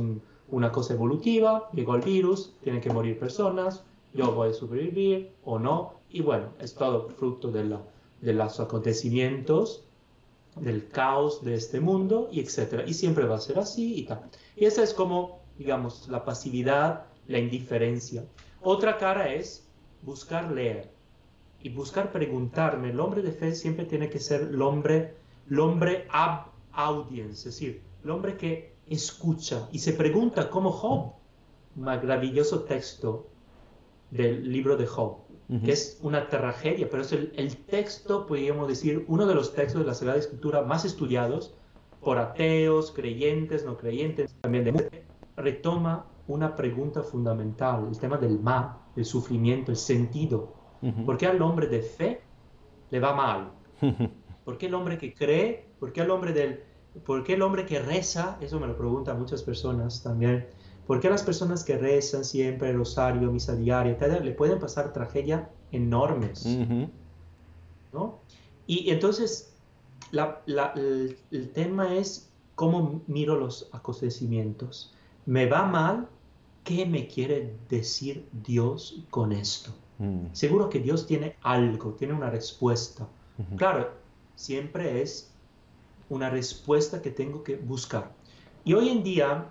una 0.49 0.73
cosa 0.73 0.95
evolutiva, 0.95 1.69
llegó 1.73 1.97
el 1.97 2.03
virus, 2.03 2.55
tienen 2.63 2.81
que 2.81 2.93
morir 2.93 3.19
personas, 3.19 3.85
yo 4.15 4.33
voy 4.33 4.51
a 4.51 4.53
sobrevivir 4.53 5.33
o 5.45 5.59
no. 5.59 5.95
Y 6.11 6.23
bueno, 6.23 6.49
es 6.61 6.75
todo 6.75 7.09
fruto 7.11 7.51
de, 7.51 7.65
la, 7.65 7.83
de 8.21 8.33
los 8.33 8.61
acontecimientos, 8.61 9.85
del 10.57 10.89
caos 10.89 11.45
de 11.45 11.55
este 11.55 11.81
mundo, 11.81 12.29
y 12.33 12.41
etcétera. 12.41 12.85
Y 12.87 12.95
siempre 12.95 13.27
va 13.27 13.37
a 13.37 13.41
ser 13.41 13.59
así 13.59 13.99
y 13.99 14.03
tal. 14.05 14.23
Y 14.57 14.65
esa 14.65 14.83
es 14.83 14.95
como, 14.95 15.41
digamos, 15.59 16.09
la 16.09 16.25
pasividad, 16.25 17.05
la 17.27 17.39
indiferencia. 17.39 18.25
Otra 18.63 18.97
cara 18.97 19.33
es 19.33 19.67
buscar 20.03 20.51
leer 20.51 20.91
y 21.63 21.71
buscar 21.71 22.13
preguntarme. 22.13 22.91
El 22.91 23.01
hombre 23.01 23.23
de 23.23 23.33
fe 23.33 23.55
siempre 23.55 23.85
tiene 23.85 24.09
que 24.09 24.19
ser 24.19 24.43
el 24.43 24.63
hombre, 24.63 25.15
el 25.51 25.59
hombre 25.61 26.07
ab 26.11 26.47
audience, 26.73 27.49
es 27.49 27.57
decir, 27.57 27.83
el 28.05 28.11
hombre 28.11 28.37
que 28.37 28.77
escucha 28.87 29.69
y 29.73 29.79
se 29.79 29.93
pregunta 29.93 30.51
como 30.51 30.71
Job. 30.71 31.13
Maravilloso 31.77 32.65
texto 32.65 33.29
del 34.11 34.51
libro 34.51 34.77
de 34.77 34.87
Job, 34.87 35.19
que 35.65 35.71
es 35.71 35.99
una 36.03 36.29
tragedia, 36.29 36.89
pero 36.91 37.03
es 37.03 37.13
el, 37.13 37.57
texto, 37.67 38.27
podríamos 38.27 38.67
decir, 38.67 39.05
uno 39.07 39.27
de 39.27 39.35
los 39.35 39.55
textos 39.55 39.83
de 39.83 39.87
la 39.87 39.95
Sagrada 39.95 40.19
Escritura 40.19 40.63
más 40.63 40.85
estudiados 40.85 41.55
por 42.01 42.19
ateos, 42.19 42.91
creyentes, 42.91 43.65
no 43.65 43.77
creyentes, 43.77 44.35
también 44.41 44.65
de 44.65 45.05
retoma 45.37 46.07
una 46.27 46.57
pregunta 46.57 47.03
fundamental, 47.03 47.87
el 47.89 47.99
tema 47.99 48.17
del 48.17 48.41
mal, 48.41 48.79
el 48.97 49.05
sufrimiento, 49.05 49.71
el 49.71 49.77
sentido. 49.77 50.55
¿Por 51.07 51.17
qué 51.17 51.27
al 51.27 51.41
hombre 51.43 51.67
de 51.67 51.83
fe 51.83 52.21
le 52.91 53.01
va 53.01 53.15
mal? 53.15 53.53
¿Por 54.49 54.57
qué 54.57 54.65
el 54.65 54.73
hombre 54.73 54.97
que 54.97 55.13
cree? 55.13 55.67
¿Por 55.79 55.93
qué 55.93 56.01
el 56.01 56.11
hombre 56.11 56.33
del 56.33 56.63
¿Por 57.05 57.23
qué 57.23 57.35
el 57.35 57.43
hombre 57.43 57.67
que 57.67 57.81
reza? 57.81 58.39
Eso 58.41 58.59
me 58.59 58.67
lo 58.67 58.79
preguntan 58.79 59.19
muchas 59.19 59.43
personas 59.43 60.03
también. 60.03 60.47
¿Por 60.87 61.01
qué 61.01 61.11
las 61.11 61.23
personas 61.23 61.63
que 61.63 61.77
rezan 61.77 62.25
siempre 62.25 62.73
rosario, 62.73 63.31
misa 63.31 63.55
diaria, 63.55 63.99
le 64.23 64.31
pueden 64.31 64.59
pasar 64.59 64.91
tragedias 64.95 65.43
enormes? 65.71 66.47
¿no? 67.93 68.21
Y 68.67 68.89
entonces, 68.89 69.55
el, 70.13 71.51
tema 71.53 71.95
es 71.95 72.33
cómo 72.55 73.03
miro 73.07 73.39
los 73.39 73.69
acontecimientos. 73.73 74.95
¿Me 75.27 75.45
va 75.45 75.65
mal? 75.65 76.09
¿Qué 76.65 76.87
me 76.87 77.07
quiere 77.07 77.55
decir 77.69 78.27
Dios 78.33 79.05
con 79.11 79.33
esto? 79.33 79.75
Mm. 79.99 80.29
Seguro 80.33 80.71
que 80.71 80.81
Dios 80.81 81.07
tiene 81.07 81.37
algo, 81.43 81.93
tiene 81.93 82.15
una 82.15 82.31
respuesta. 82.31 83.07
Claro, 83.57 84.08
siempre 84.39 85.03
es 85.03 85.35
una 86.09 86.31
respuesta 86.31 87.03
que 87.03 87.11
tengo 87.11 87.43
que 87.43 87.57
buscar. 87.57 88.13
Y 88.65 88.73
hoy 88.73 88.89
en 88.89 89.03
día 89.03 89.49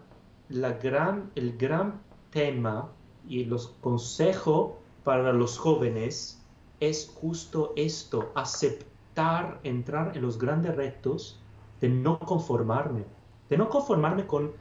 la 0.47 0.71
gran, 0.73 1.29
el 1.35 1.57
gran 1.57 2.01
tema 2.31 2.89
y 3.27 3.43
los 3.43 3.67
consejos 3.81 4.71
para 5.03 5.33
los 5.33 5.57
jóvenes 5.57 6.41
es 6.79 7.11
justo 7.13 7.73
esto, 7.75 8.31
aceptar 8.33 9.59
entrar 9.63 10.15
en 10.15 10.21
los 10.21 10.39
grandes 10.39 10.75
retos 10.75 11.41
de 11.81 11.89
no 11.89 12.17
conformarme, 12.19 13.03
de 13.49 13.57
no 13.57 13.67
conformarme 13.67 14.25
con 14.25 14.53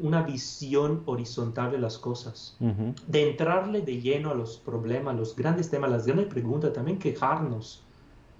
una 0.00 0.22
visión 0.22 1.02
horizontal 1.06 1.70
de 1.70 1.78
las 1.78 1.98
cosas, 1.98 2.56
de 2.58 3.30
entrarle 3.30 3.82
de 3.82 4.00
lleno 4.00 4.30
a 4.30 4.34
los 4.34 4.58
problemas, 4.58 5.16
los 5.16 5.36
grandes 5.36 5.70
temas, 5.70 5.90
las 5.90 6.04
grandes 6.04 6.26
preguntas, 6.26 6.72
también 6.72 6.98
quejarnos, 6.98 7.84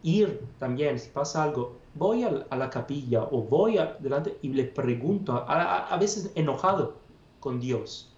ir 0.02 0.40
también, 0.58 0.98
si 0.98 1.10
pasa 1.10 1.42
algo, 1.42 1.76
voy 1.94 2.24
a, 2.24 2.46
la 2.54 2.70
capilla 2.70 3.24
o 3.24 3.42
voy 3.42 3.78
adelante 3.78 4.38
y 4.42 4.48
le 4.48 4.64
pregunto, 4.64 5.32
a, 5.32 5.96
veces 5.98 6.30
enojado 6.34 6.94
con 7.40 7.60
Dios. 7.60 8.12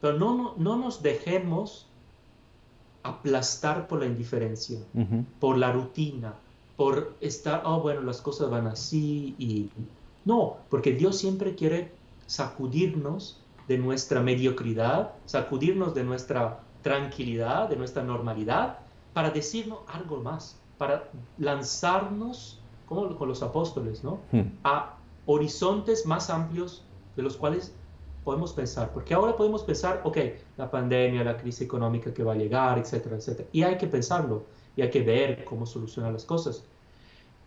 Pero 0.00 0.18
no, 0.18 0.54
no 0.56 0.76
nos 0.76 1.02
dejemos 1.02 1.86
aplastar 3.02 3.88
por 3.88 4.00
la 4.00 4.06
indiferencia, 4.06 4.80
por 5.40 5.56
la 5.56 5.72
rutina, 5.72 6.34
por 6.76 7.14
estar, 7.20 7.62
oh, 7.64 7.80
bueno, 7.80 8.02
las 8.02 8.20
cosas 8.20 8.50
van 8.50 8.66
así 8.66 9.34
y... 9.38 9.70
No, 10.24 10.58
porque 10.68 10.92
Dios 10.92 11.16
siempre 11.16 11.54
quiere 11.54 11.90
sacudirnos 12.26 13.40
de 13.66 13.78
nuestra 13.78 14.20
mediocridad, 14.20 15.12
sacudirnos 15.24 15.94
de 15.94 16.04
nuestra 16.04 16.60
tranquilidad, 16.82 17.68
de 17.68 17.76
nuestra 17.76 18.02
normalidad, 18.02 18.78
para 19.14 19.30
decirnos 19.30 19.78
algo 19.88 20.18
más, 20.18 20.56
para 20.78 21.10
lanzarnos 21.38 22.60
como 22.86 23.14
con 23.16 23.28
los 23.28 23.42
apóstoles, 23.42 24.02
¿no? 24.02 24.20
Hmm. 24.32 24.52
A 24.64 24.96
horizontes 25.26 26.06
más 26.06 26.30
amplios 26.30 26.82
de 27.16 27.22
los 27.22 27.36
cuales 27.36 27.74
podemos 28.24 28.52
pensar. 28.52 28.92
Porque 28.92 29.12
ahora 29.12 29.36
podemos 29.36 29.62
pensar, 29.62 30.00
ok, 30.04 30.18
la 30.56 30.70
pandemia, 30.70 31.24
la 31.24 31.36
crisis 31.36 31.62
económica 31.62 32.14
que 32.14 32.22
va 32.22 32.32
a 32.32 32.36
llegar, 32.36 32.78
etcétera, 32.78 33.16
etcétera. 33.16 33.48
Y 33.52 33.62
hay 33.62 33.76
que 33.76 33.86
pensarlo 33.86 34.44
y 34.76 34.82
hay 34.82 34.90
que 34.90 35.02
ver 35.02 35.44
cómo 35.44 35.66
solucionar 35.66 36.12
las 36.12 36.24
cosas. 36.24 36.64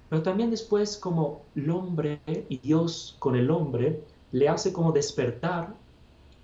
Pero 0.09 0.21
también 0.21 0.51
después 0.51 0.97
como 0.97 1.43
el 1.55 1.69
hombre 1.69 2.19
y 2.27 2.57
Dios 2.57 3.15
con 3.19 3.35
el 3.35 3.49
hombre 3.49 4.03
le 4.31 4.49
hace 4.49 4.73
como 4.73 4.91
despertar 4.91 5.73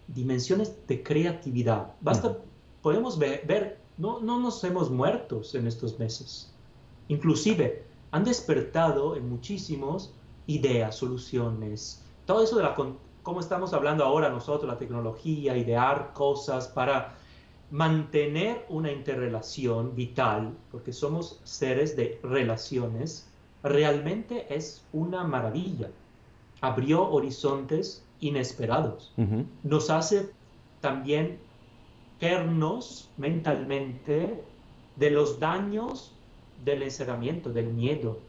dimensiones 0.08 0.74
de 0.88 1.04
creatividad. 1.04 1.94
Basta, 2.02 2.30
hmm. 2.30 2.38
podemos 2.82 3.20
ver, 3.20 3.46
ver 3.46 3.78
no, 3.98 4.20
no 4.22 4.40
nos 4.40 4.64
hemos 4.64 4.90
muertos 4.90 5.54
en 5.56 5.68
estos 5.68 6.00
meses. 6.00 6.54
Inclusive 7.08 7.84
han 8.12 8.24
despertado 8.24 9.16
en 9.16 9.30
muchísimos 9.30 10.14
ideas, 10.47 10.95
soluciones, 10.95 12.03
todo 12.26 12.43
eso 12.43 12.58
de 12.58 12.64
la, 12.64 12.76
cómo 13.24 13.39
estamos 13.39 13.74
hablando 13.74 14.03
ahora 14.03 14.30
nosotros, 14.30 14.70
la 14.70 14.78
tecnología, 14.78 15.58
idear 15.58 16.14
cosas 16.14 16.68
para 16.68 17.16
mantener 17.72 18.66
una 18.70 18.91
interrelación 18.91 19.95
vital, 19.95 20.53
porque 20.72 20.93
somos 20.93 21.39
seres 21.43 21.95
de 21.97 22.20
relaciones, 22.24 23.28
realmente 23.64 24.53
es 24.53 24.86
una 24.93 25.24
maravilla. 25.24 25.89
Abrió 26.62 27.10
horizontes 27.10 28.03
inesperados. 28.20 29.14
Nos 29.64 29.89
hace 29.89 30.32
también 30.82 31.39
vernos 32.20 33.10
mentalmente 33.18 34.43
de 34.95 35.12
los 35.12 35.39
daños 35.39 36.14
del 36.64 36.84
encerramiento, 36.84 37.51
del 37.51 37.68
miedo, 37.74 38.20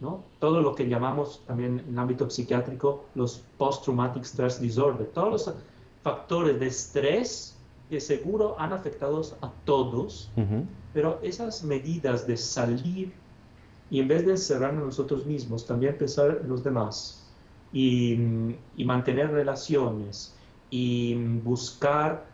¿no? 0.00 0.24
Todo 0.38 0.60
lo 0.60 0.74
que 0.74 0.88
llamamos 0.88 1.42
también 1.46 1.80
en 1.80 1.94
el 1.94 1.98
ámbito 1.98 2.28
psiquiátrico 2.28 3.04
los 3.14 3.42
post-traumatic 3.56 4.24
stress 4.24 4.60
disorder, 4.60 5.06
todos 5.08 5.30
los 5.30 5.54
factores 6.02 6.60
de 6.60 6.66
estrés 6.66 7.56
que 7.88 8.00
seguro 8.00 8.56
han 8.58 8.72
afectado 8.72 9.22
a 9.40 9.50
todos, 9.64 10.30
pero 10.92 11.18
esas 11.22 11.62
medidas 11.62 12.26
de 12.26 12.36
salir 12.36 13.12
y 13.90 14.00
en 14.00 14.08
vez 14.08 14.26
de 14.26 14.32
encerrarnos 14.32 14.84
nosotros 14.84 15.24
mismos, 15.24 15.64
también 15.64 15.96
pensar 15.96 16.40
en 16.42 16.48
los 16.48 16.64
demás 16.64 17.24
y, 17.72 18.18
y 18.76 18.84
mantener 18.84 19.30
relaciones 19.30 20.34
y 20.70 21.14
buscar 21.44 22.26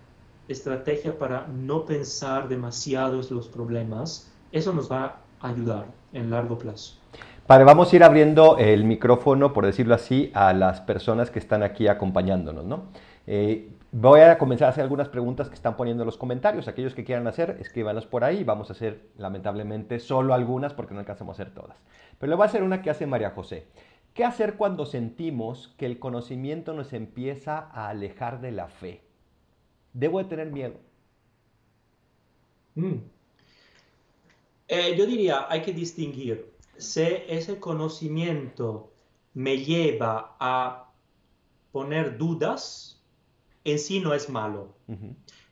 estrategia 0.48 1.18
para 1.18 1.46
no 1.46 1.84
pensar 1.84 2.48
demasiado 2.48 3.20
en 3.20 3.36
los 3.36 3.48
problemas, 3.48 4.30
eso 4.50 4.72
nos 4.72 4.90
va 4.90 5.21
ayudar 5.42 5.86
en 6.12 6.30
largo 6.30 6.58
plazo. 6.58 6.98
Padre, 7.46 7.64
vamos 7.64 7.92
a 7.92 7.96
ir 7.96 8.04
abriendo 8.04 8.56
el 8.58 8.84
micrófono, 8.84 9.52
por 9.52 9.66
decirlo 9.66 9.94
así, 9.94 10.30
a 10.32 10.52
las 10.52 10.80
personas 10.80 11.30
que 11.30 11.38
están 11.38 11.62
aquí 11.62 11.88
acompañándonos, 11.88 12.64
¿no? 12.64 12.84
Eh, 13.26 13.72
voy 13.90 14.20
a 14.20 14.38
comenzar 14.38 14.66
a 14.66 14.70
hacer 14.70 14.82
algunas 14.82 15.08
preguntas 15.08 15.48
que 15.48 15.54
están 15.54 15.76
poniendo 15.76 16.02
en 16.02 16.06
los 16.06 16.16
comentarios. 16.16 16.68
Aquellos 16.68 16.94
que 16.94 17.04
quieran 17.04 17.26
hacer, 17.26 17.58
escríbanlas 17.60 18.06
por 18.06 18.24
ahí. 18.24 18.44
Vamos 18.44 18.70
a 18.70 18.72
hacer, 18.72 19.08
lamentablemente, 19.18 19.98
solo 19.98 20.34
algunas 20.34 20.72
porque 20.72 20.94
no 20.94 21.00
alcanzamos 21.00 21.38
a 21.38 21.42
hacer 21.42 21.54
todas. 21.54 21.76
Pero 22.18 22.30
le 22.30 22.36
voy 22.36 22.44
a 22.44 22.46
hacer 22.46 22.62
una 22.62 22.80
que 22.80 22.90
hace 22.90 23.06
María 23.06 23.30
José. 23.30 23.66
¿Qué 24.14 24.24
hacer 24.24 24.54
cuando 24.54 24.86
sentimos 24.86 25.74
que 25.78 25.86
el 25.86 25.98
conocimiento 25.98 26.74
nos 26.74 26.92
empieza 26.92 27.58
a 27.72 27.88
alejar 27.88 28.40
de 28.40 28.52
la 28.52 28.68
fe? 28.68 29.02
¿Debo 29.92 30.18
de 30.18 30.24
tener 30.24 30.52
miedo? 30.52 30.74
Mm. 32.74 32.98
Eh, 34.74 34.96
yo 34.96 35.04
diría, 35.04 35.44
hay 35.50 35.60
que 35.60 35.74
distinguir 35.74 36.50
si 36.78 37.02
ese 37.28 37.60
conocimiento 37.60 38.90
me 39.34 39.58
lleva 39.58 40.34
a 40.40 40.90
poner 41.72 42.16
dudas, 42.16 42.98
en 43.64 43.78
sí 43.78 44.00
no 44.00 44.14
es 44.14 44.30
malo. 44.30 44.74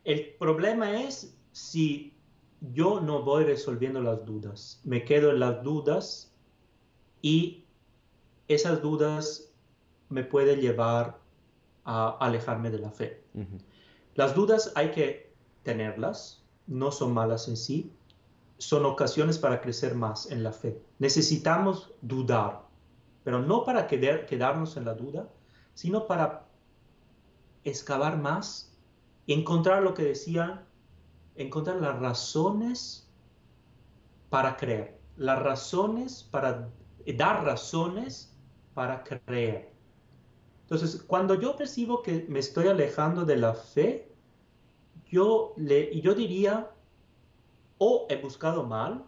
El 0.04 0.30
problema 0.38 1.02
es 1.02 1.36
si 1.52 2.14
yo 2.72 3.02
no 3.02 3.22
voy 3.22 3.44
resolviendo 3.44 4.00
las 4.00 4.24
dudas, 4.24 4.80
me 4.84 5.04
quedo 5.04 5.32
en 5.32 5.40
las 5.40 5.62
dudas 5.62 6.32
y 7.20 7.64
esas 8.48 8.80
dudas 8.80 9.52
me 10.08 10.24
pueden 10.24 10.62
llevar 10.62 11.18
a 11.84 12.16
alejarme 12.20 12.70
de 12.70 12.78
la 12.78 12.90
fe. 12.90 13.22
Las 14.14 14.34
dudas 14.34 14.72
hay 14.76 14.92
que 14.92 15.30
tenerlas, 15.62 16.42
no 16.66 16.90
son 16.90 17.12
malas 17.12 17.48
en 17.48 17.58
sí, 17.58 17.92
son 18.60 18.84
ocasiones 18.84 19.38
para 19.38 19.62
crecer 19.62 19.94
más 19.94 20.30
en 20.30 20.42
la 20.42 20.52
fe. 20.52 20.78
Necesitamos 20.98 21.94
dudar, 22.02 22.60
pero 23.24 23.40
no 23.40 23.64
para 23.64 23.86
quedarnos 23.86 24.76
en 24.76 24.84
la 24.84 24.92
duda, 24.92 25.30
sino 25.72 26.06
para 26.06 26.46
excavar 27.64 28.18
más 28.18 28.76
y 29.24 29.32
encontrar 29.32 29.82
lo 29.82 29.94
que 29.94 30.02
decían, 30.02 30.66
encontrar 31.36 31.76
las 31.80 31.98
razones 32.00 33.10
para 34.28 34.58
creer, 34.58 35.00
las 35.16 35.42
razones 35.42 36.22
para 36.30 36.68
dar 37.16 37.44
razones 37.44 38.36
para 38.74 39.02
creer. 39.02 39.72
Entonces, 40.64 41.02
cuando 41.06 41.34
yo 41.34 41.56
percibo 41.56 42.02
que 42.02 42.26
me 42.28 42.40
estoy 42.40 42.68
alejando 42.68 43.24
de 43.24 43.36
la 43.36 43.54
fe, 43.54 44.12
yo, 45.06 45.54
le, 45.56 45.98
yo 46.02 46.14
diría, 46.14 46.70
o 47.82 48.06
he 48.10 48.16
buscado 48.16 48.66
mal, 48.66 49.06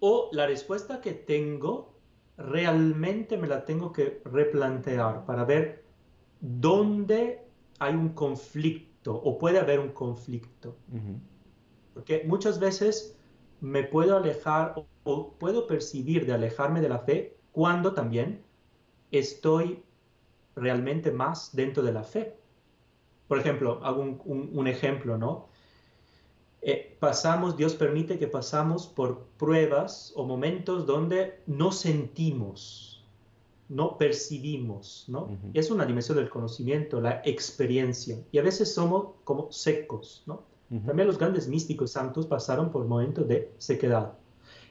o 0.00 0.28
la 0.32 0.48
respuesta 0.48 1.00
que 1.00 1.12
tengo 1.12 1.94
realmente 2.36 3.36
me 3.36 3.46
la 3.46 3.64
tengo 3.64 3.92
que 3.92 4.20
replantear 4.24 5.24
para 5.24 5.44
ver 5.44 5.84
dónde 6.40 7.46
hay 7.78 7.94
un 7.94 8.08
conflicto 8.08 9.14
o 9.14 9.38
puede 9.38 9.60
haber 9.60 9.78
un 9.78 9.90
conflicto. 9.90 10.76
Porque 11.94 12.24
muchas 12.26 12.58
veces 12.58 13.16
me 13.60 13.84
puedo 13.84 14.16
alejar 14.16 14.74
o, 15.04 15.32
puedo 15.34 15.68
percibir 15.68 16.26
de 16.26 16.32
alejarme 16.32 16.80
de 16.80 16.88
la 16.88 16.98
fe 16.98 17.36
cuando 17.52 17.94
también 17.94 18.42
estoy 19.12 19.84
realmente 20.56 21.12
más 21.12 21.54
dentro 21.54 21.84
de 21.84 21.92
la 21.92 22.02
fe. 22.02 22.36
Por 23.28 23.38
ejemplo, 23.38 23.78
hago 23.84 24.02
un 24.02 24.66
ejemplo, 24.66 25.16
¿no? 25.16 25.51
Eh, 26.64 26.96
pasamos, 27.00 27.56
Dios 27.56 27.74
permite 27.74 28.20
que 28.20 28.28
pasamos 28.28 28.86
por 28.86 29.24
pruebas 29.36 30.12
o 30.14 30.24
momentos 30.24 30.86
donde 30.86 31.40
no 31.46 31.72
sentimos, 31.72 33.04
no 33.68 33.98
percibimos, 33.98 35.06
¿no? 35.08 35.36
Es 35.54 35.72
una 35.72 35.84
dimensión 35.84 36.18
del 36.18 36.30
conocimiento, 36.30 37.00
la 37.00 37.20
experiencia. 37.24 38.16
Y 38.30 38.38
a 38.38 38.42
veces 38.42 38.72
somos 38.72 39.14
como 39.24 39.50
secos, 39.50 40.22
¿no? 40.26 40.44
También 40.86 41.06
los 41.06 41.18
grandes 41.18 41.48
místicos 41.48 41.90
santos 41.90 42.26
pasaron 42.26 42.70
por 42.70 42.86
momentos 42.86 43.28
de 43.28 43.52
sequedad. 43.58 44.14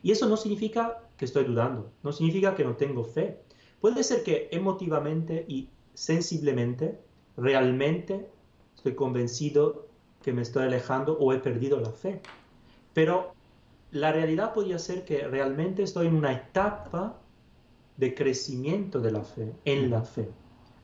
Y 0.02 0.12
eso 0.12 0.28
no 0.28 0.36
significa 0.36 1.04
que 1.18 1.26
estoy 1.26 1.44
dudando, 1.44 1.92
no 2.02 2.12
significa 2.12 2.56
que 2.56 2.64
no 2.64 2.76
tengo 2.76 3.04
fe. 3.04 3.38
Puede 3.82 4.04
ser 4.04 4.24
que 4.24 4.48
emotivamente 4.52 5.46
y 5.48 5.70
sensiblemente, 5.94 6.98
realmente 7.38 8.28
estoy 8.76 8.96
convencido 8.96 9.91
que 10.22 10.34
me 10.34 10.42
estoy 10.42 10.64
alejando 10.64 11.18
o 11.20 11.34
he 11.34 11.40
perdido 11.40 11.80
la 11.80 11.92
fe. 11.92 12.22
Pero 12.94 13.34
la 13.92 14.12
realidad 14.12 14.54
podría 14.54 14.80
ser 14.80 15.04
que 15.06 15.28
realmente 15.28 15.84
estoy 15.84 16.08
en 16.08 16.16
una 16.16 16.32
etapa 16.32 17.18
de 17.98 18.14
crecimiento 18.16 19.00
de 19.00 19.12
la 19.12 19.24
fe, 19.24 19.54
en 19.66 19.90
la 19.90 20.04
fe. 20.04 20.30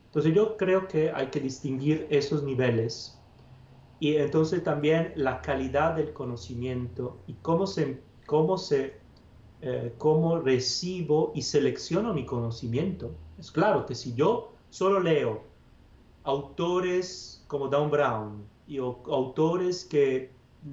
Entonces 0.06 0.34
yo 0.34 0.56
creo 0.56 0.88
que 0.88 1.10
hay 1.10 1.28
que 1.28 1.40
distinguir 1.40 2.06
esos 2.10 2.42
niveles 2.42 3.18
y 4.00 4.16
entonces 4.16 4.62
también 4.62 5.12
la 5.16 5.42
calidad 5.42 5.96
del 5.96 6.12
conocimiento 6.12 7.18
y 7.26 7.34
cómo 7.34 7.66
se, 7.66 8.00
cómo 8.26 8.56
se, 8.56 8.98
eh, 9.60 9.92
cómo 9.98 10.38
recibo 10.38 11.32
y 11.34 11.42
selecciono 11.42 12.14
mi 12.14 12.24
conocimiento. 12.24 13.10
Es 13.38 13.50
claro 13.50 13.86
que 13.86 13.94
si 13.94 14.14
yo 14.14 14.52
solo 14.70 15.00
leo 15.00 15.42
autores 16.24 17.44
como 17.48 17.68
Dan 17.68 17.90
Brown, 17.90 18.44
y 18.68 18.76
autores 18.78 19.84
que 19.86 20.30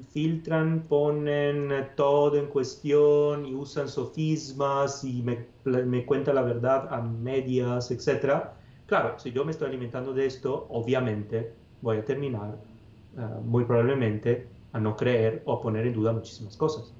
filtran, 0.09 0.81
ponen 0.89 1.71
todo 1.95 2.35
en 2.37 2.47
cuestión 2.47 3.45
y 3.45 3.55
usan 3.55 3.87
sofismas 3.87 5.03
y 5.03 5.23
me, 5.23 5.47
me 5.63 6.05
cuenta 6.05 6.33
la 6.33 6.41
verdad 6.41 6.93
a 6.93 7.01
medias, 7.01 7.91
etc. 7.91 8.49
Claro, 8.85 9.17
si 9.17 9.31
yo 9.31 9.45
me 9.45 9.51
estoy 9.51 9.69
alimentando 9.69 10.13
de 10.13 10.25
esto, 10.25 10.67
obviamente 10.69 11.53
voy 11.81 11.97
a 11.97 12.05
terminar 12.05 12.57
ah, 13.17 13.39
muy 13.43 13.63
probablemente 13.63 14.47
a 14.73 14.79
no 14.79 14.97
creer 14.97 15.41
o 15.45 15.53
a 15.53 15.61
poner 15.61 15.87
en 15.87 15.93
duda 15.93 16.11
muchísimas 16.11 16.57
cosas. 16.57 16.93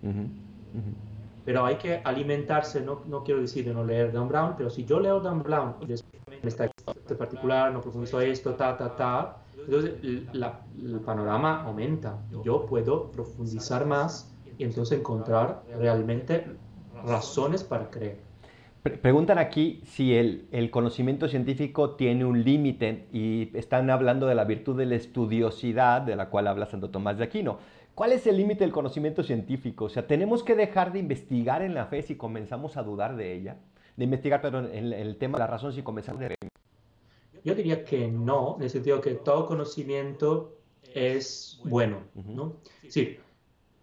Pero 1.44 1.66
hay 1.66 1.76
que 1.76 2.02
alimentarse, 2.04 2.82
no, 2.82 3.02
no, 3.08 3.24
quiero 3.24 3.42
decir 3.42 3.66
de 3.66 3.74
no 3.74 3.84
leer 3.84 4.14
Dan 4.14 4.30
Brown, 4.30 4.56
pero 4.58 4.70
si 4.70 4.86
yo 4.86 5.00
leo 5.00 5.20
Dan 5.20 5.44
Brown 5.44 5.76
y 5.82 5.86
después 5.88 6.22
en 6.32 6.48
esta 6.48 6.70
particular 7.18 7.72
no 7.74 7.82
profundizo 7.82 8.20
esto, 8.22 8.56
ta, 8.56 8.78
ta, 8.78 8.96
ta, 8.96 9.45
entonces 9.58 9.94
el 10.04 11.00
panorama 11.06 11.64
aumenta. 11.64 12.20
Yo 12.44 12.66
puedo 12.66 13.12
profundizar 13.12 13.86
más 13.86 14.36
y 14.58 14.64
entonces 14.64 15.00
encontrar 15.00 15.64
realmente 15.78 16.46
razones 17.04 17.64
para 17.64 17.90
creer. 17.90 18.18
Preguntan 19.02 19.40
aquí 19.40 19.82
si 19.84 20.14
el, 20.14 20.48
el, 20.52 20.70
conocimiento 20.70 21.28
científico 21.28 21.96
tiene 21.96 22.24
un 22.24 22.44
límite 22.44 23.08
y 23.12 23.50
están 23.58 23.90
hablando 23.90 24.28
de 24.28 24.36
la 24.36 24.44
virtud 24.44 24.78
de 24.78 24.86
la 24.86 24.94
estudiosidad 24.94 26.04
de 26.04 26.16
la 26.16 26.30
cual 26.30 26.48
habla 26.48 26.68
Santo 26.68 26.92
Tomás 26.92 27.18
de 27.18 27.24
Aquino. 27.24 27.58
¿Cuál 27.96 28.12
es 28.12 28.28
el 28.28 28.38
límite 28.38 28.64
del 28.64 28.72
conocimiento 28.72 29.24
científico? 29.24 29.86
O 29.86 29.90
sea, 29.90 30.06
¿tenemos 30.06 30.44
que 30.44 30.54
dejar 30.54 30.94
de 30.94 31.00
investigar 31.00 31.64
en 31.64 31.74
la 31.74 31.88
fe 31.88 32.04
si 32.04 32.16
comenzamos 32.16 32.78
a 32.78 32.84
dudar 32.84 33.16
de 33.16 33.34
ella? 33.34 33.58
De 33.98 34.04
investigar, 34.04 34.42
perdón, 34.42 34.70
en 34.72 34.94
el 34.94 35.18
tema 35.18 35.40
de 35.40 35.46
la 35.46 35.48
razón 35.48 35.74
si 35.74 35.82
comenzamos 35.82 36.22
a 36.22 36.28
yo 37.46 37.54
diría 37.54 37.86
que 37.86 38.08
no, 38.08 38.56
en 38.58 38.64
el 38.64 38.70
sentido 38.72 39.00
que 39.00 39.12
todo 39.12 39.46
conocimiento 39.46 40.58
es 40.96 41.62
bueno, 41.64 42.02
¿no? 42.16 42.58
Sí, 42.90 43.18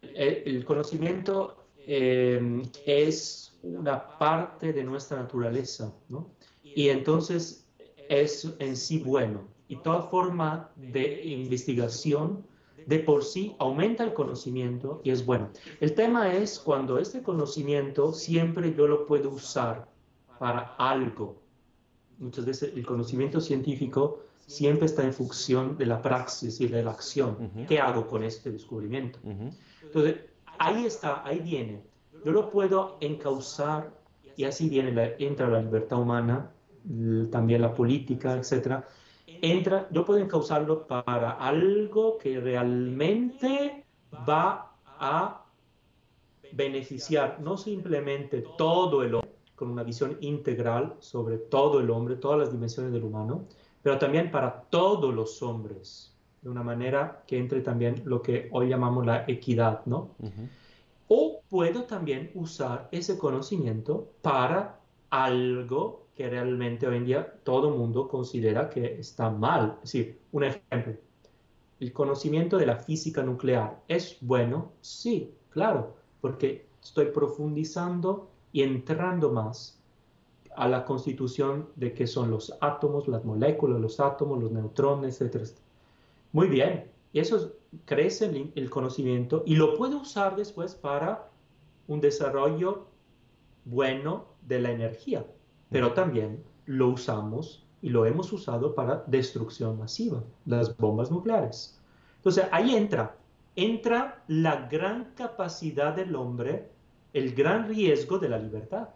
el, 0.02 0.64
conocimiento 0.64 1.64
em, 1.86 2.62
es 2.84 3.56
una 3.62 4.18
parte 4.18 4.72
de 4.72 4.82
nuestra 4.82 5.18
naturaleza, 5.18 5.94
¿no? 6.08 6.30
Y 6.64 6.88
entonces 6.88 7.68
es 8.08 8.52
en 8.58 8.76
sí 8.76 8.98
bueno. 8.98 9.48
Y 9.68 9.76
toda 9.76 10.02
forma 10.02 10.70
de 10.76 11.24
investigación 11.24 12.44
de 12.86 12.98
por 12.98 13.22
sí 13.22 13.54
aumenta 13.60 14.02
el 14.02 14.12
conocimiento 14.12 15.00
y 15.04 15.10
es 15.10 15.24
bueno. 15.24 15.50
El 15.80 15.94
tema 15.94 16.34
es 16.34 16.58
cuando 16.58 16.98
este 16.98 17.22
conocimiento 17.22 18.12
siempre 18.12 18.74
yo 18.74 18.88
lo 18.88 19.06
puedo 19.06 19.30
usar 19.30 19.88
para 20.40 20.74
algo, 20.78 21.41
muchas 22.18 22.44
veces 22.44 22.72
el 22.74 22.84
conocimiento 22.86 23.40
científico 23.40 24.20
siempre 24.46 24.86
está 24.86 25.04
en 25.04 25.12
función 25.12 25.76
de 25.78 25.86
la 25.86 26.02
praxis 26.02 26.60
y 26.60 26.66
de 26.66 26.82
la 26.82 26.90
acción. 26.90 27.50
¿Qué 27.68 27.78
hago 27.78 28.06
con 28.06 28.22
este 28.22 28.50
descubrimiento? 28.50 29.18
Entonces, 29.82 30.16
ahí 30.58 30.86
está, 30.86 31.26
ahí 31.26 31.40
viene. 31.40 31.82
Yo 32.24 32.32
lo 32.32 32.50
puedo 32.50 32.98
encauzar 33.00 33.90
y 34.36 34.44
así 34.44 34.68
viene 34.68 34.92
la, 34.92 35.06
entra 35.18 35.48
la 35.48 35.60
libertad 35.60 36.00
humana, 36.00 36.50
también 37.30 37.62
la 37.62 37.74
política, 37.74 38.36
etc. 38.36 38.84
Entra, 39.26 39.88
yo 39.90 40.04
puedo 40.04 40.20
encauzarlo 40.20 40.86
para 40.86 41.32
algo 41.32 42.18
que 42.18 42.40
realmente 42.40 43.84
va 44.28 44.72
a 44.98 45.44
beneficiar 46.52 47.40
no 47.40 47.56
simplemente 47.56 48.44
todo 48.58 49.02
el 49.02 49.14
hombre, 49.14 49.31
con 49.62 49.70
una 49.70 49.84
visión 49.84 50.16
integral 50.22 50.96
sobre 50.98 51.38
todo 51.38 51.78
el 51.78 51.88
hombre, 51.88 52.16
todas 52.16 52.36
las 52.36 52.50
dimensiones 52.50 52.92
del 52.92 53.04
humano, 53.04 53.44
pero 53.80 53.96
también 53.96 54.28
para 54.32 54.62
todos 54.62 55.14
los 55.14 55.40
hombres, 55.40 56.12
de 56.40 56.50
una 56.50 56.64
manera 56.64 57.22
que 57.28 57.38
entre 57.38 57.60
también 57.60 58.02
lo 58.04 58.22
que 58.22 58.48
hoy 58.50 58.68
llamamos 58.68 59.06
la 59.06 59.24
equidad, 59.28 59.86
¿no? 59.86 60.16
O 61.06 61.42
puedo 61.48 61.84
también 61.84 62.32
usar 62.34 62.88
ese 62.90 63.16
conocimiento 63.16 64.08
para 64.20 64.80
algo 65.10 66.06
que 66.16 66.28
realmente 66.28 66.88
hoy 66.88 66.96
en 66.96 67.04
día 67.04 67.32
todo 67.44 67.68
el 67.68 67.78
mundo 67.78 68.08
considera 68.08 68.68
que 68.68 68.98
está 68.98 69.30
mal. 69.30 69.76
Es 69.84 69.92
decir, 69.92 70.18
un 70.32 70.42
ejemplo, 70.42 70.94
el 71.78 71.92
conocimiento 71.92 72.58
de 72.58 72.66
la 72.66 72.78
física 72.78 73.22
nuclear 73.22 73.80
es 73.86 74.18
bueno, 74.22 74.72
sí, 74.80 75.32
claro, 75.50 75.94
porque 76.20 76.66
estoy 76.82 77.06
profundizando 77.12 78.31
y 78.52 78.62
entrando 78.62 79.30
más 79.30 79.80
a 80.56 80.68
la 80.68 80.84
constitución 80.84 81.68
de 81.76 81.94
qué 81.94 82.06
son 82.06 82.30
los 82.30 82.54
átomos, 82.60 83.08
las 83.08 83.24
moléculas, 83.24 83.80
los 83.80 84.00
átomos, 84.00 84.42
los 84.42 84.52
neutrones, 84.52 85.20
etc. 85.20 85.48
Muy 86.32 86.48
bien, 86.48 86.90
y 87.12 87.20
eso 87.20 87.52
crece 87.84 88.26
el, 88.26 88.52
el 88.54 88.70
conocimiento 88.70 89.42
y 89.46 89.56
lo 89.56 89.76
puede 89.76 89.96
usar 89.96 90.36
después 90.36 90.74
para 90.74 91.30
un 91.88 92.00
desarrollo 92.00 92.86
bueno 93.64 94.26
de 94.46 94.60
la 94.60 94.70
energía, 94.70 95.26
pero 95.70 95.92
también 95.92 96.42
lo 96.66 96.88
usamos 96.88 97.66
y 97.80 97.90
lo 97.90 98.06
hemos 98.06 98.32
usado 98.32 98.74
para 98.74 99.04
destrucción 99.06 99.78
masiva, 99.78 100.22
las 100.46 100.76
bombas 100.76 101.10
nucleares. 101.10 101.80
Entonces 102.16 102.46
ahí 102.52 102.76
entra, 102.76 103.16
entra 103.56 104.22
la 104.28 104.68
gran 104.68 105.12
capacidad 105.16 105.94
del 105.94 106.14
hombre, 106.14 106.70
el 107.12 107.34
gran 107.34 107.68
riesgo 107.68 108.18
de 108.18 108.28
la 108.28 108.38
libertad. 108.38 108.88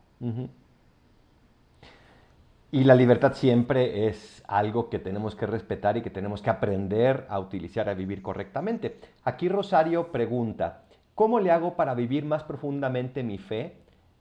Y 2.73 2.85
la 2.85 2.95
libertad 2.95 3.35
siempre 3.35 4.09
es 4.09 4.43
algo 4.49 4.89
que 4.89 4.99
tenemos 4.99 5.35
que 5.35 5.47
respetar 5.47 5.97
y 5.97 6.03
que 6.03 6.11
tenemos 6.11 6.43
que 6.43 6.51
aprender 6.51 7.27
a 7.29 7.39
utilizar, 7.39 7.89
a 7.89 7.95
vivir 7.95 8.23
correctamente. 8.23 8.99
Aquí 9.25 9.49
Rosario 9.49 10.11
pregunta, 10.11 10.83
¿cómo 11.15 11.41
le 11.41 11.51
hago 11.51 11.77
para 11.77 11.95
vivir 11.95 12.25
más 12.25 12.45
profundamente 12.45 13.23
mi 13.23 13.39
fe 13.39 13.77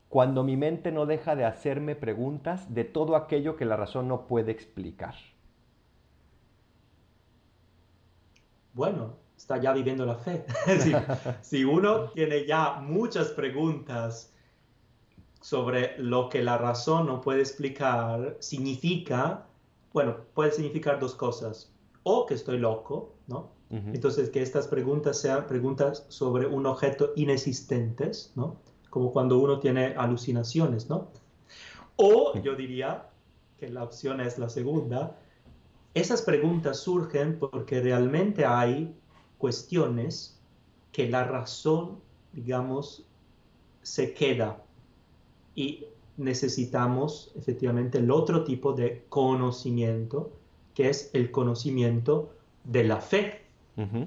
cuando 0.08 0.44
mi 0.44 0.56
mente 0.56 0.92
no 0.92 1.06
deja 1.06 1.34
de 1.34 1.44
hacerme 1.44 1.96
preguntas 1.96 2.72
de 2.72 2.84
todo 2.84 3.16
aquello 3.16 3.56
que 3.56 3.64
la 3.64 3.76
razón 3.76 4.08
no 4.08 4.26
puede 4.26 4.52
explicar? 4.52 5.14
Bueno, 8.72 9.14
está 9.36 9.60
ya 9.60 9.72
viviendo 9.72 10.06
la 10.06 10.16
fe. 10.16 10.44
si, 10.80 10.92
si, 11.42 11.64
uno 11.64 12.10
tiene 12.10 12.46
ya 12.46 12.80
muchas 12.80 13.28
preguntas 13.28 14.32
sobre 15.40 15.96
lo 15.98 16.28
que 16.28 16.42
la 16.42 16.58
razón 16.58 17.06
no 17.06 17.20
puede 17.20 17.40
explicar, 17.40 18.36
significa, 18.40 19.46
bueno, 19.92 20.16
puede 20.34 20.52
significar 20.52 20.98
dos 20.98 21.14
cosas. 21.14 21.72
O 22.02 22.26
que 22.26 22.34
estoy 22.34 22.58
loco, 22.58 23.14
¿no? 23.26 23.54
Entonces, 23.68 24.30
que 24.30 24.42
estas 24.42 24.68
preguntas 24.68 25.20
sean 25.20 25.48
preguntas 25.48 26.06
sobre 26.08 26.46
un 26.46 26.66
objeto 26.66 27.12
inexistentes, 27.16 28.32
¿no? 28.36 28.60
como 28.96 29.12
cuando 29.12 29.38
uno 29.38 29.58
tiene 29.58 29.94
alucinaciones, 29.94 30.88
¿no? 30.88 31.10
O 31.96 32.32
yo 32.40 32.54
diría 32.54 33.10
que 33.58 33.68
la 33.68 33.84
opción 33.84 34.22
es 34.22 34.38
la 34.38 34.48
segunda. 34.48 35.18
Esas 35.92 36.22
preguntas 36.22 36.80
surgen 36.80 37.38
porque 37.38 37.82
realmente 37.82 38.46
hay 38.46 38.94
cuestiones 39.38 40.38
que 40.92 41.08
la 41.08 41.24
razón, 41.24 41.98
digamos, 42.32 43.04
se 43.82 44.14
queda 44.14 44.62
y 45.54 45.84
necesitamos 46.16 47.32
efectivamente 47.36 47.98
el 47.98 48.10
otro 48.10 48.44
tipo 48.44 48.72
de 48.72 49.04
conocimiento, 49.08 50.32
que 50.74 50.88
es 50.88 51.10
el 51.12 51.30
conocimiento 51.30 52.32
de 52.64 52.84
la 52.84 53.00
fe. 53.00 53.42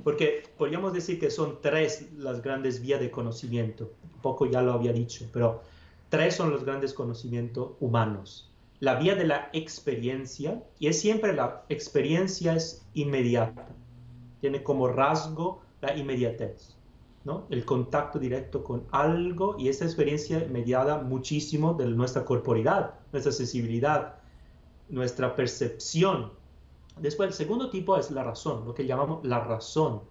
Porque 0.04 0.50
podríamos 0.58 0.94
decir 0.94 1.20
que 1.20 1.30
son 1.30 1.60
tres 1.62 2.12
las 2.18 2.42
grandes 2.42 2.82
vías 2.82 3.00
de 3.00 3.12
conocimiento. 3.12 3.92
Un 4.16 4.22
poco 4.22 4.48
ya 4.48 4.64
lo 4.64 4.74
había 4.74 4.92
dicho, 4.92 5.28
pero 5.32 5.62
tres 6.10 6.36
son 6.36 6.50
los 6.50 6.64
grandes 6.64 6.92
conocimientos 6.92 7.74
humanos. 7.80 8.50
La 8.80 8.96
vía 8.96 9.14
de 9.14 9.26
la 9.26 9.50
experiencia, 9.54 10.64
y 10.80 10.88
es 10.88 11.00
siempre 11.00 11.34
la 11.34 11.66
experiencia 11.70 12.56
es 12.56 12.84
inmediata. 12.96 13.68
Tiene 14.42 14.64
como 14.64 14.88
rasgo 14.88 15.62
la 15.82 15.96
inmediatez, 15.96 16.76
¿no? 17.24 17.46
El 17.50 17.66
contacto 17.66 18.20
directo 18.20 18.64
con 18.64 18.86
algo 18.92 19.56
y 19.58 19.70
esa 19.70 19.86
experiencia 19.86 20.46
mediada 20.50 21.02
muchísimo 21.02 21.74
de 21.74 21.88
nuestra 21.88 22.26
corporalidad, 22.26 22.96
nuestra 23.12 23.32
sensibilidad, 23.32 24.16
nuestra 24.90 25.36
percepción 25.36 26.32
Después, 27.00 27.30
el 27.30 27.34
segundo 27.34 27.70
tipo 27.70 27.98
es 27.98 28.12
la 28.12 28.24
razón, 28.24 28.66
lo 28.66 28.74
que 28.74 28.86
llamamos 28.86 29.24
la 29.24 29.40
razón. 29.40 30.02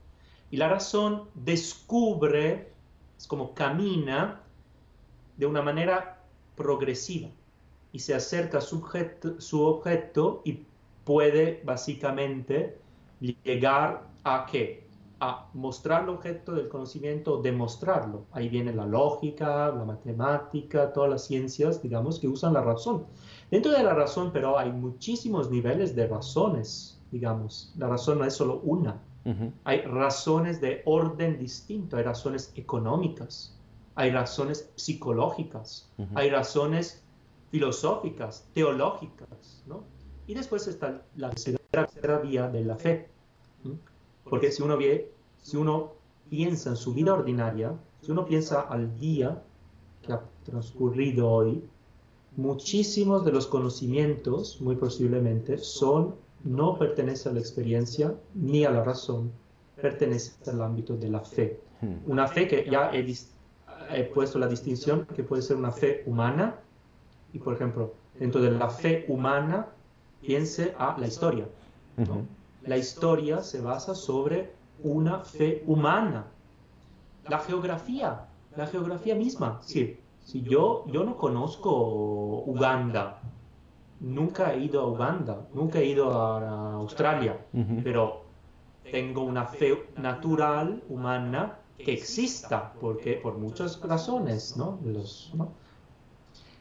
Y 0.50 0.56
la 0.56 0.68
razón 0.68 1.28
descubre, 1.34 2.72
es 3.18 3.26
como 3.26 3.54
camina 3.54 4.42
de 5.36 5.46
una 5.46 5.60
manera 5.60 6.24
progresiva 6.56 7.28
y 7.92 7.98
se 7.98 8.14
acerca 8.14 8.58
a 8.58 8.60
su 8.60 8.78
objeto, 8.78 9.40
su 9.40 9.62
objeto 9.62 10.40
y 10.44 10.64
puede 11.04 11.62
básicamente 11.64 12.78
llegar 13.20 14.07
a 14.36 14.46
qué? 14.46 14.86
A 15.20 15.48
mostrar 15.54 16.04
el 16.04 16.10
objeto 16.10 16.52
del 16.52 16.68
conocimiento, 16.68 17.42
demostrarlo. 17.42 18.26
Ahí 18.30 18.48
viene 18.48 18.72
la 18.72 18.86
lógica, 18.86 19.68
la 19.70 19.84
matemática, 19.84 20.92
todas 20.92 21.10
las 21.10 21.24
ciencias, 21.24 21.82
digamos, 21.82 22.20
que 22.20 22.28
usan 22.28 22.52
la 22.52 22.62
razón. 22.62 23.06
Dentro 23.50 23.72
de 23.72 23.82
la 23.82 23.94
razón, 23.94 24.30
pero 24.32 24.58
hay 24.58 24.70
muchísimos 24.70 25.50
niveles 25.50 25.96
de 25.96 26.06
razones, 26.06 27.00
digamos. 27.10 27.74
La 27.76 27.88
razón 27.88 28.18
no 28.18 28.24
es 28.24 28.34
solo 28.34 28.60
una. 28.62 29.02
Hay 29.64 29.82
razones 29.82 30.58
de 30.60 30.80
orden 30.86 31.38
distinto, 31.38 31.98
hay 31.98 32.02
razones 32.04 32.50
económicas, 32.56 33.54
hay 33.94 34.10
razones 34.10 34.72
psicológicas, 34.76 35.92
hay 36.14 36.30
razones 36.30 37.04
filosóficas, 37.50 38.48
teológicas, 38.54 39.62
¿no? 39.66 39.84
Y 40.26 40.34
después 40.34 40.66
está 40.66 41.02
la 41.16 41.30
tercera 41.30 42.18
vía 42.20 42.48
de 42.48 42.64
la 42.64 42.76
fe. 42.76 43.10
Porque 44.28 44.50
si 44.52 44.62
uno, 44.62 44.76
ve, 44.76 45.10
si 45.42 45.56
uno 45.56 45.92
piensa 46.28 46.70
en 46.70 46.76
su 46.76 46.94
vida 46.94 47.14
ordinaria, 47.14 47.74
si 48.02 48.12
uno 48.12 48.24
piensa 48.24 48.60
al 48.60 48.98
día 48.98 49.42
que 50.02 50.12
ha 50.12 50.22
transcurrido 50.44 51.28
hoy, 51.28 51.62
muchísimos 52.36 53.24
de 53.24 53.32
los 53.32 53.46
conocimientos, 53.46 54.60
muy 54.60 54.76
posiblemente, 54.76 55.58
son, 55.58 56.14
no 56.44 56.78
pertenecen 56.78 57.32
a 57.32 57.34
la 57.34 57.40
experiencia 57.40 58.14
ni 58.34 58.64
a 58.64 58.70
la 58.70 58.84
razón, 58.84 59.32
pertenecen 59.80 60.54
al 60.54 60.62
ámbito 60.62 60.96
de 60.96 61.08
la 61.08 61.20
fe. 61.20 61.60
Hmm. 61.80 61.96
Una 62.06 62.28
fe 62.28 62.46
que 62.46 62.68
ya 62.70 62.92
he, 62.92 64.04
puesto 64.04 64.38
la 64.38 64.46
distinción, 64.46 65.06
que 65.16 65.24
puede 65.24 65.42
ser 65.42 65.56
una 65.56 65.72
fe 65.72 66.02
humana, 66.06 66.56
y 67.32 67.38
por 67.38 67.54
ejemplo, 67.54 67.94
dentro 68.18 68.40
de 68.40 68.52
la 68.52 68.70
fe 68.70 69.04
humana, 69.08 69.66
piense 70.20 70.74
a 70.78 70.96
la 70.98 71.06
historia. 71.06 71.46
La 72.68 72.76
historia 72.76 73.40
se 73.40 73.62
basa 73.62 73.94
sobre 73.94 74.52
una 74.82 75.20
fe 75.20 75.64
humana. 75.66 76.26
La 77.26 77.38
geografía, 77.38 78.26
la 78.56 78.66
geografía 78.66 79.14
misma, 79.14 79.58
sí, 79.62 79.98
si 80.22 80.42
yo, 80.42 80.84
yo 80.88 81.02
no 81.02 81.16
conozco 81.16 82.42
Uganda, 82.44 83.22
nunca 84.00 84.52
he 84.52 84.64
ido 84.64 84.82
a 84.82 84.86
Uganda, 84.86 85.48
nunca 85.54 85.78
he 85.78 85.86
ido 85.86 86.12
a 86.12 86.74
Australia, 86.74 87.38
pero 87.82 88.24
tengo 88.90 89.22
una 89.22 89.46
fe 89.46 89.88
natural, 89.96 90.82
humana, 90.90 91.56
que 91.78 91.94
exista, 91.94 92.74
porque 92.82 93.14
por 93.14 93.38
muchas 93.38 93.80
razones, 93.80 94.58
¿no? 94.58 94.78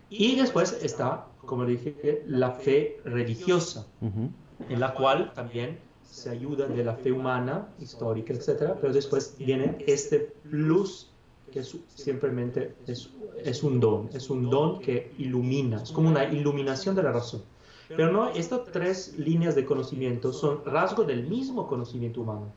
Y 0.10 0.38
después 0.38 0.72
está, 0.82 1.26
como 1.46 1.66
dije, 1.66 2.24
la 2.28 2.52
fe 2.52 3.02
religiosa, 3.04 3.86
en 4.02 4.80
la 4.80 4.94
cual 4.94 5.34
también 5.34 5.86
se 6.10 6.30
ayuda 6.30 6.68
de 6.68 6.84
la 6.84 6.96
fe 6.96 7.12
humana, 7.12 7.68
histórica, 7.80 8.34
etc. 8.34 8.74
Pero 8.82 8.94
después 8.94 9.36
viene 9.38 9.78
este 9.86 10.34
plus 10.50 11.10
que 11.52 11.60
es, 11.60 11.78
simplemente 11.96 12.76
es, 12.88 13.10
es 13.44 13.64
un 13.64 13.80
don, 13.80 14.10
es 14.14 14.30
un 14.30 14.50
don 14.50 14.80
que 14.80 15.14
ilumina, 15.18 15.82
es 15.82 15.92
como 15.92 16.10
una 16.10 16.26
iluminación 16.26 16.96
de 16.96 17.04
la 17.04 17.12
razón. 17.12 17.42
Pero 17.88 18.12
no, 18.12 18.30
estas 18.32 18.66
tres 18.66 19.18
líneas 19.18 19.56
de 19.56 19.66
conocimiento 19.66 20.34
son 20.34 20.64
rasgos 20.66 21.08
del 21.08 21.26
mismo 21.26 21.68
conocimiento 21.68 22.22
humano, 22.22 22.52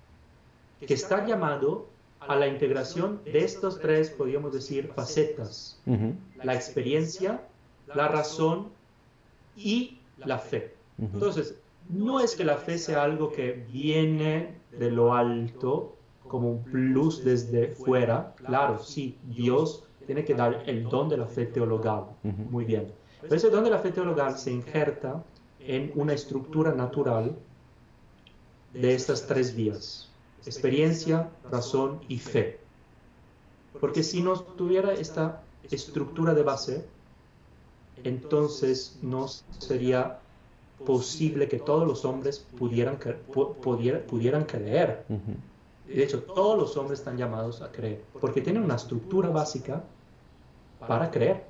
que 0.84 0.94
está 0.94 1.24
llamado 1.24 1.86
a 2.20 2.34
la 2.34 2.48
integración 2.48 3.20
de 3.24 3.44
estos 3.44 3.78
tres, 3.78 4.10
podríamos 4.10 4.52
decir, 4.52 4.90
facetas, 4.94 5.80
la 6.42 6.54
experiencia, 6.54 7.46
la 7.94 8.08
razón 8.08 8.68
y 9.56 9.98
la 10.18 10.38
fe. 10.38 10.74
Entonces, 10.98 11.54
no 11.92 12.20
es 12.20 12.36
que 12.36 12.44
la 12.44 12.56
fe 12.56 12.78
sea 12.78 13.02
algo 13.02 13.32
que 13.32 13.52
viene 13.70 14.60
de 14.78 14.90
lo 14.90 15.14
alto, 15.14 15.96
como 16.26 16.50
un 16.50 16.64
plus 16.64 17.24
desde 17.24 17.68
fuera, 17.68 18.34
claro, 18.36 18.78
sí, 18.78 19.18
Dios 19.24 19.84
tiene 20.06 20.24
que 20.24 20.34
dar 20.34 20.62
el 20.66 20.84
don 20.88 21.08
de 21.08 21.16
la 21.16 21.26
fe 21.26 21.46
teologal, 21.46 22.04
muy 22.22 22.64
bien. 22.64 22.92
Pero 23.20 23.34
ese 23.34 23.50
don 23.50 23.64
de 23.64 23.70
la 23.70 23.78
fe 23.78 23.90
teologal 23.90 24.38
se 24.38 24.52
injerta 24.52 25.22
en 25.58 25.92
una 25.94 26.12
estructura 26.12 26.72
natural 26.72 27.36
de 28.72 28.94
estas 28.94 29.26
tres 29.26 29.54
vías, 29.54 30.10
experiencia, 30.46 31.30
razón 31.50 32.00
y 32.08 32.18
fe. 32.18 32.60
Porque 33.80 34.02
si 34.02 34.22
no 34.22 34.38
tuviera 34.40 34.92
esta 34.94 35.42
estructura 35.70 36.34
de 36.34 36.42
base, 36.42 36.84
entonces 38.04 38.98
no 39.02 39.26
sería 39.28 40.20
posible 40.84 41.48
que 41.48 41.58
todos 41.58 41.86
los 41.86 42.04
hombres 42.04 42.46
pudieran, 42.58 42.98
pudieran 43.62 44.44
creer. 44.44 45.04
De 45.86 46.02
hecho, 46.02 46.22
todos 46.22 46.58
los 46.58 46.76
hombres 46.76 47.00
están 47.00 47.16
llamados 47.16 47.62
a 47.62 47.70
creer, 47.72 48.00
porque 48.20 48.40
tienen 48.40 48.62
una 48.62 48.76
estructura 48.76 49.28
básica 49.28 49.82
para 50.86 51.10
creer. 51.10 51.44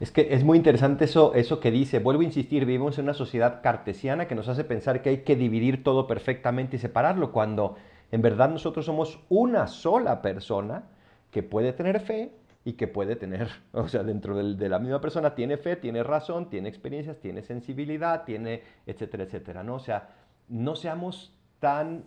Es 0.00 0.12
que 0.12 0.32
es 0.32 0.44
muy 0.44 0.56
interesante 0.56 1.06
eso, 1.06 1.34
eso 1.34 1.58
que 1.58 1.70
dice. 1.70 1.98
Vuelvo 1.98 2.22
a 2.22 2.24
insistir, 2.24 2.64
vivimos 2.64 2.98
en 2.98 3.04
una 3.04 3.14
sociedad 3.14 3.62
cartesiana 3.62 4.28
que 4.28 4.36
nos 4.36 4.48
hace 4.48 4.62
pensar 4.62 5.02
que 5.02 5.10
hay 5.10 5.18
que 5.22 5.34
dividir 5.34 5.82
todo 5.82 6.06
perfectamente 6.06 6.76
y 6.76 6.78
separarlo, 6.78 7.32
cuando 7.32 7.74
en 8.12 8.22
verdad 8.22 8.48
nosotros 8.50 8.86
somos 8.86 9.18
una 9.28 9.66
sola 9.66 10.22
persona 10.22 10.84
que 11.30 11.42
puede 11.42 11.72
tener 11.72 12.00
fe 12.00 12.32
y 12.64 12.74
que 12.74 12.86
puede 12.86 13.16
tener, 13.16 13.48
o 13.72 13.88
sea, 13.88 14.02
dentro 14.02 14.36
de 14.36 14.68
la 14.68 14.78
misma 14.78 15.00
persona 15.00 15.34
tiene 15.34 15.56
fe, 15.56 15.76
tiene 15.76 16.02
razón, 16.02 16.50
tiene 16.50 16.68
experiencias, 16.68 17.18
tiene 17.18 17.42
sensibilidad, 17.42 18.24
tiene, 18.24 18.62
etcétera, 18.86 19.24
etcétera, 19.24 19.62
¿no? 19.62 19.76
O 19.76 19.80
sea, 19.80 20.10
no 20.48 20.76
seamos 20.76 21.34
tan 21.60 22.04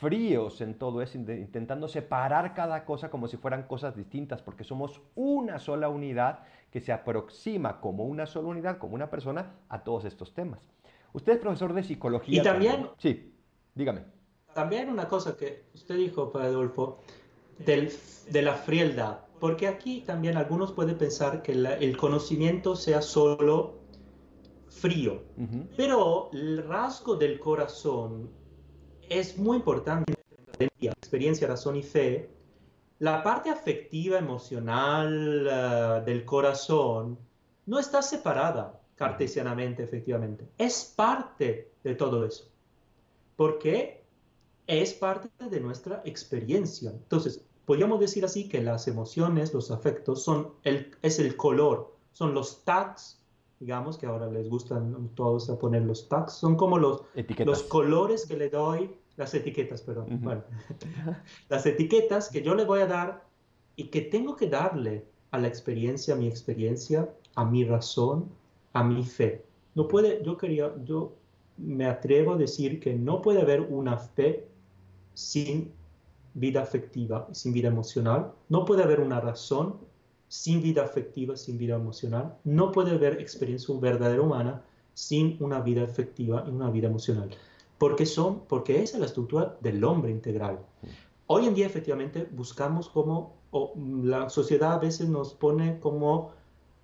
fríos 0.00 0.62
en 0.62 0.74
todo 0.74 1.02
eso, 1.02 1.18
intentando 1.18 1.86
separar 1.86 2.54
cada 2.54 2.86
cosa 2.86 3.10
como 3.10 3.28
si 3.28 3.36
fueran 3.36 3.64
cosas 3.64 3.94
distintas, 3.94 4.40
porque 4.40 4.64
somos 4.64 5.02
una 5.14 5.58
sola 5.58 5.90
unidad 5.90 6.40
que 6.70 6.80
se 6.80 6.92
aproxima 6.92 7.80
como 7.80 8.04
una 8.04 8.26
sola 8.26 8.48
unidad, 8.48 8.78
como 8.78 8.94
una 8.94 9.10
persona, 9.10 9.52
a 9.68 9.84
todos 9.84 10.06
estos 10.06 10.32
temas. 10.32 10.70
Usted 11.12 11.34
es 11.34 11.38
profesor 11.38 11.74
de 11.74 11.82
psicología. 11.82 12.40
Y 12.40 12.44
también... 12.44 12.88
Sí, 12.96 13.34
dígame. 13.74 14.04
También 14.54 14.88
una 14.88 15.06
cosa 15.06 15.36
que 15.36 15.64
usted 15.74 15.96
dijo, 15.96 16.32
Padre 16.32 16.56
Adolfo, 17.66 18.10
de 18.30 18.42
la 18.42 18.54
frialdad, 18.54 19.18
porque 19.38 19.66
aquí 19.66 20.02
también 20.02 20.36
algunos 20.36 20.72
pueden 20.72 20.96
pensar 20.96 21.42
que 21.42 21.52
el 21.52 21.96
conocimiento 21.96 22.76
sea 22.76 23.02
solo 23.02 23.80
frío, 24.68 25.22
pero 25.76 26.30
el 26.32 26.66
rasgo 26.66 27.16
del 27.16 27.38
corazón 27.40 28.30
es 29.08 29.36
muy 29.36 29.56
importante 29.56 30.14
en 30.58 30.68
la 30.80 30.92
experiencia, 30.92 31.48
razón 31.48 31.76
y 31.76 31.82
fe. 31.82 32.30
La 33.00 33.22
parte 33.22 33.50
afectiva, 33.50 34.18
emocional 34.18 35.46
uh, 35.46 36.04
del 36.04 36.24
corazón 36.24 37.18
no 37.66 37.78
está 37.78 38.02
separada 38.02 38.80
cartesianamente, 38.94 39.82
efectivamente. 39.82 40.46
Es 40.58 40.92
parte 40.94 41.72
de 41.82 41.94
todo 41.94 42.26
eso. 42.26 42.50
Porque 43.36 44.04
es 44.66 44.92
parte 44.92 45.28
de 45.48 45.60
nuestra 45.60 46.02
experiencia. 46.04 46.90
Entonces, 46.90 47.42
podríamos 47.70 48.00
decir 48.00 48.24
así 48.24 48.48
que 48.48 48.60
las 48.60 48.88
emociones, 48.88 49.54
los 49.54 49.70
afectos, 49.70 50.24
son 50.24 50.54
el, 50.64 50.90
es 51.02 51.20
el 51.20 51.36
color, 51.36 51.94
son 52.10 52.34
los 52.34 52.64
tags, 52.64 53.22
digamos 53.60 53.96
que 53.96 54.06
ahora 54.06 54.26
les 54.26 54.48
gustan 54.48 55.08
todos 55.14 55.48
a 55.48 55.56
poner 55.56 55.82
los 55.82 56.08
tags, 56.08 56.32
son 56.32 56.56
como 56.56 56.78
los, 56.80 57.02
los 57.44 57.62
colores 57.62 58.26
que 58.26 58.36
le 58.36 58.50
doy, 58.50 58.90
las 59.16 59.34
etiquetas, 59.34 59.82
perdón, 59.82 60.18
bueno, 60.20 60.42
las 61.48 61.64
etiquetas 61.64 62.28
que 62.28 62.42
yo 62.42 62.56
le 62.56 62.64
voy 62.64 62.80
a 62.80 62.86
dar 62.88 63.24
y 63.76 63.84
que 63.84 64.00
tengo 64.00 64.34
que 64.34 64.48
darle 64.48 65.04
a 65.30 65.38
la 65.38 65.46
experiencia, 65.46 66.14
a 66.14 66.16
mi 66.16 66.26
experiencia, 66.26 67.08
a 67.36 67.44
mi 67.44 67.62
razón, 67.62 68.30
a 68.72 68.82
mi 68.82 69.04
fe. 69.04 69.44
No 69.76 69.86
puede, 69.86 70.24
yo 70.24 70.36
quería, 70.36 70.74
yo 70.82 71.12
me 71.56 71.86
atrevo 71.86 72.32
a 72.32 72.36
decir 72.36 72.80
que 72.80 72.94
no 72.94 73.22
puede 73.22 73.40
haber 73.40 73.60
una 73.60 73.96
fe 73.96 74.48
sin 75.14 75.72
vida 76.34 76.62
afectiva, 76.62 77.28
sin 77.32 77.52
vida 77.52 77.68
emocional. 77.68 78.32
No 78.48 78.64
puede 78.64 78.82
haber 78.82 79.00
una 79.00 79.20
razón 79.20 79.76
sin 80.28 80.62
vida 80.62 80.84
afectiva, 80.84 81.36
sin 81.36 81.58
vida 81.58 81.74
emocional. 81.74 82.36
No 82.44 82.72
puede 82.72 82.92
haber 82.92 83.20
experiencia 83.20 83.74
verdadera 83.78 84.22
humana 84.22 84.62
sin 84.94 85.36
una 85.40 85.60
vida 85.60 85.82
afectiva 85.82 86.44
y 86.46 86.50
una 86.50 86.70
vida 86.70 86.88
emocional. 86.88 87.30
Porque, 87.78 88.06
son, 88.06 88.40
porque 88.46 88.82
esa 88.82 88.96
es 88.96 89.00
la 89.00 89.06
estructura 89.06 89.56
del 89.60 89.82
hombre 89.84 90.10
integral. 90.10 90.60
Hoy 91.26 91.46
en 91.46 91.54
día 91.54 91.66
efectivamente 91.66 92.28
buscamos 92.32 92.88
como, 92.88 93.34
o 93.50 93.72
la 93.76 94.28
sociedad 94.28 94.74
a 94.74 94.78
veces 94.78 95.08
nos 95.08 95.32
pone 95.32 95.80
como 95.80 96.32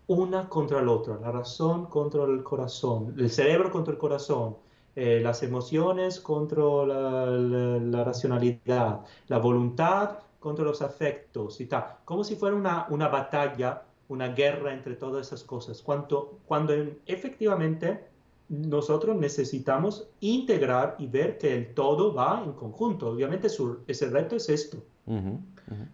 una 0.06 0.48
contra 0.48 0.82
la 0.82 0.92
otra, 0.92 1.18
la 1.20 1.32
razón 1.32 1.86
contra 1.86 2.24
el 2.24 2.42
corazón, 2.42 3.14
el 3.18 3.30
cerebro 3.30 3.70
contra 3.70 3.92
el 3.92 3.98
corazón, 3.98 4.56
eh, 4.98 5.20
las 5.22 5.42
emociones 5.42 6.18
contra 6.20 6.62
la, 6.86 8.02
racionalidad, 8.02 9.00
la 9.28 9.38
voluntad 9.38 10.20
contra 10.40 10.64
los 10.64 10.80
afectos 10.80 11.60
y 11.60 11.66
tal, 11.66 11.98
como 12.06 12.24
si 12.24 12.34
fuera 12.34 12.56
una, 12.56 12.86
una 12.88 13.08
batalla, 13.08 13.82
una 14.08 14.28
guerra 14.28 14.72
entre 14.72 14.94
todas 14.94 15.26
esas 15.26 15.44
cosas, 15.44 15.82
cuando, 15.82 16.38
cuando 16.46 16.72
efectivamente 17.04 18.06
nosotros 18.48 19.16
necesitamos 19.16 20.08
integrar 20.20 20.96
y 20.98 21.06
ver 21.08 21.36
que 21.36 21.54
el 21.54 21.74
todo 21.74 22.14
va 22.14 22.42
en 22.42 22.52
conjunto. 22.52 23.10
Obviamente 23.10 23.48
ese 23.86 24.06
reto 24.08 24.36
es 24.36 24.48
esto, 24.48 24.78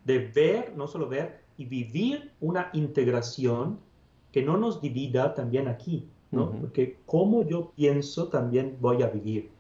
de 0.05 0.19
ver, 0.29 0.75
no 0.77 0.87
solo 0.87 1.09
ver, 1.09 1.41
y 1.57 1.65
vivir 1.65 2.31
una 2.41 2.71
integración 2.73 3.81
que 4.31 4.43
no 4.43 4.57
nos 4.57 4.81
divida 4.81 5.35
también 5.35 5.67
aquí, 5.67 6.09
porque 6.33 6.99
como 7.07 7.47
yo 7.47 7.73
pienso 7.77 8.29
también 8.29 8.77
voy 8.81 9.03
a 9.03 9.09
vivir. 9.09 9.51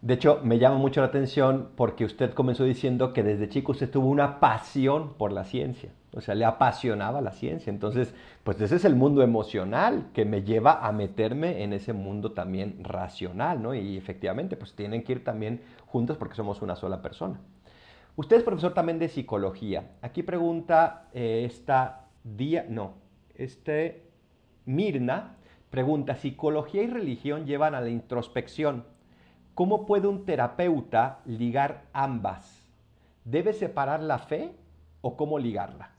De 0.00 0.14
hecho, 0.14 0.40
me 0.42 0.58
llama 0.58 0.76
mucho 0.76 1.00
la 1.00 1.06
atención 1.06 1.70
porque 1.76 2.04
usted 2.04 2.34
comenzó 2.34 2.64
diciendo 2.64 3.12
que 3.12 3.22
desde 3.22 3.48
chico 3.48 3.72
usted 3.72 3.90
tuvo 3.90 4.08
una 4.08 4.38
pasión 4.38 5.14
por 5.14 5.32
la 5.32 5.44
ciencia, 5.44 5.92
o 6.12 6.20
sea, 6.20 6.34
le 6.34 6.44
apasionaba 6.44 7.22
la 7.22 7.32
ciencia. 7.32 7.70
Entonces, 7.70 8.14
pues 8.42 8.60
ese 8.60 8.76
es 8.76 8.84
el 8.84 8.96
mundo 8.96 9.22
emocional 9.22 10.08
que 10.12 10.26
me 10.26 10.42
lleva 10.42 10.86
a 10.86 10.92
meterme 10.92 11.62
en 11.62 11.72
ese 11.72 11.94
mundo 11.94 12.32
también 12.32 12.84
racional, 12.84 13.62
¿no? 13.62 13.74
Y 13.74 13.96
efectivamente, 13.96 14.56
pues 14.56 14.74
tienen 14.74 15.04
que 15.04 15.12
ir 15.12 15.24
también 15.24 15.62
juntos 15.86 16.18
porque 16.18 16.34
somos 16.34 16.60
una 16.60 16.76
sola 16.76 17.00
persona. 17.00 17.40
Usted 18.16 18.36
es 18.36 18.42
profesor 18.42 18.74
también 18.74 18.98
de 18.98 19.08
psicología. 19.08 19.92
Aquí 20.02 20.22
pregunta 20.22 21.08
eh, 21.14 21.44
esta 21.46 22.08
día, 22.22 22.66
no, 22.68 22.92
este 23.34 24.04
Mirna 24.66 25.36
Pregunta, 25.74 26.14
psicología 26.14 26.84
y 26.84 26.86
religión 26.86 27.46
llevan 27.46 27.74
a 27.74 27.80
la 27.80 27.88
introspección. 27.88 28.84
¿Cómo 29.54 29.86
puede 29.86 30.06
un 30.06 30.24
terapeuta 30.24 31.20
ligar 31.26 31.86
ambas? 31.92 32.62
¿Debe 33.24 33.52
separar 33.52 34.00
la 34.00 34.20
fe 34.20 34.52
o 35.00 35.16
cómo 35.16 35.36
ligarla? 35.36 35.90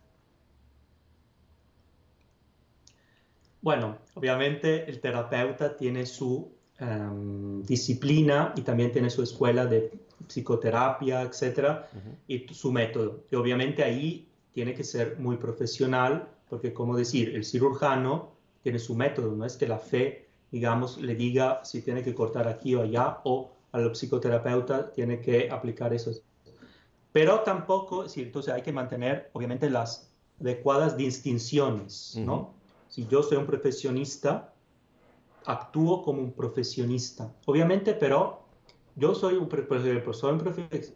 Bueno, 3.62 3.98
obviamente 4.14 4.90
el 4.90 5.02
terapeuta 5.02 5.76
tiene 5.76 6.06
su 6.06 6.54
em, 6.80 7.62
disciplina 7.64 8.54
y 8.56 8.62
también 8.62 8.94
tiene 8.94 9.10
su 9.10 9.24
escuela 9.24 9.66
de 9.66 9.92
psicoterapia, 10.26 11.22
etcétera, 11.24 11.90
y 12.30 12.48
su 12.54 12.72
método. 12.72 13.26
Y 13.30 13.36
obviamente 13.36 13.84
ahí 13.84 14.26
tiene 14.54 14.74
que 14.74 14.86
ser 14.86 15.20
muy 15.20 15.36
profesional, 15.36 16.30
porque 16.48 16.72
como 16.72 16.96
decir, 16.96 17.36
el 17.36 17.44
cirujano 17.44 18.35
tiene 18.66 18.80
su 18.80 18.96
método, 18.96 19.36
no 19.36 19.46
es 19.46 19.58
que 19.58 19.68
la 19.68 19.78
fe, 19.78 20.28
digamos, 20.50 20.98
le 20.98 21.14
diga 21.14 21.64
si 21.64 21.84
tiene 21.84 22.02
que 22.02 22.16
cortar 22.16 22.48
aquí 22.48 22.74
o 22.74 22.82
allá 22.82 23.20
o 23.24 23.52
al 23.72 23.92
psicoterapeuta 23.92 24.92
tiene 24.92 25.22
que 25.22 25.52
aplicar 25.52 25.94
eso. 25.94 26.12
Pero 27.12 27.42
tampoco, 27.42 28.10
sí, 28.10 28.24
entonces 28.24 28.52
hay 28.52 28.64
que 28.64 28.74
mantener, 28.74 29.30
obviamente, 29.34 29.70
las 29.70 30.10
adecuadas 30.42 30.98
distinciones, 30.98 32.16
¿no? 32.18 32.56
Si 32.90 33.06
yo 33.06 33.22
soy 33.22 33.38
un 33.38 33.46
profesionista, 33.46 34.52
actúo 35.46 36.02
como 36.02 36.24
un 36.24 36.32
profesionista. 36.32 37.32
Obviamente, 37.46 37.94
pero 37.94 38.45
yo 38.96 39.14
soy 39.14 39.36
un, 39.36 39.50
profesor, 39.50 40.42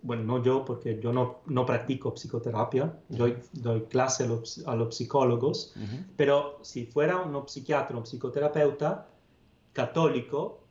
bueno, 0.03 0.23
no 0.23 0.43
yo, 0.43 0.63
porque 0.63 0.99
yo 1.01 1.11
no, 1.11 1.41
no 1.47 1.65
practico 1.65 2.13
psicoterapia, 2.13 2.97
yo 3.09 3.27
doy, 3.51 3.81
clase 3.89 4.23
a 4.23 4.27
los, 4.27 4.63
a 4.65 4.75
los 4.75 4.95
psicólogos, 4.95 5.73
pero 6.15 6.59
si 6.61 6.85
fuera 6.85 7.17
un 7.17 7.47
psiquiatra, 7.47 7.97
un 7.97 8.05
psicoterapeuta 8.05 9.09
católico, 9.73 10.63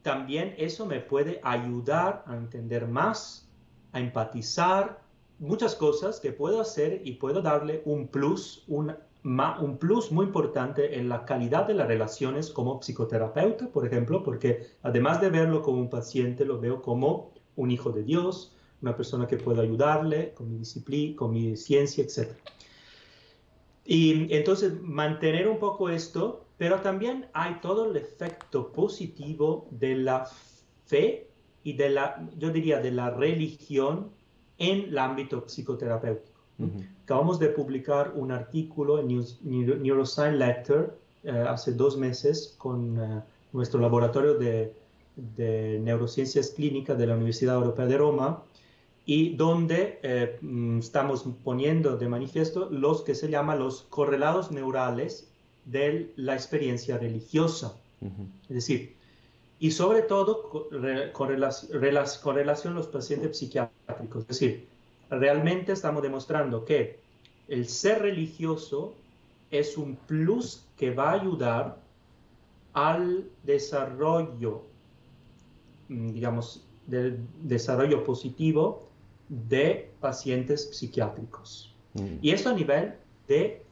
también 0.00 0.54
eso 0.56 0.86
me 0.86 1.00
puede 1.00 1.38
ayudar 1.44 2.24
a 2.26 2.34
entender 2.34 2.88
más, 2.88 3.48
a 3.92 4.00
empatizar, 4.00 5.02
muchas 5.38 5.74
cosas 5.74 6.18
que 6.18 6.32
puedo 6.32 6.60
hacer 6.60 7.02
y 7.04 7.12
puedo 7.12 7.42
darle 7.42 7.82
un 7.84 8.08
plus, 8.08 8.64
un 8.68 8.94
un 9.24 9.78
plus 9.78 10.10
muy 10.10 10.26
importante 10.26 10.98
en 10.98 11.08
la 11.08 11.24
calidad 11.24 11.66
de 11.66 11.74
las 11.74 11.86
relaciones 11.86 12.50
como 12.50 12.80
psicoterapeuta, 12.80 13.68
por 13.68 13.86
ejemplo, 13.86 14.22
porque 14.22 14.66
además 14.82 15.20
de 15.20 15.30
verlo 15.30 15.62
como 15.62 15.78
un 15.78 15.90
paciente, 15.90 16.44
lo 16.44 16.60
veo 16.60 16.82
como 16.82 17.32
un 17.56 17.70
hijo 17.70 17.90
de 17.90 18.02
Dios, 18.02 18.56
una 18.80 18.96
persona 18.96 19.26
que 19.28 19.36
puedo 19.36 19.62
ayudarle 19.62 20.32
con 20.34 20.50
mi 20.50 20.58
disciplina, 20.58 21.16
con 21.16 21.32
mi 21.32 21.56
ciencia, 21.56 22.04
etc. 22.04 22.32
Y 23.84 24.34
entonces 24.34 24.80
mantener 24.80 25.48
un 25.48 25.58
poco 25.58 25.88
esto, 25.88 26.44
pero 26.58 26.80
también 26.80 27.26
hay 27.32 27.60
todo 27.60 27.90
el 27.90 27.96
efecto 27.96 28.72
positivo 28.72 29.68
de 29.70 29.96
la 29.96 30.26
fe 30.86 31.28
y 31.62 31.74
de 31.74 31.90
la, 31.90 32.28
yo 32.38 32.50
diría, 32.50 32.80
de 32.80 32.90
la 32.90 33.10
religión 33.10 34.10
en 34.58 34.80
el 34.88 34.98
ámbito 34.98 35.44
psicoterapéutico. 35.46 36.31
Acabamos 37.04 37.38
de 37.38 37.48
publicar 37.48 38.12
un 38.14 38.32
artículo 38.32 38.98
en 38.98 39.24
Neuroscience 39.42 40.36
Letter 40.36 40.94
eh, 41.24 41.30
hace 41.30 41.72
dos 41.72 41.96
meses 41.96 42.54
con 42.58 42.98
eh, 42.98 43.22
nuestro 43.52 43.80
laboratorio 43.80 44.34
de, 44.34 44.74
de, 45.16 45.78
neurociencias 45.80 46.50
clínicas 46.50 46.98
de 46.98 47.06
la 47.06 47.14
Universidad 47.14 47.56
Europea 47.56 47.86
de 47.86 47.98
Roma 47.98 48.42
y 49.06 49.36
donde 49.36 50.00
eh, 50.02 50.38
mm, 50.40 50.78
estamos 50.78 51.24
poniendo 51.44 51.96
de 51.96 52.08
manifiesto 52.08 52.68
los 52.70 53.02
que 53.02 53.14
se 53.14 53.28
llaman 53.28 53.58
los 53.58 53.82
correlados 53.82 54.50
neurales 54.50 55.28
de 55.64 56.12
la 56.16 56.34
experiencia 56.34 56.98
religiosa. 56.98 57.76
Es 58.48 58.54
decir, 58.56 58.96
y 59.60 59.70
sobre 59.70 60.02
todo 60.02 60.50
con 61.12 61.28
relación 61.28 62.72
a 62.72 62.76
los 62.76 62.88
pacientes 62.88 63.38
psiquiátricos. 63.38 64.22
Es 64.22 64.26
decir, 64.26 64.71
realmente 65.18 65.72
estamos 65.72 66.02
demostrando 66.02 66.64
que 66.64 66.98
el 67.48 67.68
ser 67.68 68.02
religioso 68.02 68.94
es 69.50 69.76
un 69.76 69.96
plus 69.96 70.66
que 70.76 70.90
va 70.94 71.10
a 71.10 71.20
ayudar 71.20 71.78
al 72.72 73.28
desarrollo, 73.42 74.62
mm, 75.88 76.12
digamos, 76.12 76.66
del 76.86 77.20
desarrollo 77.42 78.02
positivo 78.04 78.88
de 79.28 79.90
pacientes 80.00 80.74
psiquiátricos. 80.76 81.74
Mm. 81.94 82.16
Y 82.22 82.30
esto 82.30 82.48
a 82.48 82.54
nivel 82.54 82.94
de 83.28 83.62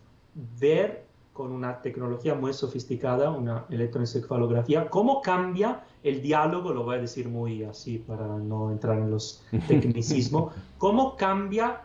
ver 0.61 1.05
con 1.41 1.53
una 1.53 1.81
tecnología 1.81 2.35
muy 2.35 2.53
sofisticada, 2.53 3.31
una 3.31 3.65
electroencefalografía, 3.71 4.91
cómo 4.91 5.23
cambia 5.23 5.85
el 6.03 6.21
diálogo, 6.21 6.75
lo 6.75 6.85
voy 6.85 6.97
a 6.97 7.01
decir 7.01 7.31
muy 7.31 7.65
así 7.65 7.97
para 7.97 8.27
no 8.27 8.71
entrar 8.71 8.99
en 8.99 9.11
los 9.11 9.43
tecnicismos, 9.67 10.53
cómo 10.77 11.17
cambia 11.17 11.81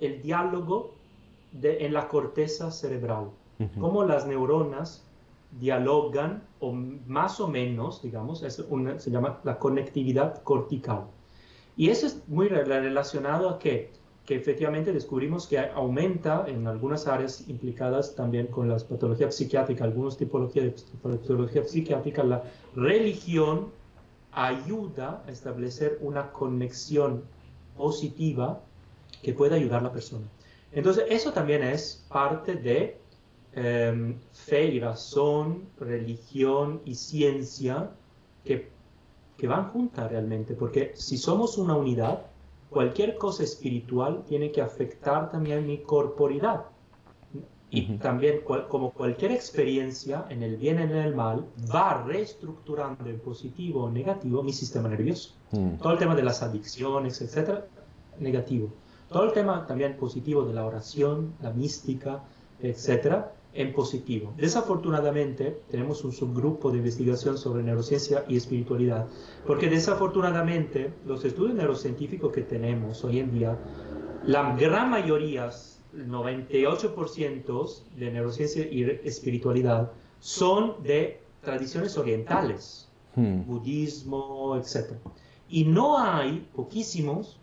el 0.00 0.22
diálogo 0.22 0.94
de, 1.52 1.84
en 1.84 1.92
la 1.92 2.08
corteza 2.08 2.70
cerebral, 2.70 3.26
cómo 3.78 4.02
las 4.02 4.26
neuronas 4.26 5.04
dialogan, 5.60 6.42
o 6.60 6.72
más 6.72 7.38
o 7.38 7.48
menos, 7.48 8.00
digamos, 8.00 8.42
es 8.42 8.64
se 8.96 9.10
llama 9.10 9.40
la 9.44 9.58
conectividad 9.58 10.42
cortical. 10.42 11.04
Y 11.76 11.90
eso 11.90 12.06
es 12.06 12.26
muy 12.28 12.48
relacionado 12.48 13.50
a 13.50 13.58
que 13.58 13.92
que 14.26 14.34
efectivamente 14.34 14.92
descubrimos 14.92 15.46
que 15.46 15.58
aumenta 15.58 16.44
en 16.48 16.66
algunas 16.66 17.06
áreas 17.06 17.48
implicadas 17.48 18.16
también 18.16 18.48
con 18.48 18.68
las 18.68 18.82
patologías 18.82 19.36
psiquiátricas, 19.36 19.84
algunos 19.84 20.16
tipologías 20.16 20.64
de 20.64 20.74
patología 21.00 21.62
psiquiátrica, 21.64 22.24
la 22.24 22.42
religión 22.74 23.68
ayuda 24.32 25.22
a 25.26 25.30
establecer 25.30 25.98
una 26.00 26.32
conexión 26.32 27.22
positiva 27.76 28.60
que 29.22 29.32
pueda 29.32 29.54
ayudar 29.56 29.80
a 29.80 29.84
la 29.84 29.92
persona. 29.92 30.26
Entonces, 30.72 31.04
eso 31.08 31.32
también 31.32 31.62
es 31.62 32.04
parte 32.08 32.56
de 32.56 32.98
em, 33.54 34.18
fe 34.32 34.66
y 34.66 34.80
razón, 34.80 35.68
religión 35.78 36.80
y 36.84 36.96
ciencia 36.96 37.90
que, 38.44 38.68
que 39.38 39.46
van 39.46 39.70
juntas 39.70 40.10
realmente, 40.10 40.54
porque 40.54 40.92
si 40.96 41.16
somos 41.16 41.56
una 41.56 41.76
unidad, 41.76 42.26
cualquier 42.76 43.16
cosa 43.16 43.42
espiritual 43.42 44.22
tiene 44.28 44.52
que 44.52 44.60
afectar 44.60 45.30
también 45.30 45.66
mi 45.66 45.78
corporidad. 45.78 46.66
Y 47.70 47.96
también, 47.96 48.42
como 48.68 48.90
cualquier 48.90 49.32
experiencia 49.32 50.26
en 50.28 50.42
el 50.42 50.58
bien 50.58 50.78
y 50.78 50.82
en 50.82 50.90
el 50.90 51.14
mal, 51.14 51.46
va 51.74 52.04
reestructurando 52.04 53.08
en 53.08 53.18
positivo 53.18 53.84
o 53.84 53.90
negativo 53.90 54.42
mi 54.42 54.52
sistema 54.52 54.90
nervioso. 54.90 55.30
Mm. 55.52 55.76
Todo 55.76 55.94
el 55.94 55.98
tema 55.98 56.14
de 56.14 56.22
las 56.22 56.42
adicciones, 56.42 57.22
etcétera, 57.22 57.66
negativo. 58.20 58.68
Todo 59.08 59.24
el 59.24 59.32
tema 59.32 59.66
también 59.66 59.96
positivo 59.96 60.44
de 60.44 60.52
la 60.52 60.66
oración, 60.66 61.32
la 61.40 61.52
mística, 61.52 62.24
etcétera, 62.60 63.32
en 63.56 63.72
positivo. 63.72 64.34
Desafortunadamente, 64.36 65.60
tenemos 65.70 66.04
un 66.04 66.12
subgrupo 66.12 66.70
de 66.70 66.78
investigación 66.78 67.38
sobre 67.38 67.62
neurociencia 67.62 68.24
y 68.28 68.36
espiritualidad, 68.36 69.06
porque 69.46 69.68
desafortunadamente 69.68 70.92
los 71.06 71.24
estudios 71.24 71.54
neurocientíficos 71.54 72.32
que 72.32 72.42
tenemos 72.42 73.02
hoy 73.04 73.20
en 73.20 73.32
día, 73.32 73.58
la 74.24 74.54
gran 74.56 74.90
mayoría, 74.90 75.50
el 75.94 76.08
98% 76.08 77.82
de 77.96 78.12
neurociencia 78.12 78.66
y 78.70 78.82
espiritualidad, 79.04 79.92
son 80.20 80.82
de 80.82 81.20
tradiciones 81.42 81.96
orientales, 81.96 82.88
hmm. 83.14 83.46
budismo, 83.46 84.56
etc. 84.56 84.94
Y 85.48 85.64
no 85.64 85.98
hay, 85.98 86.48
poquísimos, 86.54 87.40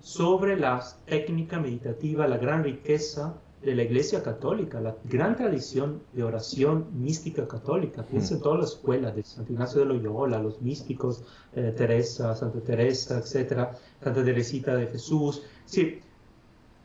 sobre 0.00 0.56
la 0.56 0.82
técnica 1.06 1.58
meditativa, 1.58 2.26
la 2.26 2.38
gran 2.38 2.62
riqueza 2.62 3.40
de 3.62 3.74
la 3.74 3.82
Iglesia 3.82 4.22
Católica, 4.22 4.80
la 4.80 4.96
gran 5.04 5.36
tradición 5.36 6.00
de 6.12 6.22
oración 6.22 6.86
mística 6.92 7.48
católica. 7.48 8.04
Piensa 8.04 8.34
en 8.34 8.40
toda 8.40 8.58
la 8.58 8.64
escuela 8.64 9.10
de 9.10 9.22
Santo 9.24 9.52
Ignacio 9.52 9.80
de 9.80 9.86
Loyola, 9.86 10.38
los 10.38 10.60
místicos, 10.62 11.24
eh, 11.54 11.74
Teresa, 11.76 12.34
Santa 12.36 12.60
Teresa, 12.60 13.18
etcétera, 13.18 13.76
Santa 14.02 14.24
Teresita 14.24 14.76
de 14.76 14.86
Jesús. 14.86 15.42
Sí, 15.64 16.00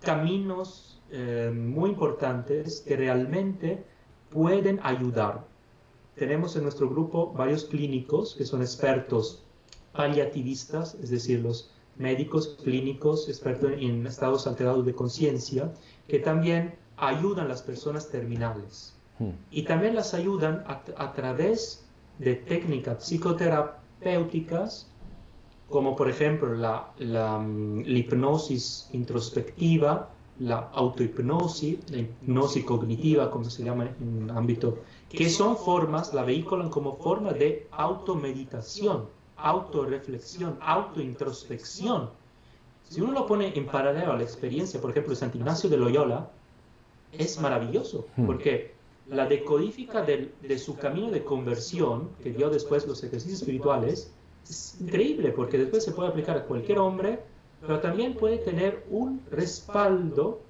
caminos 0.01 0.99
eh, 1.11 1.51
muy 1.53 1.91
importantes 1.91 2.81
que 2.81 2.95
realmente 2.95 3.83
pueden 4.31 4.79
ayudar. 4.81 5.45
Tenemos 6.15 6.55
en 6.55 6.63
nuestro 6.63 6.89
grupo 6.89 7.31
varios 7.33 7.65
clínicos 7.65 8.35
que 8.35 8.45
son 8.45 8.61
expertos 8.61 9.43
paliativistas, 9.93 10.95
es 10.95 11.11
decir, 11.11 11.41
los 11.41 11.69
médicos 11.97 12.57
clínicos 12.63 13.29
expertos 13.29 13.73
en 13.77 14.05
estados 14.07 14.47
alterados 14.47 14.85
de 14.85 14.95
conciencia, 14.95 15.71
que 16.07 16.19
también 16.19 16.75
ayudan 16.97 17.45
a 17.45 17.49
las 17.49 17.61
personas 17.61 18.09
terminales. 18.09 18.93
Hmm. 19.19 19.31
Y 19.51 19.63
también 19.63 19.95
las 19.95 20.13
ayudan 20.13 20.63
a, 20.67 21.13
través 21.13 21.85
de 22.19 22.35
técnicas 22.35 23.03
psicoterapéuticas, 23.03 24.87
como 25.69 25.95
por 25.95 26.09
ejemplo 26.09 26.53
la, 26.53 26.91
mm, 26.99 27.81
la, 27.85 27.97
hipnosis 27.97 28.89
introspectiva, 28.93 30.09
la 30.39 30.69
autohipnosis, 30.73 31.79
la 31.89 31.99
hipnosis 31.99 32.63
cognitiva, 32.63 33.31
como 33.31 33.45
se 33.45 33.63
llama 33.63 33.89
en 33.99 34.29
el 34.29 34.37
ámbito, 34.37 34.79
que 35.09 35.29
son 35.29 35.57
formas, 35.57 36.13
la 36.13 36.23
vehiculan 36.23 36.69
como 36.69 36.97
forma 36.97 37.31
de 37.33 37.67
automeditación, 37.71 39.05
autorreflexión, 39.37 40.57
autointrospección 40.61 42.09
si 42.89 43.01
uno 43.01 43.13
lo 43.13 43.25
pone 43.25 43.53
en 43.55 43.65
paralelo 43.65 44.13
a 44.13 44.17
la 44.17 44.23
experiencia, 44.23 44.79
por 44.79 44.91
ejemplo, 44.91 45.11
de 45.11 45.17
San 45.17 45.31
Ignacio 45.33 45.69
de 45.69 45.77
Loyola, 45.77 46.29
es 47.11 47.39
maravilloso, 47.39 48.07
hmm. 48.17 48.25
porque 48.25 48.73
la 49.07 49.25
decodifica 49.25 50.01
de, 50.01 50.57
su 50.57 50.77
camino 50.77 51.11
de 51.11 51.23
conversión, 51.23 52.09
que 52.23 52.31
dio 52.31 52.49
después 52.49 52.87
los 52.87 53.03
ejercicios 53.03 53.41
espirituales, 53.41 54.11
es 54.49 54.77
increíble, 54.79 55.31
porque 55.31 55.57
después 55.57 55.83
se 55.83 55.91
puede 55.91 56.09
aplicar 56.09 56.37
a 56.37 56.45
cualquier 56.45 56.79
hombre, 56.79 57.19
pero 57.61 57.79
también 57.79 58.13
puede 58.15 58.37
tener 58.37 58.83
un 58.89 59.21
respaldo 59.31 60.41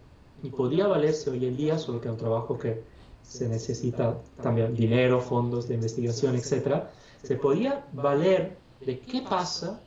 y 0.41 0.49
podría 0.49 0.87
valerse 0.87 1.29
hoy 1.29 1.45
en 1.45 1.55
día, 1.55 1.77
solo 1.77 2.01
que 2.01 2.07
es 2.07 2.11
un 2.11 2.17
trabajo 2.17 2.57
que 2.57 2.81
se 3.21 3.47
necesita 3.47 4.17
también 4.41 4.75
dinero, 4.75 5.21
fondos 5.21 5.67
de 5.67 5.75
investigación, 5.75 6.35
etc. 6.35 6.83
Se 7.21 7.35
podría 7.35 7.85
valer 7.93 8.57
de 8.85 8.99
qué 8.99 9.21
pasa 9.21 9.79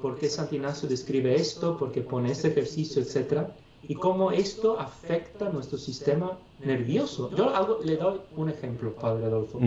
por 0.00 0.18
qué 0.18 0.28
Santo 0.28 0.54
Ignacio 0.54 0.88
describe 0.88 1.34
esto, 1.34 1.76
por 1.76 1.90
qué 1.92 2.02
pone 2.02 2.30
este 2.32 2.48
ejercicio, 2.48 3.02
etc. 3.02 3.48
Y 3.88 3.94
cómo 3.94 4.30
esto 4.30 4.78
afecta 4.78 5.48
nuestro 5.50 5.78
sistema 5.78 6.38
nervioso. 6.64 7.30
Yo 7.36 7.80
le 7.84 7.96
doy 7.96 8.20
un 8.36 8.50
ejemplo, 8.50 8.94
Padre 8.94 9.26
Adolfo. 9.26 9.60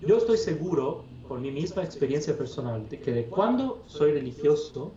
Yo 0.00 0.18
estoy 0.18 0.36
seguro, 0.36 1.04
por 1.26 1.40
mi 1.40 1.50
misma 1.50 1.82
experiencia 1.82 2.36
personal, 2.36 2.88
de 2.88 2.98
que 3.00 3.12
de 3.12 3.26
cuando 3.26 3.82
soy 3.86 4.12
religioso, 4.12 4.92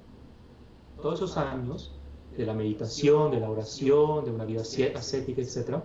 todos 1.01 1.15
esos 1.15 1.37
años, 1.37 1.91
de 2.37 2.45
la 2.45 2.53
meditación, 2.53 3.31
de 3.31 3.39
la 3.39 3.49
oración, 3.49 4.25
de 4.25 4.31
una 4.31 4.45
vida 4.45 4.61
ascética, 4.61 5.41
etc., 5.41 5.77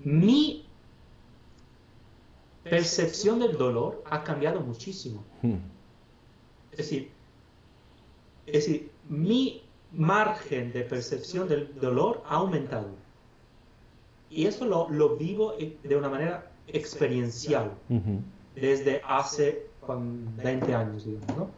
mi 0.00 0.66
percepción 2.64 3.38
del 3.38 3.56
dolor 3.56 4.02
ha 4.06 4.24
cambiado 4.24 4.60
muchísimo. 4.60 5.22
Es 6.72 6.78
decir, 6.78 7.15
es 8.46 8.52
decir, 8.52 8.90
mi 9.08 9.62
margen 9.92 10.72
de 10.72 10.82
percepción 10.82 11.48
del 11.48 11.74
dolor 11.80 12.22
ha 12.26 12.36
aumentado. 12.36 12.88
Y 14.30 14.46
eso 14.46 14.64
lo, 14.66 14.88
lo 14.90 15.16
vivo 15.16 15.54
de 15.82 15.96
una 15.96 16.08
manera 16.08 16.50
experiencial, 16.68 17.72
desde 18.54 19.00
hace 19.06 19.66
20 19.88 20.74
años, 20.74 21.04
digamos, 21.04 21.36
¿no? 21.36 21.50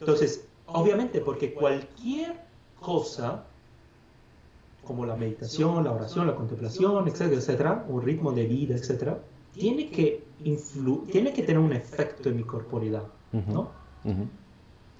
Entonces, 0.00 0.46
obviamente, 0.66 1.20
porque 1.20 1.54
cualquier 1.54 2.36
cosa, 2.80 3.44
como 4.84 5.06
la 5.06 5.16
meditación, 5.16 5.84
la 5.84 5.92
oración, 5.92 6.26
la 6.26 6.34
contemplación, 6.34 7.08
etcétera, 7.08 7.36
etcétera, 7.36 7.84
un 7.88 8.02
ritmo 8.02 8.32
de 8.32 8.46
vida, 8.46 8.74
etcétera, 8.74 9.18
tiene 9.54 9.90
que, 9.90 10.22
tiene 11.10 11.32
que 11.32 11.42
tener 11.42 11.58
un 11.58 11.72
efecto 11.72 12.28
en 12.28 12.36
mi 12.36 12.42
corporidad, 12.42 13.04
¿no? 13.32 13.70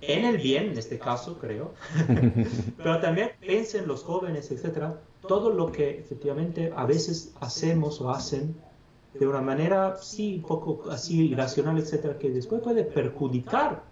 En 0.00 0.24
el 0.24 0.38
bien, 0.38 0.70
en 0.70 0.78
este 0.78 0.98
caso, 0.98 1.38
creo, 1.38 1.72
pero 2.76 3.00
también 3.00 3.30
piensen 3.40 3.86
los 3.86 4.02
jóvenes, 4.02 4.50
etcétera. 4.50 5.00
todo 5.26 5.50
lo 5.50 5.72
que 5.72 5.98
efectivamente 5.98 6.72
a 6.76 6.86
veces 6.86 7.32
hacemos 7.40 8.00
o 8.00 8.10
hacen 8.10 8.54
de 9.18 9.26
una 9.26 9.40
manera, 9.40 9.96
sí, 9.96 10.36
un 10.36 10.42
poco 10.42 10.90
así 10.90 11.28
irracional, 11.28 11.78
etcétera, 11.78 12.18
que 12.18 12.30
después 12.30 12.60
puede 12.60 12.84
perjudicar 12.84 13.82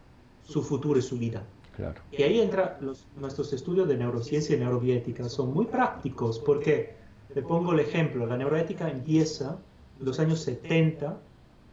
su 0.45 0.63
futuro 0.63 0.99
y 0.99 1.03
su 1.03 1.19
vida. 1.19 1.43
Claro. 1.75 2.01
Y 2.13 2.23
ahí 2.23 2.41
entra 2.41 2.79
nuestros 3.17 3.53
estudios 3.53 3.89
de 3.89 3.97
neurociencia 3.97 4.55
y 4.55 4.61
neurobiética. 4.61 5.29
Son 5.29 5.53
muy 5.53 5.67
prácticos 5.67 6.39
porque, 6.39 6.95
le 7.35 7.43
pongo 7.43 7.73
el 7.73 7.81
ejemplo, 7.81 8.27
la 8.27 8.37
neuroética 8.37 8.89
empieza 8.89 9.59
en 9.99 10.05
los 10.05 10.21
años 10.21 10.41
70 10.41 11.19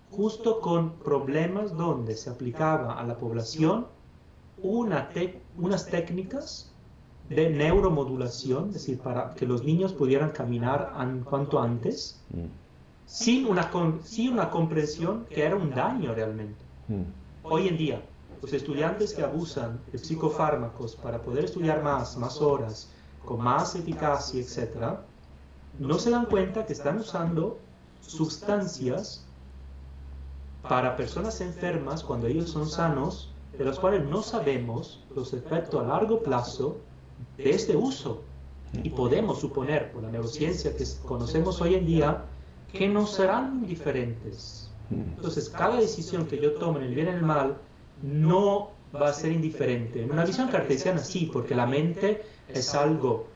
justo 0.09 0.59
con 0.59 0.93
problemas 0.99 1.75
donde 1.75 2.15
se 2.15 2.29
aplicaba 2.29 2.99
a 2.99 3.03
la 3.03 3.17
población 3.17 3.87
una 4.63 5.09
unas 5.57 5.85
técnicas 5.87 6.71
de 7.29 7.49
neuromodulación, 7.49 8.67
es 8.67 8.73
decir, 8.73 8.99
para 8.99 9.33
que 9.35 9.45
los 9.45 9.63
niños 9.63 9.93
pudieran 9.93 10.31
caminar 10.31 10.93
en 10.99 11.23
cuanto 11.23 11.61
antes, 11.61 12.19
mm. 12.29 12.45
sin, 13.05 13.45
una, 13.45 13.71
sin 14.03 14.33
una 14.33 14.49
comprensión 14.49 15.25
que 15.29 15.43
era 15.43 15.55
un 15.55 15.69
daño 15.71 16.13
realmente. 16.13 16.59
Mm. 16.87 17.03
Hoy 17.43 17.69
en 17.69 17.77
día, 17.77 18.01
los 18.41 18.51
estudiantes 18.51 19.13
que 19.13 19.23
abusan 19.23 19.79
de 19.91 19.97
psicofármacos 19.97 20.95
para 20.95 21.21
poder 21.21 21.45
estudiar 21.45 21.81
más, 21.83 22.17
más 22.17 22.41
horas, 22.41 22.91
con 23.23 23.39
más 23.41 23.75
eficacia, 23.75 24.41
etc., 24.41 24.97
no 25.79 25.97
se 25.99 26.09
dan 26.09 26.25
cuenta 26.25 26.65
que 26.65 26.73
están 26.73 26.99
usando 26.99 27.59
sustancias 28.01 29.25
para 30.67 30.95
personas 30.95 31.39
enfermas 31.41 32.03
cuando 32.03 32.27
ellos 32.27 32.49
son 32.49 32.67
sanos, 32.67 33.30
de 33.57 33.65
las 33.65 33.79
cuales 33.79 34.05
no 34.05 34.21
sabemos 34.21 35.03
los 35.15 35.33
efectos 35.33 35.83
a 35.83 35.87
largo 35.87 36.21
plazo 36.21 36.77
de 37.37 37.49
este 37.51 37.75
uso. 37.75 38.21
Y 38.83 38.89
podemos 38.89 39.39
suponer, 39.39 39.91
por 39.91 40.03
la 40.03 40.11
neurociencia 40.11 40.75
que 40.75 40.85
conocemos 41.05 41.59
hoy 41.61 41.75
en 41.75 41.85
día, 41.85 42.23
que 42.71 42.87
no 42.87 43.05
serán 43.05 43.65
diferentes. 43.67 44.69
Entonces, 44.89 45.49
cada 45.49 45.77
decisión 45.77 46.25
que 46.25 46.39
yo 46.39 46.53
tome 46.53 46.79
en 46.79 46.85
el 46.85 46.95
bien 46.95 47.07
y 47.07 47.11
el 47.11 47.21
mal 47.21 47.57
no 48.01 48.71
va 48.95 49.09
a 49.09 49.13
ser 49.13 49.31
indiferente. 49.31 50.03
En 50.03 50.11
una 50.11 50.25
visión 50.25 50.49
cartesiana 50.49 50.99
sí, 50.99 51.29
porque 51.31 51.55
la 51.55 51.65
mente 51.65 52.23
es 52.47 52.73
algo 52.75 53.27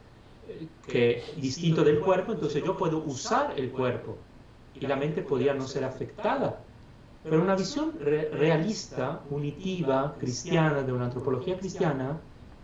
eh, 0.48 0.68
que 0.88 1.24
distinto 1.38 1.84
del 1.84 2.00
cuerpo, 2.00 2.34
entonces 2.34 2.64
yo 2.64 2.76
puedo 2.78 3.00
usar 3.00 3.54
el 3.58 3.72
cuerpo 3.72 4.18
y 4.74 4.86
la 4.86 4.96
mente 4.96 5.22
podría 5.22 5.54
no 5.54 5.68
ser 5.68 5.84
afectada. 5.84 6.62
Pero 7.28 7.42
una 7.42 7.56
visión 7.56 7.94
realista, 8.00 9.22
unitiva, 9.32 10.16
cristiana, 10.20 10.84
de 10.84 10.94
una 10.94 11.06
antropología 11.06 11.58
cristiana, 11.58 12.20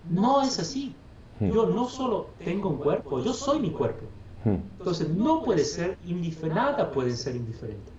no 0.10 0.42
es 0.44 0.60
así. 0.60 0.96
Hmm. 1.40 1.52
Yo 1.52 1.66
no 1.66 1.88
solo 1.88 2.28
tengo 2.44 2.70
un 2.70 2.78
cuerpo, 2.78 3.24
yo 3.24 3.34
soy 3.34 3.60
mi 3.60 3.72
cuerpo. 3.72 4.06
Hmm. 4.46 4.58
Entonces 4.78 5.10
no 5.10 5.42
puede 5.44 5.64
ser 5.64 5.98
indiferente, 6.06 6.56
nada 6.56 6.92
puede 6.92 7.12
ser 7.12 7.36
indiferente. 7.36 7.92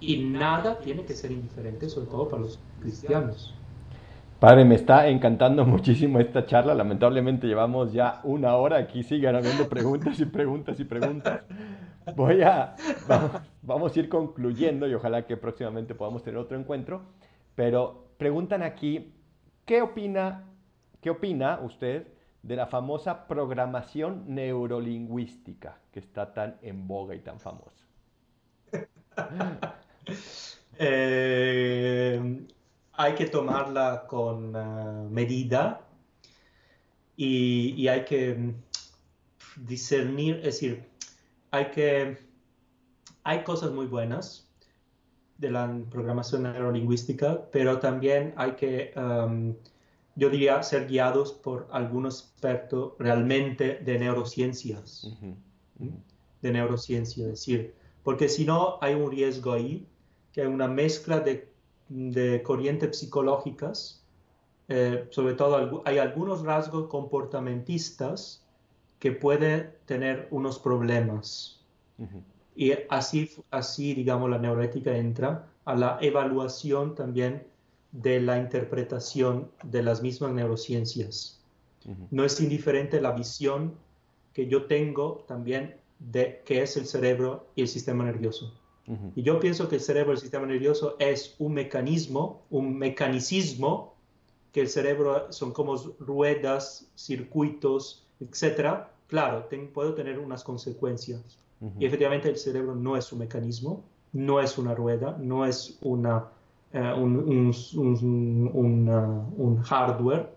Y 0.00 0.24
nada 0.24 0.78
tiene 0.80 1.04
que 1.04 1.14
ser 1.14 1.30
indiferente, 1.30 1.88
sobre 1.88 2.08
todo 2.08 2.28
para 2.28 2.42
los 2.42 2.58
cristianos. 2.82 3.54
Padre, 4.40 4.64
me 4.64 4.74
está 4.74 5.08
encantando 5.08 5.64
muchísimo 5.66 6.18
esta 6.20 6.44
charla. 6.44 6.74
Lamentablemente 6.74 7.46
llevamos 7.46 7.92
ya 7.92 8.20
una 8.24 8.56
hora. 8.56 8.76
Aquí 8.76 9.02
siguen 9.02 9.36
habiendo 9.36 9.68
preguntas 9.68 10.18
y 10.20 10.26
preguntas 10.26 10.78
y 10.80 10.84
preguntas. 10.84 11.42
Voy 12.16 12.42
a, 12.42 12.76
vamos, 13.62 13.96
a 13.96 13.98
ir 13.98 14.08
concluyendo 14.08 14.86
y 14.86 14.94
ojalá 14.94 15.26
que 15.26 15.36
próximamente 15.36 15.94
podamos 15.94 16.22
tener 16.22 16.38
otro 16.38 16.58
encuentro. 16.58 17.02
Pero 17.54 18.08
preguntan 18.18 18.62
aquí, 18.62 19.14
¿qué 19.64 19.80
opina, 19.80 20.44
qué 21.00 21.10
opina 21.10 21.60
usted 21.62 22.08
de 22.42 22.56
la 22.56 22.66
famosa 22.66 23.26
programación 23.26 24.24
neurolingüística 24.26 25.78
que 25.92 26.00
está 26.00 26.34
tan 26.34 26.58
en 26.62 26.86
boga 26.86 27.14
y 27.14 27.20
tan 27.20 27.40
famosa? 27.40 27.84
Eh, 30.76 32.46
hay 32.94 33.14
que 33.14 33.26
tomarla 33.26 34.06
con 34.08 34.54
eh, 34.56 35.08
medida 35.08 35.80
y, 37.16 37.86
hay 37.86 38.04
que 38.04 38.34
mm, 38.34 38.54
discernir, 39.56 40.36
es 40.38 40.44
decir, 40.44 40.84
hay 41.54 41.70
que, 41.70 42.18
hay 43.22 43.44
cosas 43.44 43.70
muy 43.70 43.86
buenas 43.86 44.50
de 45.38 45.52
la 45.52 45.72
programación 45.88 46.42
neurolingüística, 46.42 47.48
pero 47.52 47.78
también 47.78 48.34
hay 48.36 48.52
que, 48.52 48.92
um, 48.96 49.54
yo 50.16 50.30
diría, 50.30 50.64
ser 50.64 50.88
guiados 50.88 51.32
por 51.32 51.68
algunos 51.70 52.22
expertos 52.22 52.94
realmente 52.98 53.78
de 53.84 53.98
neurociencias, 54.00 55.08
de 56.42 56.52
neurociencia, 56.52 57.22
es 57.26 57.30
decir, 57.30 57.74
porque 58.02 58.28
si 58.28 58.44
no 58.44 58.78
hay 58.80 58.94
un 58.94 59.08
riesgo 59.12 59.52
ahí, 59.52 59.86
que 60.32 60.40
hay 60.40 60.48
una 60.48 60.66
mezcla 60.66 61.20
de, 61.20 61.52
de 61.88 62.42
corrientes 62.42 62.98
psicológicas, 62.98 64.04
eh, 64.66 65.06
sobre 65.10 65.34
todo 65.34 65.82
hay 65.84 65.98
algunos 65.98 66.42
rasgos 66.42 66.88
comportamentistas 66.88 68.43
que 69.04 69.12
pueden 69.12 69.70
tener 69.84 70.28
unos 70.30 70.58
problemas. 70.58 71.60
Y 72.56 72.72
así, 72.88 73.30
así, 73.50 73.92
digamos, 73.92 74.30
la 74.30 74.38
neuroética 74.38 74.96
entra 74.96 75.46
a 75.66 75.74
la 75.74 75.98
evaluación 76.00 76.94
también 76.94 77.46
de 77.92 78.18
la 78.22 78.38
interpretación 78.38 79.50
de 79.62 79.82
las 79.82 80.00
mismas 80.00 80.32
neurociencias. 80.32 81.38
No 82.10 82.24
es 82.24 82.40
indiferente 82.40 82.98
la 82.98 83.12
visión 83.12 83.74
que 84.32 84.46
yo 84.46 84.64
tengo 84.64 85.22
también 85.28 85.76
de 85.98 86.40
qué 86.46 86.62
es 86.62 86.78
el 86.78 86.86
cerebro 86.86 87.46
y 87.56 87.60
el 87.60 87.68
sistema 87.68 88.04
nervioso. 88.04 88.58
Y 89.14 89.22
yo 89.22 89.38
pienso 89.38 89.68
que 89.68 89.74
el 89.74 89.82
cerebro 89.82 90.12
y 90.12 90.14
el 90.14 90.20
sistema 90.22 90.46
nervioso 90.46 90.96
es 90.98 91.34
un 91.38 91.52
mecanismo, 91.52 92.46
un 92.48 92.78
mecanicismo, 92.78 93.96
que 94.50 94.62
el 94.62 94.68
cerebro 94.68 95.30
son 95.30 95.52
como 95.52 95.76
ruedas, 95.98 96.90
circuitos, 96.96 98.06
etc. 98.20 98.93
Claro, 99.14 99.46
puedo 99.72 99.94
tener 99.94 100.18
unas 100.18 100.42
consecuencias. 100.42 101.38
Y 101.78 101.86
efectivamente 101.86 102.28
el 102.28 102.36
cerebro 102.36 102.74
no 102.74 102.96
es 102.96 103.12
un 103.12 103.20
mecanismo, 103.20 103.84
no 104.12 104.40
es 104.40 104.58
una 104.58 104.74
rueda, 104.74 105.16
no 105.20 105.46
es 105.46 105.78
una, 105.82 106.30
eh, 106.72 106.92
un, 106.96 107.52
un, 109.38 109.62
hardware. 109.62 110.30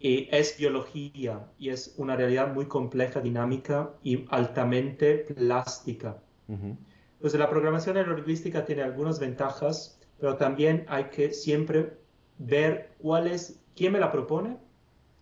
Y 0.00 0.28
es 0.30 0.58
biología 0.58 1.46
y 1.58 1.70
es 1.70 1.94
una 1.96 2.14
realidad 2.14 2.52
muy 2.52 2.66
compleja, 2.66 3.22
dinámica 3.22 3.88
y 4.02 4.26
altamente 4.28 5.24
plástica. 5.34 6.18
Entonces 6.46 7.40
la 7.40 7.48
programación 7.48 7.94
neurolingüística 7.94 8.66
tiene 8.66 8.82
algunas 8.82 9.18
ventajas, 9.18 9.98
pero 10.20 10.36
también 10.36 10.84
hay 10.88 11.04
que 11.04 11.32
siempre 11.32 11.94
ver 12.36 12.90
cuál 12.98 13.28
es, 13.28 13.58
quién 13.74 13.94
me 13.94 13.98
la 13.98 14.12
propone, 14.12 14.58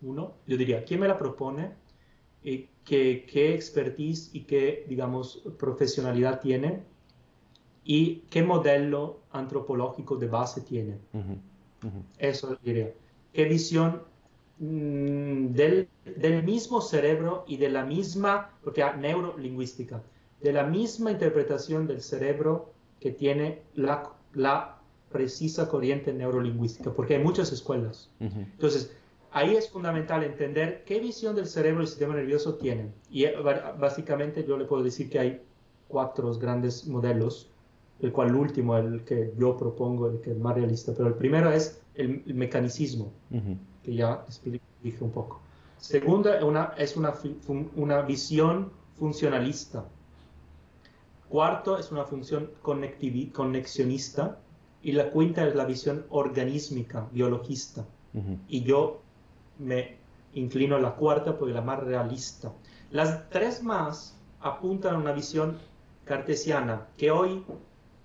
uno, 0.03 0.33
yo 0.49 0.57
diría, 0.57 0.85
quién 0.85 0.99
me 0.99 1.07
la 1.07 1.17
propone, 1.17 1.86
y 2.47 2.69
qué, 2.85 3.27
qué 3.31 3.55
expertise 3.55 4.31
y 4.33 4.41
qué, 4.45 4.87
digamos, 4.89 5.43
profesionalidad 5.59 6.41
tiene 6.41 6.81
y 7.85 8.23
qué 8.31 8.43
modelo 8.43 9.21
antropológico 9.33 10.17
de 10.17 10.29
base 10.29 10.63
tiene. 10.63 10.97
Eso 12.19 12.57
diría. 12.63 12.93
¿Qué 13.35 13.45
visión 13.45 14.01
Mm, 14.59 15.53
del, 15.53 15.87
del, 16.17 16.43
mismo 16.43 16.81
cerebro 16.81 17.45
y 17.47 17.59
de 17.59 17.69
la 17.69 17.85
misma, 17.85 18.53
porque 18.65 18.83
neurolingüística, 18.99 20.03
de 20.41 20.53
la 20.53 20.65
misma 20.65 21.11
interpretación 21.11 21.87
del 21.87 22.01
cerebro 22.01 22.73
que 22.99 23.11
tiene 23.11 23.61
la, 23.75 24.13
la 24.33 24.79
precisa 25.13 25.69
corriente 25.69 26.11
neurolingüística, 26.15 26.91
porque 26.91 27.17
hay 27.17 27.23
muchas 27.23 27.53
escuelas. 27.53 28.09
Entonces, 28.19 28.97
ahí 29.37 29.55
es 29.55 29.69
fundamental 29.69 30.25
entender 30.25 30.83
qué 30.87 30.99
visión 30.99 31.37
del 31.37 31.47
cerebro 31.47 31.83
y 31.83 31.85
el 31.85 31.89
sistema 31.89 32.15
nervioso 32.15 32.55
tienen. 32.55 32.95
Y 33.11 33.25
eh, 33.25 33.35
básicamente 33.79 34.47
yo 34.49 34.57
le 34.57 34.65
puedo 34.65 34.83
decir 34.83 35.11
que 35.11 35.19
hay 35.19 35.43
cuatro 35.89 36.33
grandes 36.39 36.87
modelos, 36.87 37.51
el 38.01 38.13
cual 38.13 38.29
el 38.29 38.37
último, 38.37 38.79
el 38.79 39.05
que 39.05 39.35
yo 39.37 39.55
propongo, 39.59 40.09
el 40.09 40.23
que 40.23 40.31
es 40.31 40.39
más 40.39 40.55
realista, 40.55 40.93
pero 40.97 41.09
el 41.09 41.15
primero 41.15 41.53
es 41.53 41.83
el, 41.95 42.23
mecanicismo 42.35 43.13
que 43.85 43.95
ya 43.95 44.25
dije 44.83 45.05
un 45.05 45.11
poco. 45.11 45.43
Segunda 45.77 46.43
una, 46.43 46.73
es 46.79 46.97
una, 46.97 47.13
una 47.77 48.01
visión 48.03 48.73
funcionalista. 48.99 49.85
Cuarto 51.29 51.79
es 51.79 51.93
una 51.93 52.05
función 52.05 52.53
conexionista. 52.63 54.39
Y 54.83 54.93
la 54.93 55.11
quinta 55.11 55.47
es 55.47 55.55
la 55.55 55.65
visión 55.65 56.07
organísmica, 56.11 57.09
biologista. 57.13 57.85
Y 58.49 58.63
yo 58.63 59.03
me 59.59 59.97
inclino 60.35 60.77
a 60.77 60.81
la 60.81 60.95
cuarta 60.95 61.37
porque 61.37 61.53
es 61.53 61.57
la 61.57 61.63
más 61.63 61.81
realista. 61.81 62.53
Las 62.91 63.29
tres 63.31 63.63
más 63.63 64.17
apuntan 64.41 64.95
a 64.95 64.99
una 64.99 65.13
visión 65.13 65.59
cartesiana 66.05 66.87
que 66.97 67.11
hoy, 67.11 67.45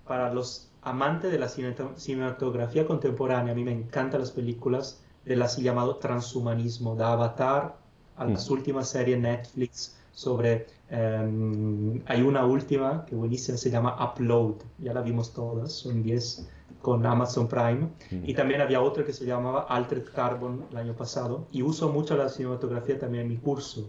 para 0.06 0.32
los 0.32 0.70
amantes 0.82 1.30
de 1.30 1.38
la 1.38 1.48
cinematografía 1.48 2.86
contemporánea, 2.86 3.52
a 3.52 3.56
mí 3.56 3.64
me 3.64 3.72
encantan 3.72 4.20
las 4.20 4.32
películas 4.32 5.02
del 5.24 5.42
así 5.42 5.62
llamado 5.62 5.96
transhumanismo, 5.96 6.96
de 6.96 7.04
Avatar 7.04 7.76
a 8.16 8.24
las 8.24 8.48
mm. 8.48 8.52
últimas 8.52 8.88
series 8.88 9.18
Netflix 9.20 9.96
sobre... 10.12 10.66
Em, 10.90 12.02
hay 12.06 12.20
una 12.20 12.44
última 12.44 13.06
que 13.06 13.14
buenísima, 13.14 13.56
se 13.56 13.70
llama 13.70 13.96
Upload, 14.04 14.56
ya 14.78 14.92
la 14.92 15.00
vimos 15.00 15.32
todas, 15.32 15.72
son 15.72 16.02
10 16.02 16.50
con 16.82 17.06
Amazon 17.06 17.48
Prime. 17.48 17.88
Mm. 18.10 18.28
Y 18.28 18.34
también 18.34 18.60
había 18.60 18.82
otra 18.82 19.04
que 19.04 19.12
se 19.12 19.24
llamaba 19.24 19.62
Altered 19.62 20.04
Carbon 20.14 20.66
el 20.70 20.76
año 20.76 20.94
pasado. 20.94 21.46
Y 21.52 21.62
uso 21.62 21.88
mucho 21.88 22.16
la 22.16 22.28
cinematografía 22.28 22.98
también 22.98 23.22
en 23.22 23.28
mi 23.30 23.36
curso. 23.38 23.88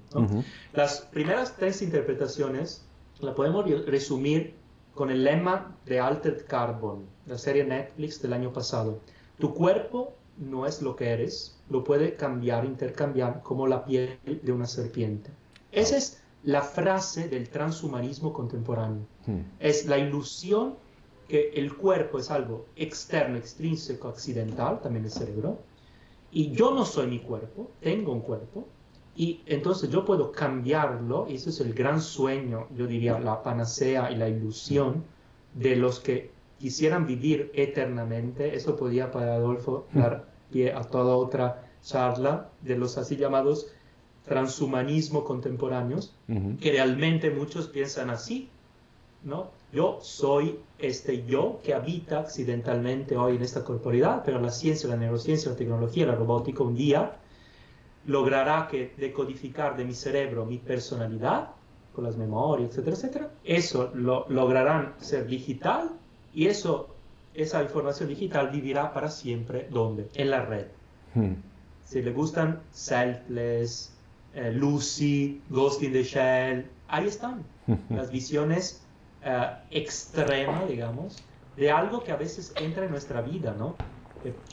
Las 0.73 1.01
primeras 1.01 1.57
tres 1.57 1.81
interpretaciones 1.81 2.85
la 3.19 3.35
podemos 3.35 3.65
resumir 3.85 4.55
con 4.93 5.09
el 5.09 5.23
lema 5.23 5.75
de 5.85 5.99
Altered 5.99 6.45
Carbon, 6.47 7.05
la 7.25 7.37
serie 7.37 7.63
Netflix 7.63 8.21
del 8.21 8.33
año 8.33 8.53
pasado. 8.53 8.99
Tu 9.39 9.53
cuerpo 9.53 10.13
no 10.37 10.65
es 10.65 10.81
lo 10.81 10.95
que 10.95 11.09
eres, 11.09 11.57
lo 11.69 11.83
puede 11.83 12.15
cambiar, 12.15 12.65
intercambiar 12.65 13.41
como 13.41 13.67
la 13.67 13.85
piel 13.85 14.19
de 14.23 14.51
una 14.51 14.67
serpiente. 14.67 15.31
Esa 15.71 15.97
es 15.97 16.21
la 16.43 16.61
frase 16.61 17.29
del 17.29 17.49
transhumanismo 17.49 18.33
contemporáneo. 18.33 19.05
Hmm. 19.25 19.41
Es 19.59 19.85
la 19.85 19.97
ilusión 19.97 20.75
que 21.27 21.51
el 21.55 21.75
cuerpo 21.75 22.19
es 22.19 22.31
algo 22.31 22.65
externo, 22.75 23.37
extrínseco, 23.37 24.07
accidental, 24.07 24.81
también 24.81 25.05
el 25.05 25.11
cerebro, 25.11 25.59
y 26.31 26.51
yo 26.51 26.73
no 26.73 26.85
soy 26.85 27.07
mi 27.07 27.19
cuerpo, 27.19 27.71
tengo 27.79 28.11
un 28.11 28.21
cuerpo, 28.21 28.67
y 29.15 29.41
entonces 29.45 29.89
yo 29.89 30.03
puedo 30.05 30.31
cambiarlo, 30.31 31.27
y 31.29 31.35
ese 31.35 31.51
es 31.51 31.59
el 31.59 31.73
gran 31.73 32.01
sueño, 32.01 32.67
yo 32.75 32.87
diría, 32.87 33.19
la 33.19 33.43
panacea 33.43 34.11
y 34.11 34.15
la 34.15 34.27
ilusión 34.27 35.03
de 35.53 35.75
los 35.75 35.99
que 35.99 36.31
quisieran 36.59 37.05
vivir 37.05 37.51
eternamente. 37.53 38.55
Eso 38.55 38.75
podría 38.75 39.11
para 39.11 39.35
Adolfo 39.35 39.85
dar 39.93 40.25
pie 40.51 40.73
a 40.73 40.81
toda 40.81 41.15
otra 41.15 41.69
charla 41.83 42.49
de 42.61 42.77
los 42.77 42.97
así 42.97 43.17
llamados 43.17 43.67
transhumanismo 44.25 45.25
contemporáneos, 45.25 46.15
que 46.61 46.71
realmente 46.71 47.29
muchos 47.29 47.67
piensan 47.67 48.09
así, 48.09 48.49
¿no? 49.23 49.51
Yo 49.73 49.97
soy 50.03 50.59
este 50.77 51.25
yo 51.25 51.59
que 51.63 51.73
habita 51.73 52.19
accidentalmente 52.19 53.17
hoy 53.17 53.37
en 53.37 53.41
esta 53.41 53.63
corporalidad, 53.63 54.21
pero 54.23 54.39
la 54.39 54.51
ciencia, 54.51 54.87
la 54.87 54.97
neurociencia, 54.97 55.49
la 55.49 55.57
tecnología, 55.57 56.05
la 56.05 56.13
robótica 56.13 56.61
un 56.61 56.75
día 56.75 57.13
logrará 58.05 58.67
que 58.69 58.93
decodificar 58.97 59.75
de 59.75 59.85
mi 59.85 59.95
cerebro 59.95 60.45
mi 60.45 60.59
personalidad 60.59 61.49
con 61.95 62.03
las 62.03 62.17
memorias, 62.17 62.69
etcétera, 62.69 62.95
etcétera. 62.95 63.31
Eso 63.43 63.89
lo 63.95 64.27
lograrán 64.29 64.93
ser 64.99 65.25
digital 65.25 65.89
y 66.35 66.47
eso, 66.47 66.89
esa 67.33 67.63
información 67.63 68.09
digital 68.09 68.49
vivirá 68.51 68.93
para 68.93 69.09
siempre 69.09 69.67
¿dónde? 69.71 70.07
En 70.13 70.29
la 70.29 70.45
red. 70.45 70.67
Hmm. 71.15 71.33
Si 71.83 72.03
le 72.03 72.11
gustan 72.11 72.61
Selfless, 72.71 73.91
eh, 74.35 74.51
Lucy, 74.51 75.41
Ghost 75.49 75.81
in 75.81 75.93
the 75.93 76.03
Shell, 76.03 76.67
ahí 76.89 77.07
están 77.07 77.43
las 77.89 78.11
visiones 78.11 78.82
uh, 79.25 79.57
extremas, 79.71 80.67
digamos, 80.67 81.23
de 81.55 81.71
algo 81.71 82.03
que 82.03 82.11
a 82.11 82.15
veces 82.15 82.53
entra 82.57 82.85
en 82.85 82.91
nuestra 82.91 83.21
vida, 83.21 83.55
¿no? 83.57 83.75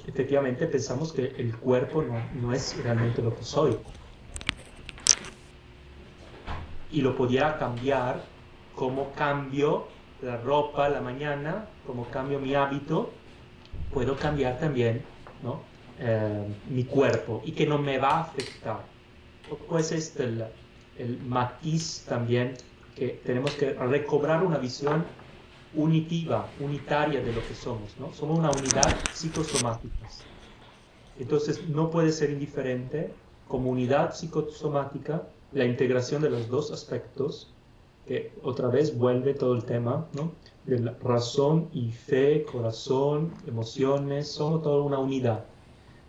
efectivamente 0.06 0.66
pensamos 0.66 1.12
que 1.12 1.26
el 1.38 1.56
cuerpo 1.56 2.04
no, 2.40 2.52
es 2.52 2.76
realmente 2.82 3.22
lo 3.22 3.36
que 3.36 3.44
soy. 3.44 3.78
Y 6.90 7.02
lo 7.02 7.16
podía 7.16 7.56
cambiar 7.56 8.24
como 8.74 9.12
cambio 9.12 9.86
la 10.22 10.38
ropa 10.38 10.88
la 10.88 11.00
mañana, 11.00 11.66
como 11.86 12.06
cambio 12.06 12.40
mi 12.40 12.54
hábito, 12.54 13.10
puedo 13.92 14.16
cambiar 14.16 14.58
también 14.58 15.04
¿no? 15.42 15.60
Eh, 15.98 16.46
mi 16.68 16.84
cuerpo 16.84 17.42
y 17.44 17.52
que 17.52 17.66
no 17.66 17.78
me 17.78 17.98
va 17.98 18.10
a 18.10 18.20
afectar. 18.22 18.80
Pues 19.68 19.92
este 19.92 20.24
el, 20.24 20.44
el 20.98 21.18
matiz 21.22 22.04
también 22.08 22.54
que 23.00 23.18
tenemos 23.24 23.52
que 23.54 23.72
recobrar 23.72 24.44
una 24.44 24.58
visión 24.58 25.06
unitiva, 25.74 26.46
unitaria 26.60 27.22
de 27.22 27.32
lo 27.32 27.40
que 27.48 27.54
somos, 27.54 27.96
¿no? 27.98 28.12
Somos 28.12 28.38
una 28.38 28.50
unidad 28.50 28.94
psicosomática. 29.14 30.06
Entonces 31.18 31.66
no 31.70 31.90
puede 31.90 32.12
ser 32.12 32.28
indiferente 32.28 33.10
como 33.48 33.70
unidad 33.70 34.12
psicosomática 34.12 35.22
la 35.52 35.64
integración 35.64 36.20
de 36.20 36.28
los 36.28 36.50
dos 36.50 36.72
aspectos, 36.72 37.50
que 38.06 38.32
otra 38.42 38.68
vez 38.68 38.94
vuelve 38.98 39.32
todo 39.32 39.54
el 39.54 39.64
tema, 39.64 40.06
¿no? 40.12 40.32
De 40.66 40.78
la 40.78 40.94
razón 41.02 41.70
y 41.72 41.92
fe, 41.92 42.44
corazón, 42.44 43.32
emociones, 43.46 44.28
somos 44.28 44.62
toda 44.62 44.82
una 44.82 44.98
unidad. 44.98 45.46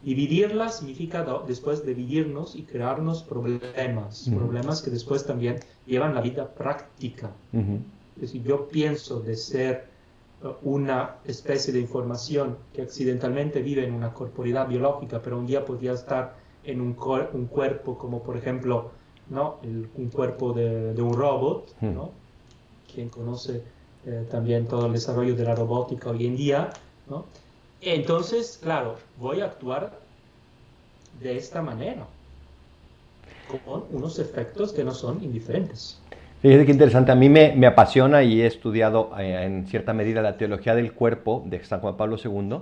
Dividirla 0.03 0.69
significa 0.69 1.25
después 1.47 1.85
dividirnos 1.85 2.55
y 2.55 2.63
crearnos 2.63 3.21
problemas, 3.21 4.27
problemas 4.33 4.81
que 4.81 4.89
después 4.89 5.25
también 5.25 5.59
llevan 5.85 6.15
la 6.15 6.21
vida 6.21 6.49
práctica. 6.53 7.29
Es 8.15 8.21
decir, 8.21 8.43
yo 8.43 8.67
pienso 8.67 9.19
de 9.19 9.35
ser 9.35 9.85
uh, 10.43 10.53
una 10.63 11.17
especie 11.25 11.71
de 11.71 11.79
información 11.79 12.57
que 12.73 12.81
accidentalmente 12.81 13.61
vive 13.61 13.85
en 13.85 13.93
una 13.93 14.13
corporalidad 14.13 14.67
biológica, 14.67 15.21
pero 15.21 15.37
un 15.37 15.45
día 15.45 15.63
podría 15.63 15.93
estar 15.93 16.35
en 16.63 16.81
un, 16.81 16.95
un 17.33 17.45
cuerpo 17.45 17.97
como 17.97 18.21
por 18.21 18.37
ejemplo 18.37 18.91
¿no? 19.29 19.57
un 19.63 20.09
cuerpo 20.09 20.53
de, 20.53 20.99
un 21.01 21.13
robot. 21.13 21.75
¿no? 21.81 22.11
quien 22.93 23.09
conoce 23.09 23.63
eh, 24.05 24.25
también 24.29 24.67
todo 24.67 24.87
el 24.87 24.93
desarrollo 24.93 25.35
de 25.35 25.43
la 25.43 25.55
robótica 25.55 26.09
hoy 26.09 26.25
en 26.25 26.35
día. 26.35 26.69
¿no? 27.09 27.25
Entonces, 27.81 28.59
claro, 28.61 28.97
voy 29.17 29.41
a 29.41 29.45
actuar 29.45 29.91
de 31.19 31.35
esta 31.35 31.61
manera, 31.61 32.05
con 33.65 33.83
unos 33.91 34.19
efectos 34.19 34.71
que 34.71 34.83
no 34.83 34.93
son 34.93 35.23
indiferentes. 35.23 35.99
Fíjate 36.41 36.65
qué 36.65 36.71
interesante. 36.71 37.11
A 37.11 37.15
mí 37.15 37.29
me, 37.29 37.67
apasiona 37.67 38.23
y 38.23 38.41
he 38.41 38.47
estudiado 38.47 39.11
eh, 39.19 39.43
en 39.43 39.67
cierta 39.67 39.93
medida 39.93 40.21
la 40.21 40.37
teología 40.37 40.73
del 40.73 40.93
cuerpo 40.93 41.43
de 41.45 41.63
San 41.63 41.81
Juan 41.81 41.97
Pablo 41.97 42.17
II. 42.23 42.61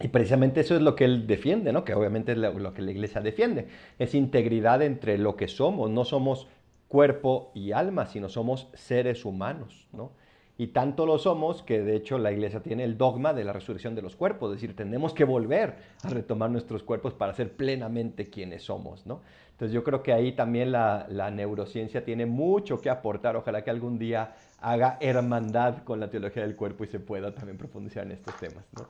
Y 0.00 0.08
precisamente 0.08 0.60
eso 0.60 0.74
es 0.74 0.82
lo 0.82 0.94
que 0.94 1.04
él 1.04 1.26
defiende, 1.26 1.72
¿no? 1.72 1.84
que 1.84 1.94
obviamente 1.94 2.32
es 2.32 2.38
lo, 2.38 2.74
que 2.74 2.82
la 2.82 2.90
iglesia 2.90 3.20
defiende. 3.20 3.68
Es 3.98 4.14
integridad 4.14 4.82
entre 4.82 5.18
lo 5.18 5.36
que 5.36 5.48
somos. 5.48 5.90
No 5.90 6.04
somos 6.04 6.48
cuerpo 6.88 7.50
y 7.54 7.72
alma, 7.72 8.06
sino 8.06 8.28
somos 8.28 8.68
seres 8.74 9.24
humanos. 9.24 9.88
¿no? 9.92 10.12
Y 10.56 10.68
tanto 10.68 11.04
lo 11.04 11.18
somos 11.18 11.64
que 11.64 11.82
de 11.82 11.96
hecho 11.96 12.16
la 12.16 12.30
iglesia 12.30 12.60
tiene 12.60 12.84
el 12.84 12.96
dogma 12.96 13.34
de 13.34 13.42
la 13.42 13.52
resurrección 13.52 13.96
de 13.96 14.02
los 14.02 14.14
cuerpos, 14.14 14.50
es 14.50 14.60
decir, 14.60 14.76
tenemos 14.76 15.12
que 15.12 15.24
volver 15.24 15.74
a 16.04 16.08
retomar 16.10 16.50
nuestros 16.50 16.84
cuerpos 16.84 17.12
para 17.12 17.34
ser 17.34 17.52
plenamente 17.52 18.30
quienes 18.30 18.62
somos, 18.62 19.04
¿no? 19.04 19.20
Entonces 19.50 19.72
yo 19.72 19.82
creo 19.82 20.02
que 20.02 20.12
ahí 20.12 20.32
también 20.32 20.70
la, 20.70 21.30
neurociencia 21.32 22.04
tiene 22.04 22.26
mucho 22.26 22.80
que 22.80 22.88
aportar, 22.90 23.36
ojalá 23.36 23.62
que 23.62 23.70
algún 23.70 23.98
día 23.98 24.34
haga 24.60 24.96
hermandad 25.00 25.82
con 25.84 25.98
la 25.98 26.08
teología 26.08 26.42
del 26.42 26.54
cuerpo 26.54 26.84
y 26.84 26.88
se 26.88 27.00
pueda 27.00 27.34
también 27.34 27.58
profundizar 27.58 28.04
en 28.04 28.12
estos 28.12 28.36
temas, 28.38 28.64
¿no? 28.76 28.86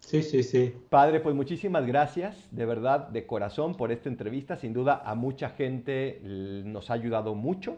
Sí, 0.00 0.22
sí, 0.22 0.42
sí. 0.42 0.74
Padre, 0.88 1.20
pues 1.20 1.34
muchísimas 1.34 1.86
gracias, 1.86 2.48
de 2.50 2.66
verdad, 2.66 3.08
de 3.08 3.26
corazón, 3.26 3.76
por 3.76 3.92
esta 3.92 4.08
entrevista. 4.08 4.56
Sin 4.56 4.72
duda 4.72 5.02
a 5.04 5.14
mucha 5.14 5.50
gente 5.50 6.20
nos 6.64 6.90
ha 6.90 6.94
ayudado 6.94 7.34
mucho 7.34 7.76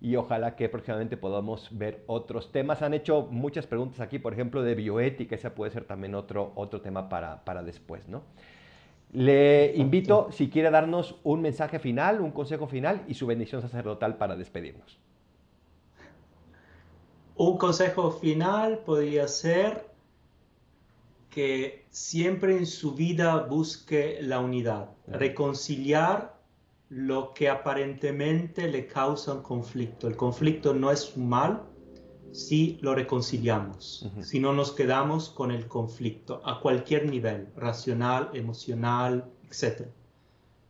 y 0.00 0.16
ojalá 0.16 0.56
que 0.56 0.68
próximamente 0.68 1.16
podamos 1.16 1.68
ver 1.70 2.04
otros 2.06 2.52
temas. 2.52 2.82
Han 2.82 2.94
hecho 2.94 3.28
muchas 3.30 3.66
preguntas 3.66 4.00
aquí, 4.00 4.18
por 4.18 4.32
ejemplo, 4.32 4.62
de 4.62 4.74
bioética, 4.74 5.34
ese 5.34 5.50
puede 5.50 5.70
ser 5.70 5.84
también 5.84 6.14
otro, 6.14 6.52
otro 6.54 6.80
tema 6.80 7.08
para, 7.08 7.44
para 7.44 7.62
después, 7.62 8.08
¿no? 8.08 8.22
Le 9.12 9.74
invito, 9.76 10.28
si 10.32 10.50
quiere 10.50 10.70
darnos 10.70 11.16
un 11.22 11.40
mensaje 11.40 11.78
final, 11.78 12.20
un 12.20 12.32
consejo 12.32 12.66
final 12.66 13.02
y 13.08 13.14
su 13.14 13.26
bendición 13.26 13.62
sacerdotal 13.62 14.16
para 14.16 14.36
despedirnos. 14.36 14.98
Un 17.36 17.56
consejo 17.56 18.10
final 18.10 18.78
podría 18.78 19.28
ser 19.28 19.86
que 21.30 21.86
siempre 21.90 22.56
en 22.56 22.66
su 22.66 22.94
vida 22.94 23.42
busque 23.42 24.18
la 24.22 24.40
unidad, 24.40 24.90
reconciliar 25.06 26.35
lo 26.88 27.34
que 27.34 27.48
aparentemente 27.48 28.68
le 28.68 28.86
causa 28.86 29.34
un 29.34 29.42
conflicto. 29.42 30.06
El 30.06 30.16
conflicto 30.16 30.72
no 30.72 30.90
es 30.90 31.16
un 31.16 31.28
mal 31.28 31.62
si 32.32 32.78
lo 32.82 32.94
reconciliamos, 32.94 34.10
si 34.20 34.40
no 34.40 34.52
nos 34.52 34.72
quedamos 34.72 35.30
con 35.30 35.50
el 35.50 35.66
conflicto 35.68 36.42
a 36.44 36.60
cualquier 36.60 37.08
nivel, 37.08 37.48
racional, 37.56 38.30
emocional, 38.34 39.24
etc. 39.50 39.86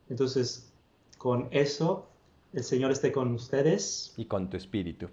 Entonces, 0.08 0.72
con 1.18 1.48
eso, 1.50 2.08
el 2.52 2.62
Señor 2.62 2.92
esté 2.92 3.10
con 3.10 3.32
ustedes. 3.32 4.14
Y 4.16 4.26
con 4.26 4.48
tu 4.48 4.56
espíritu. 4.56 5.08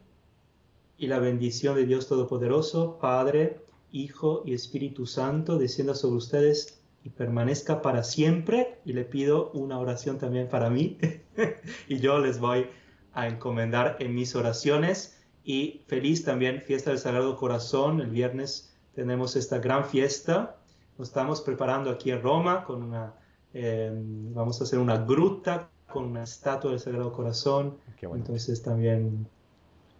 Y 0.97 1.07
la 1.07 1.19
bendición 1.19 1.75
de 1.75 1.85
Dios 1.85 2.07
Todopoderoso, 2.07 2.99
Padre, 2.99 3.59
Hijo 3.91 4.43
y 4.45 4.53
Espíritu 4.53 5.07
Santo, 5.07 5.57
descienda 5.57 5.95
sobre 5.95 6.17
ustedes 6.17 6.82
y 7.03 7.09
permanezca 7.09 7.81
para 7.81 8.03
siempre. 8.03 8.80
Y 8.85 8.93
le 8.93 9.05
pido 9.05 9.51
una 9.51 9.80
oración 9.80 10.17
también 10.17 10.47
para 10.47 10.69
mí. 10.69 10.97
y 11.88 11.99
yo 11.99 12.19
les 12.19 12.39
voy 12.39 12.67
a 13.13 13.27
encomendar 13.27 13.97
en 13.99 14.15
mis 14.15 14.35
oraciones. 14.35 15.19
Y 15.43 15.84
feliz 15.88 16.23
también 16.23 16.61
fiesta 16.61 16.91
del 16.91 16.99
Sagrado 16.99 17.35
Corazón. 17.38 18.01
El 18.01 18.09
viernes 18.09 18.73
tenemos 18.95 19.35
esta 19.35 19.59
gran 19.59 19.85
fiesta. 19.85 20.57
Nos 20.97 21.09
estamos 21.09 21.41
preparando 21.41 21.89
aquí 21.89 22.11
en 22.11 22.21
Roma 22.21 22.63
con 22.63 22.84
una 22.84 23.15
Em, 23.53 24.34
vamos 24.34 24.59
a 24.59 24.63
hacer 24.63 24.80
una 24.80 24.97
gruta 24.97 25.69
con 25.88 26.05
una 26.05 26.23
estatua 26.23 26.71
del 26.71 26.80
Sagrado 26.80 27.13
Corazón. 27.13 27.77
Entonces 28.01 28.61
también, 28.63 29.27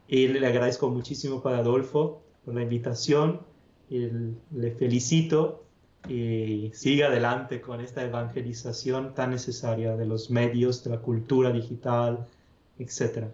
y 0.07 0.27
le 0.27 0.45
agradezco 0.45 0.89
muchísimo 0.89 1.41
para 1.41 1.59
Adolfo 1.59 2.21
por 2.43 2.55
la 2.55 2.63
invitación 2.63 3.41
y 3.89 4.09
le 4.51 4.71
felicito 4.71 5.63
y 6.07 6.71
siga 6.73 7.07
adelante 7.07 7.61
con 7.61 7.80
esta 7.81 8.03
evangelización 8.03 9.13
tan 9.13 9.31
necesaria 9.31 9.95
de 9.95 10.05
los 10.05 10.30
medios, 10.30 10.84
de 10.84 10.91
la 10.91 10.97
cultura 10.97 11.51
digital, 11.51 12.27
etc. 12.77 13.27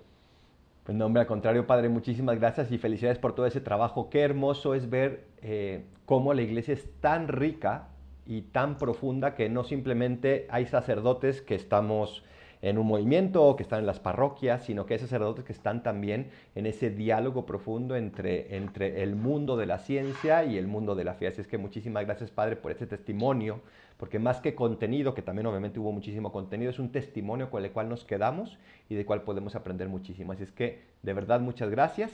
Pues 0.84 0.98
no, 0.98 1.06
hombre, 1.06 1.22
al 1.22 1.28
contrario, 1.28 1.66
Padre, 1.66 1.90
muchísimas 1.90 2.40
gracias 2.40 2.72
y 2.72 2.78
felicidades 2.78 3.20
por 3.20 3.34
todo 3.34 3.46
ese 3.46 3.62
trabajo. 3.62 4.10
Qué 4.10 4.22
hermoso 4.22 4.76
es 4.76 4.90
ver 4.90 5.26
eh, 5.42 5.84
cómo 6.06 6.34
la 6.34 6.42
iglesia 6.42 6.74
es 6.74 6.86
tan 7.02 7.28
rica 7.28 7.90
y 8.26 8.42
tan 8.42 8.78
profunda 8.78 9.36
que 9.36 9.50
no 9.50 9.64
simplemente 9.64 10.48
hay 10.50 10.68
sacerdotes 10.68 11.42
que 11.42 11.56
estamos 11.56 12.24
en 12.62 12.78
un 12.78 12.88
movimiento 12.88 13.56
que 13.56 13.64
están 13.64 13.80
en 13.80 13.86
las 13.86 14.00
parroquias, 14.00 14.66
sino 14.66 14.86
que 14.86 14.96
hay 14.96 15.00
sacerdotes 15.00 15.46
que 15.46 15.54
están 15.54 15.82
también 15.82 16.30
en 16.56 16.66
ese 16.66 16.90
diálogo 16.90 17.46
profundo 17.46 17.96
entre, 17.96 18.56
entre 18.58 19.02
el 19.02 19.16
mundo 19.16 19.56
de 19.56 19.66
la 19.66 19.80
ciencia 19.80 20.44
y 20.44 20.58
el 20.58 20.68
mundo 20.68 20.96
de 20.96 21.06
la 21.06 21.14
fe. 21.14 21.28
Así 21.28 21.42
es 21.42 21.48
que 21.48 21.58
muchísimas 21.58 22.06
gracias, 22.06 22.32
Padre, 22.32 22.58
por 22.58 22.72
este 22.72 22.86
testimonio, 22.86 23.62
porque 23.98 24.20
más 24.20 24.42
que 24.42 24.56
contenido, 24.56 25.14
que 25.14 25.22
también 25.22 25.46
obviamente 25.48 25.80
hubo 25.80 25.92
muchísimo 25.92 26.32
contenido, 26.32 26.72
es 26.72 26.80
un 26.80 26.92
testimonio 26.92 27.50
con 27.50 27.64
el 27.64 27.72
cual 27.72 27.88
nos 27.88 28.04
quedamos 28.04 28.58
y 28.90 28.96
del 28.96 29.06
cual 29.06 29.24
podemos 29.24 29.56
aprender 29.56 29.88
muchísimo. 29.88 30.34
Así 30.34 30.44
es 30.44 30.52
que, 30.52 30.82
de 31.02 31.14
verdad, 31.14 31.40
muchas 31.40 31.70
gracias. 31.70 32.12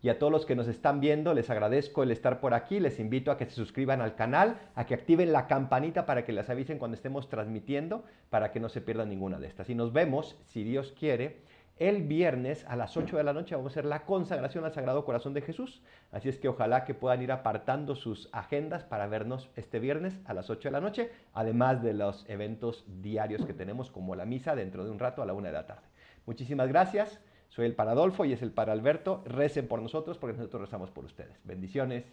Y 0.00 0.10
a 0.10 0.18
todos 0.18 0.32
los 0.32 0.46
que 0.46 0.54
nos 0.54 0.68
están 0.68 1.00
viendo, 1.00 1.34
les 1.34 1.50
agradezco 1.50 2.04
el 2.04 2.12
estar 2.12 2.40
por 2.40 2.54
aquí. 2.54 2.78
Les 2.78 3.00
invito 3.00 3.32
a 3.32 3.36
que 3.36 3.46
se 3.46 3.52
suscriban 3.52 4.00
al 4.00 4.14
canal, 4.14 4.58
a 4.76 4.86
que 4.86 4.94
activen 4.94 5.32
la 5.32 5.48
campanita 5.48 6.06
para 6.06 6.24
que 6.24 6.32
les 6.32 6.48
avisen 6.48 6.78
cuando 6.78 6.94
estemos 6.94 7.28
transmitiendo, 7.28 8.04
para 8.30 8.52
que 8.52 8.60
no 8.60 8.68
se 8.68 8.80
pierdan 8.80 9.08
ninguna 9.08 9.40
de 9.40 9.48
estas. 9.48 9.68
Y 9.70 9.74
nos 9.74 9.92
vemos, 9.92 10.36
si 10.46 10.62
Dios 10.62 10.94
quiere, 10.96 11.40
el 11.78 12.02
viernes 12.02 12.64
a 12.68 12.74
las 12.74 12.96
8 12.96 13.16
de 13.16 13.22
la 13.22 13.32
noche 13.32 13.54
vamos 13.54 13.70
a 13.70 13.74
hacer 13.74 13.84
la 13.84 14.04
consagración 14.04 14.64
al 14.64 14.72
Sagrado 14.72 15.04
Corazón 15.04 15.32
de 15.32 15.42
Jesús. 15.42 15.80
Así 16.10 16.28
es 16.28 16.38
que 16.38 16.48
ojalá 16.48 16.84
que 16.84 16.94
puedan 16.94 17.22
ir 17.22 17.30
apartando 17.30 17.94
sus 17.94 18.28
agendas 18.32 18.82
para 18.82 19.06
vernos 19.06 19.48
este 19.54 19.78
viernes 19.78 20.18
a 20.24 20.34
las 20.34 20.50
8 20.50 20.68
de 20.68 20.72
la 20.72 20.80
noche, 20.80 21.10
además 21.34 21.82
de 21.82 21.94
los 21.94 22.28
eventos 22.28 22.84
diarios 23.00 23.46
que 23.46 23.54
tenemos 23.54 23.92
como 23.92 24.16
la 24.16 24.24
misa 24.24 24.56
dentro 24.56 24.84
de 24.84 24.90
un 24.90 24.98
rato 24.98 25.22
a 25.22 25.26
la 25.26 25.34
1 25.34 25.46
de 25.46 25.52
la 25.52 25.66
tarde. 25.66 25.86
Muchísimas 26.26 26.68
gracias. 26.68 27.20
Soy 27.48 27.66
el 27.66 27.74
para 27.74 27.92
Adolfo 27.92 28.24
y 28.24 28.32
es 28.32 28.42
el 28.42 28.52
para 28.52 28.72
Alberto. 28.72 29.22
Recen 29.26 29.66
por 29.66 29.82
nosotros 29.82 30.18
porque 30.18 30.36
nosotros 30.36 30.62
rezamos 30.62 30.90
por 30.90 31.04
ustedes. 31.04 31.38
Bendiciones. 31.44 32.04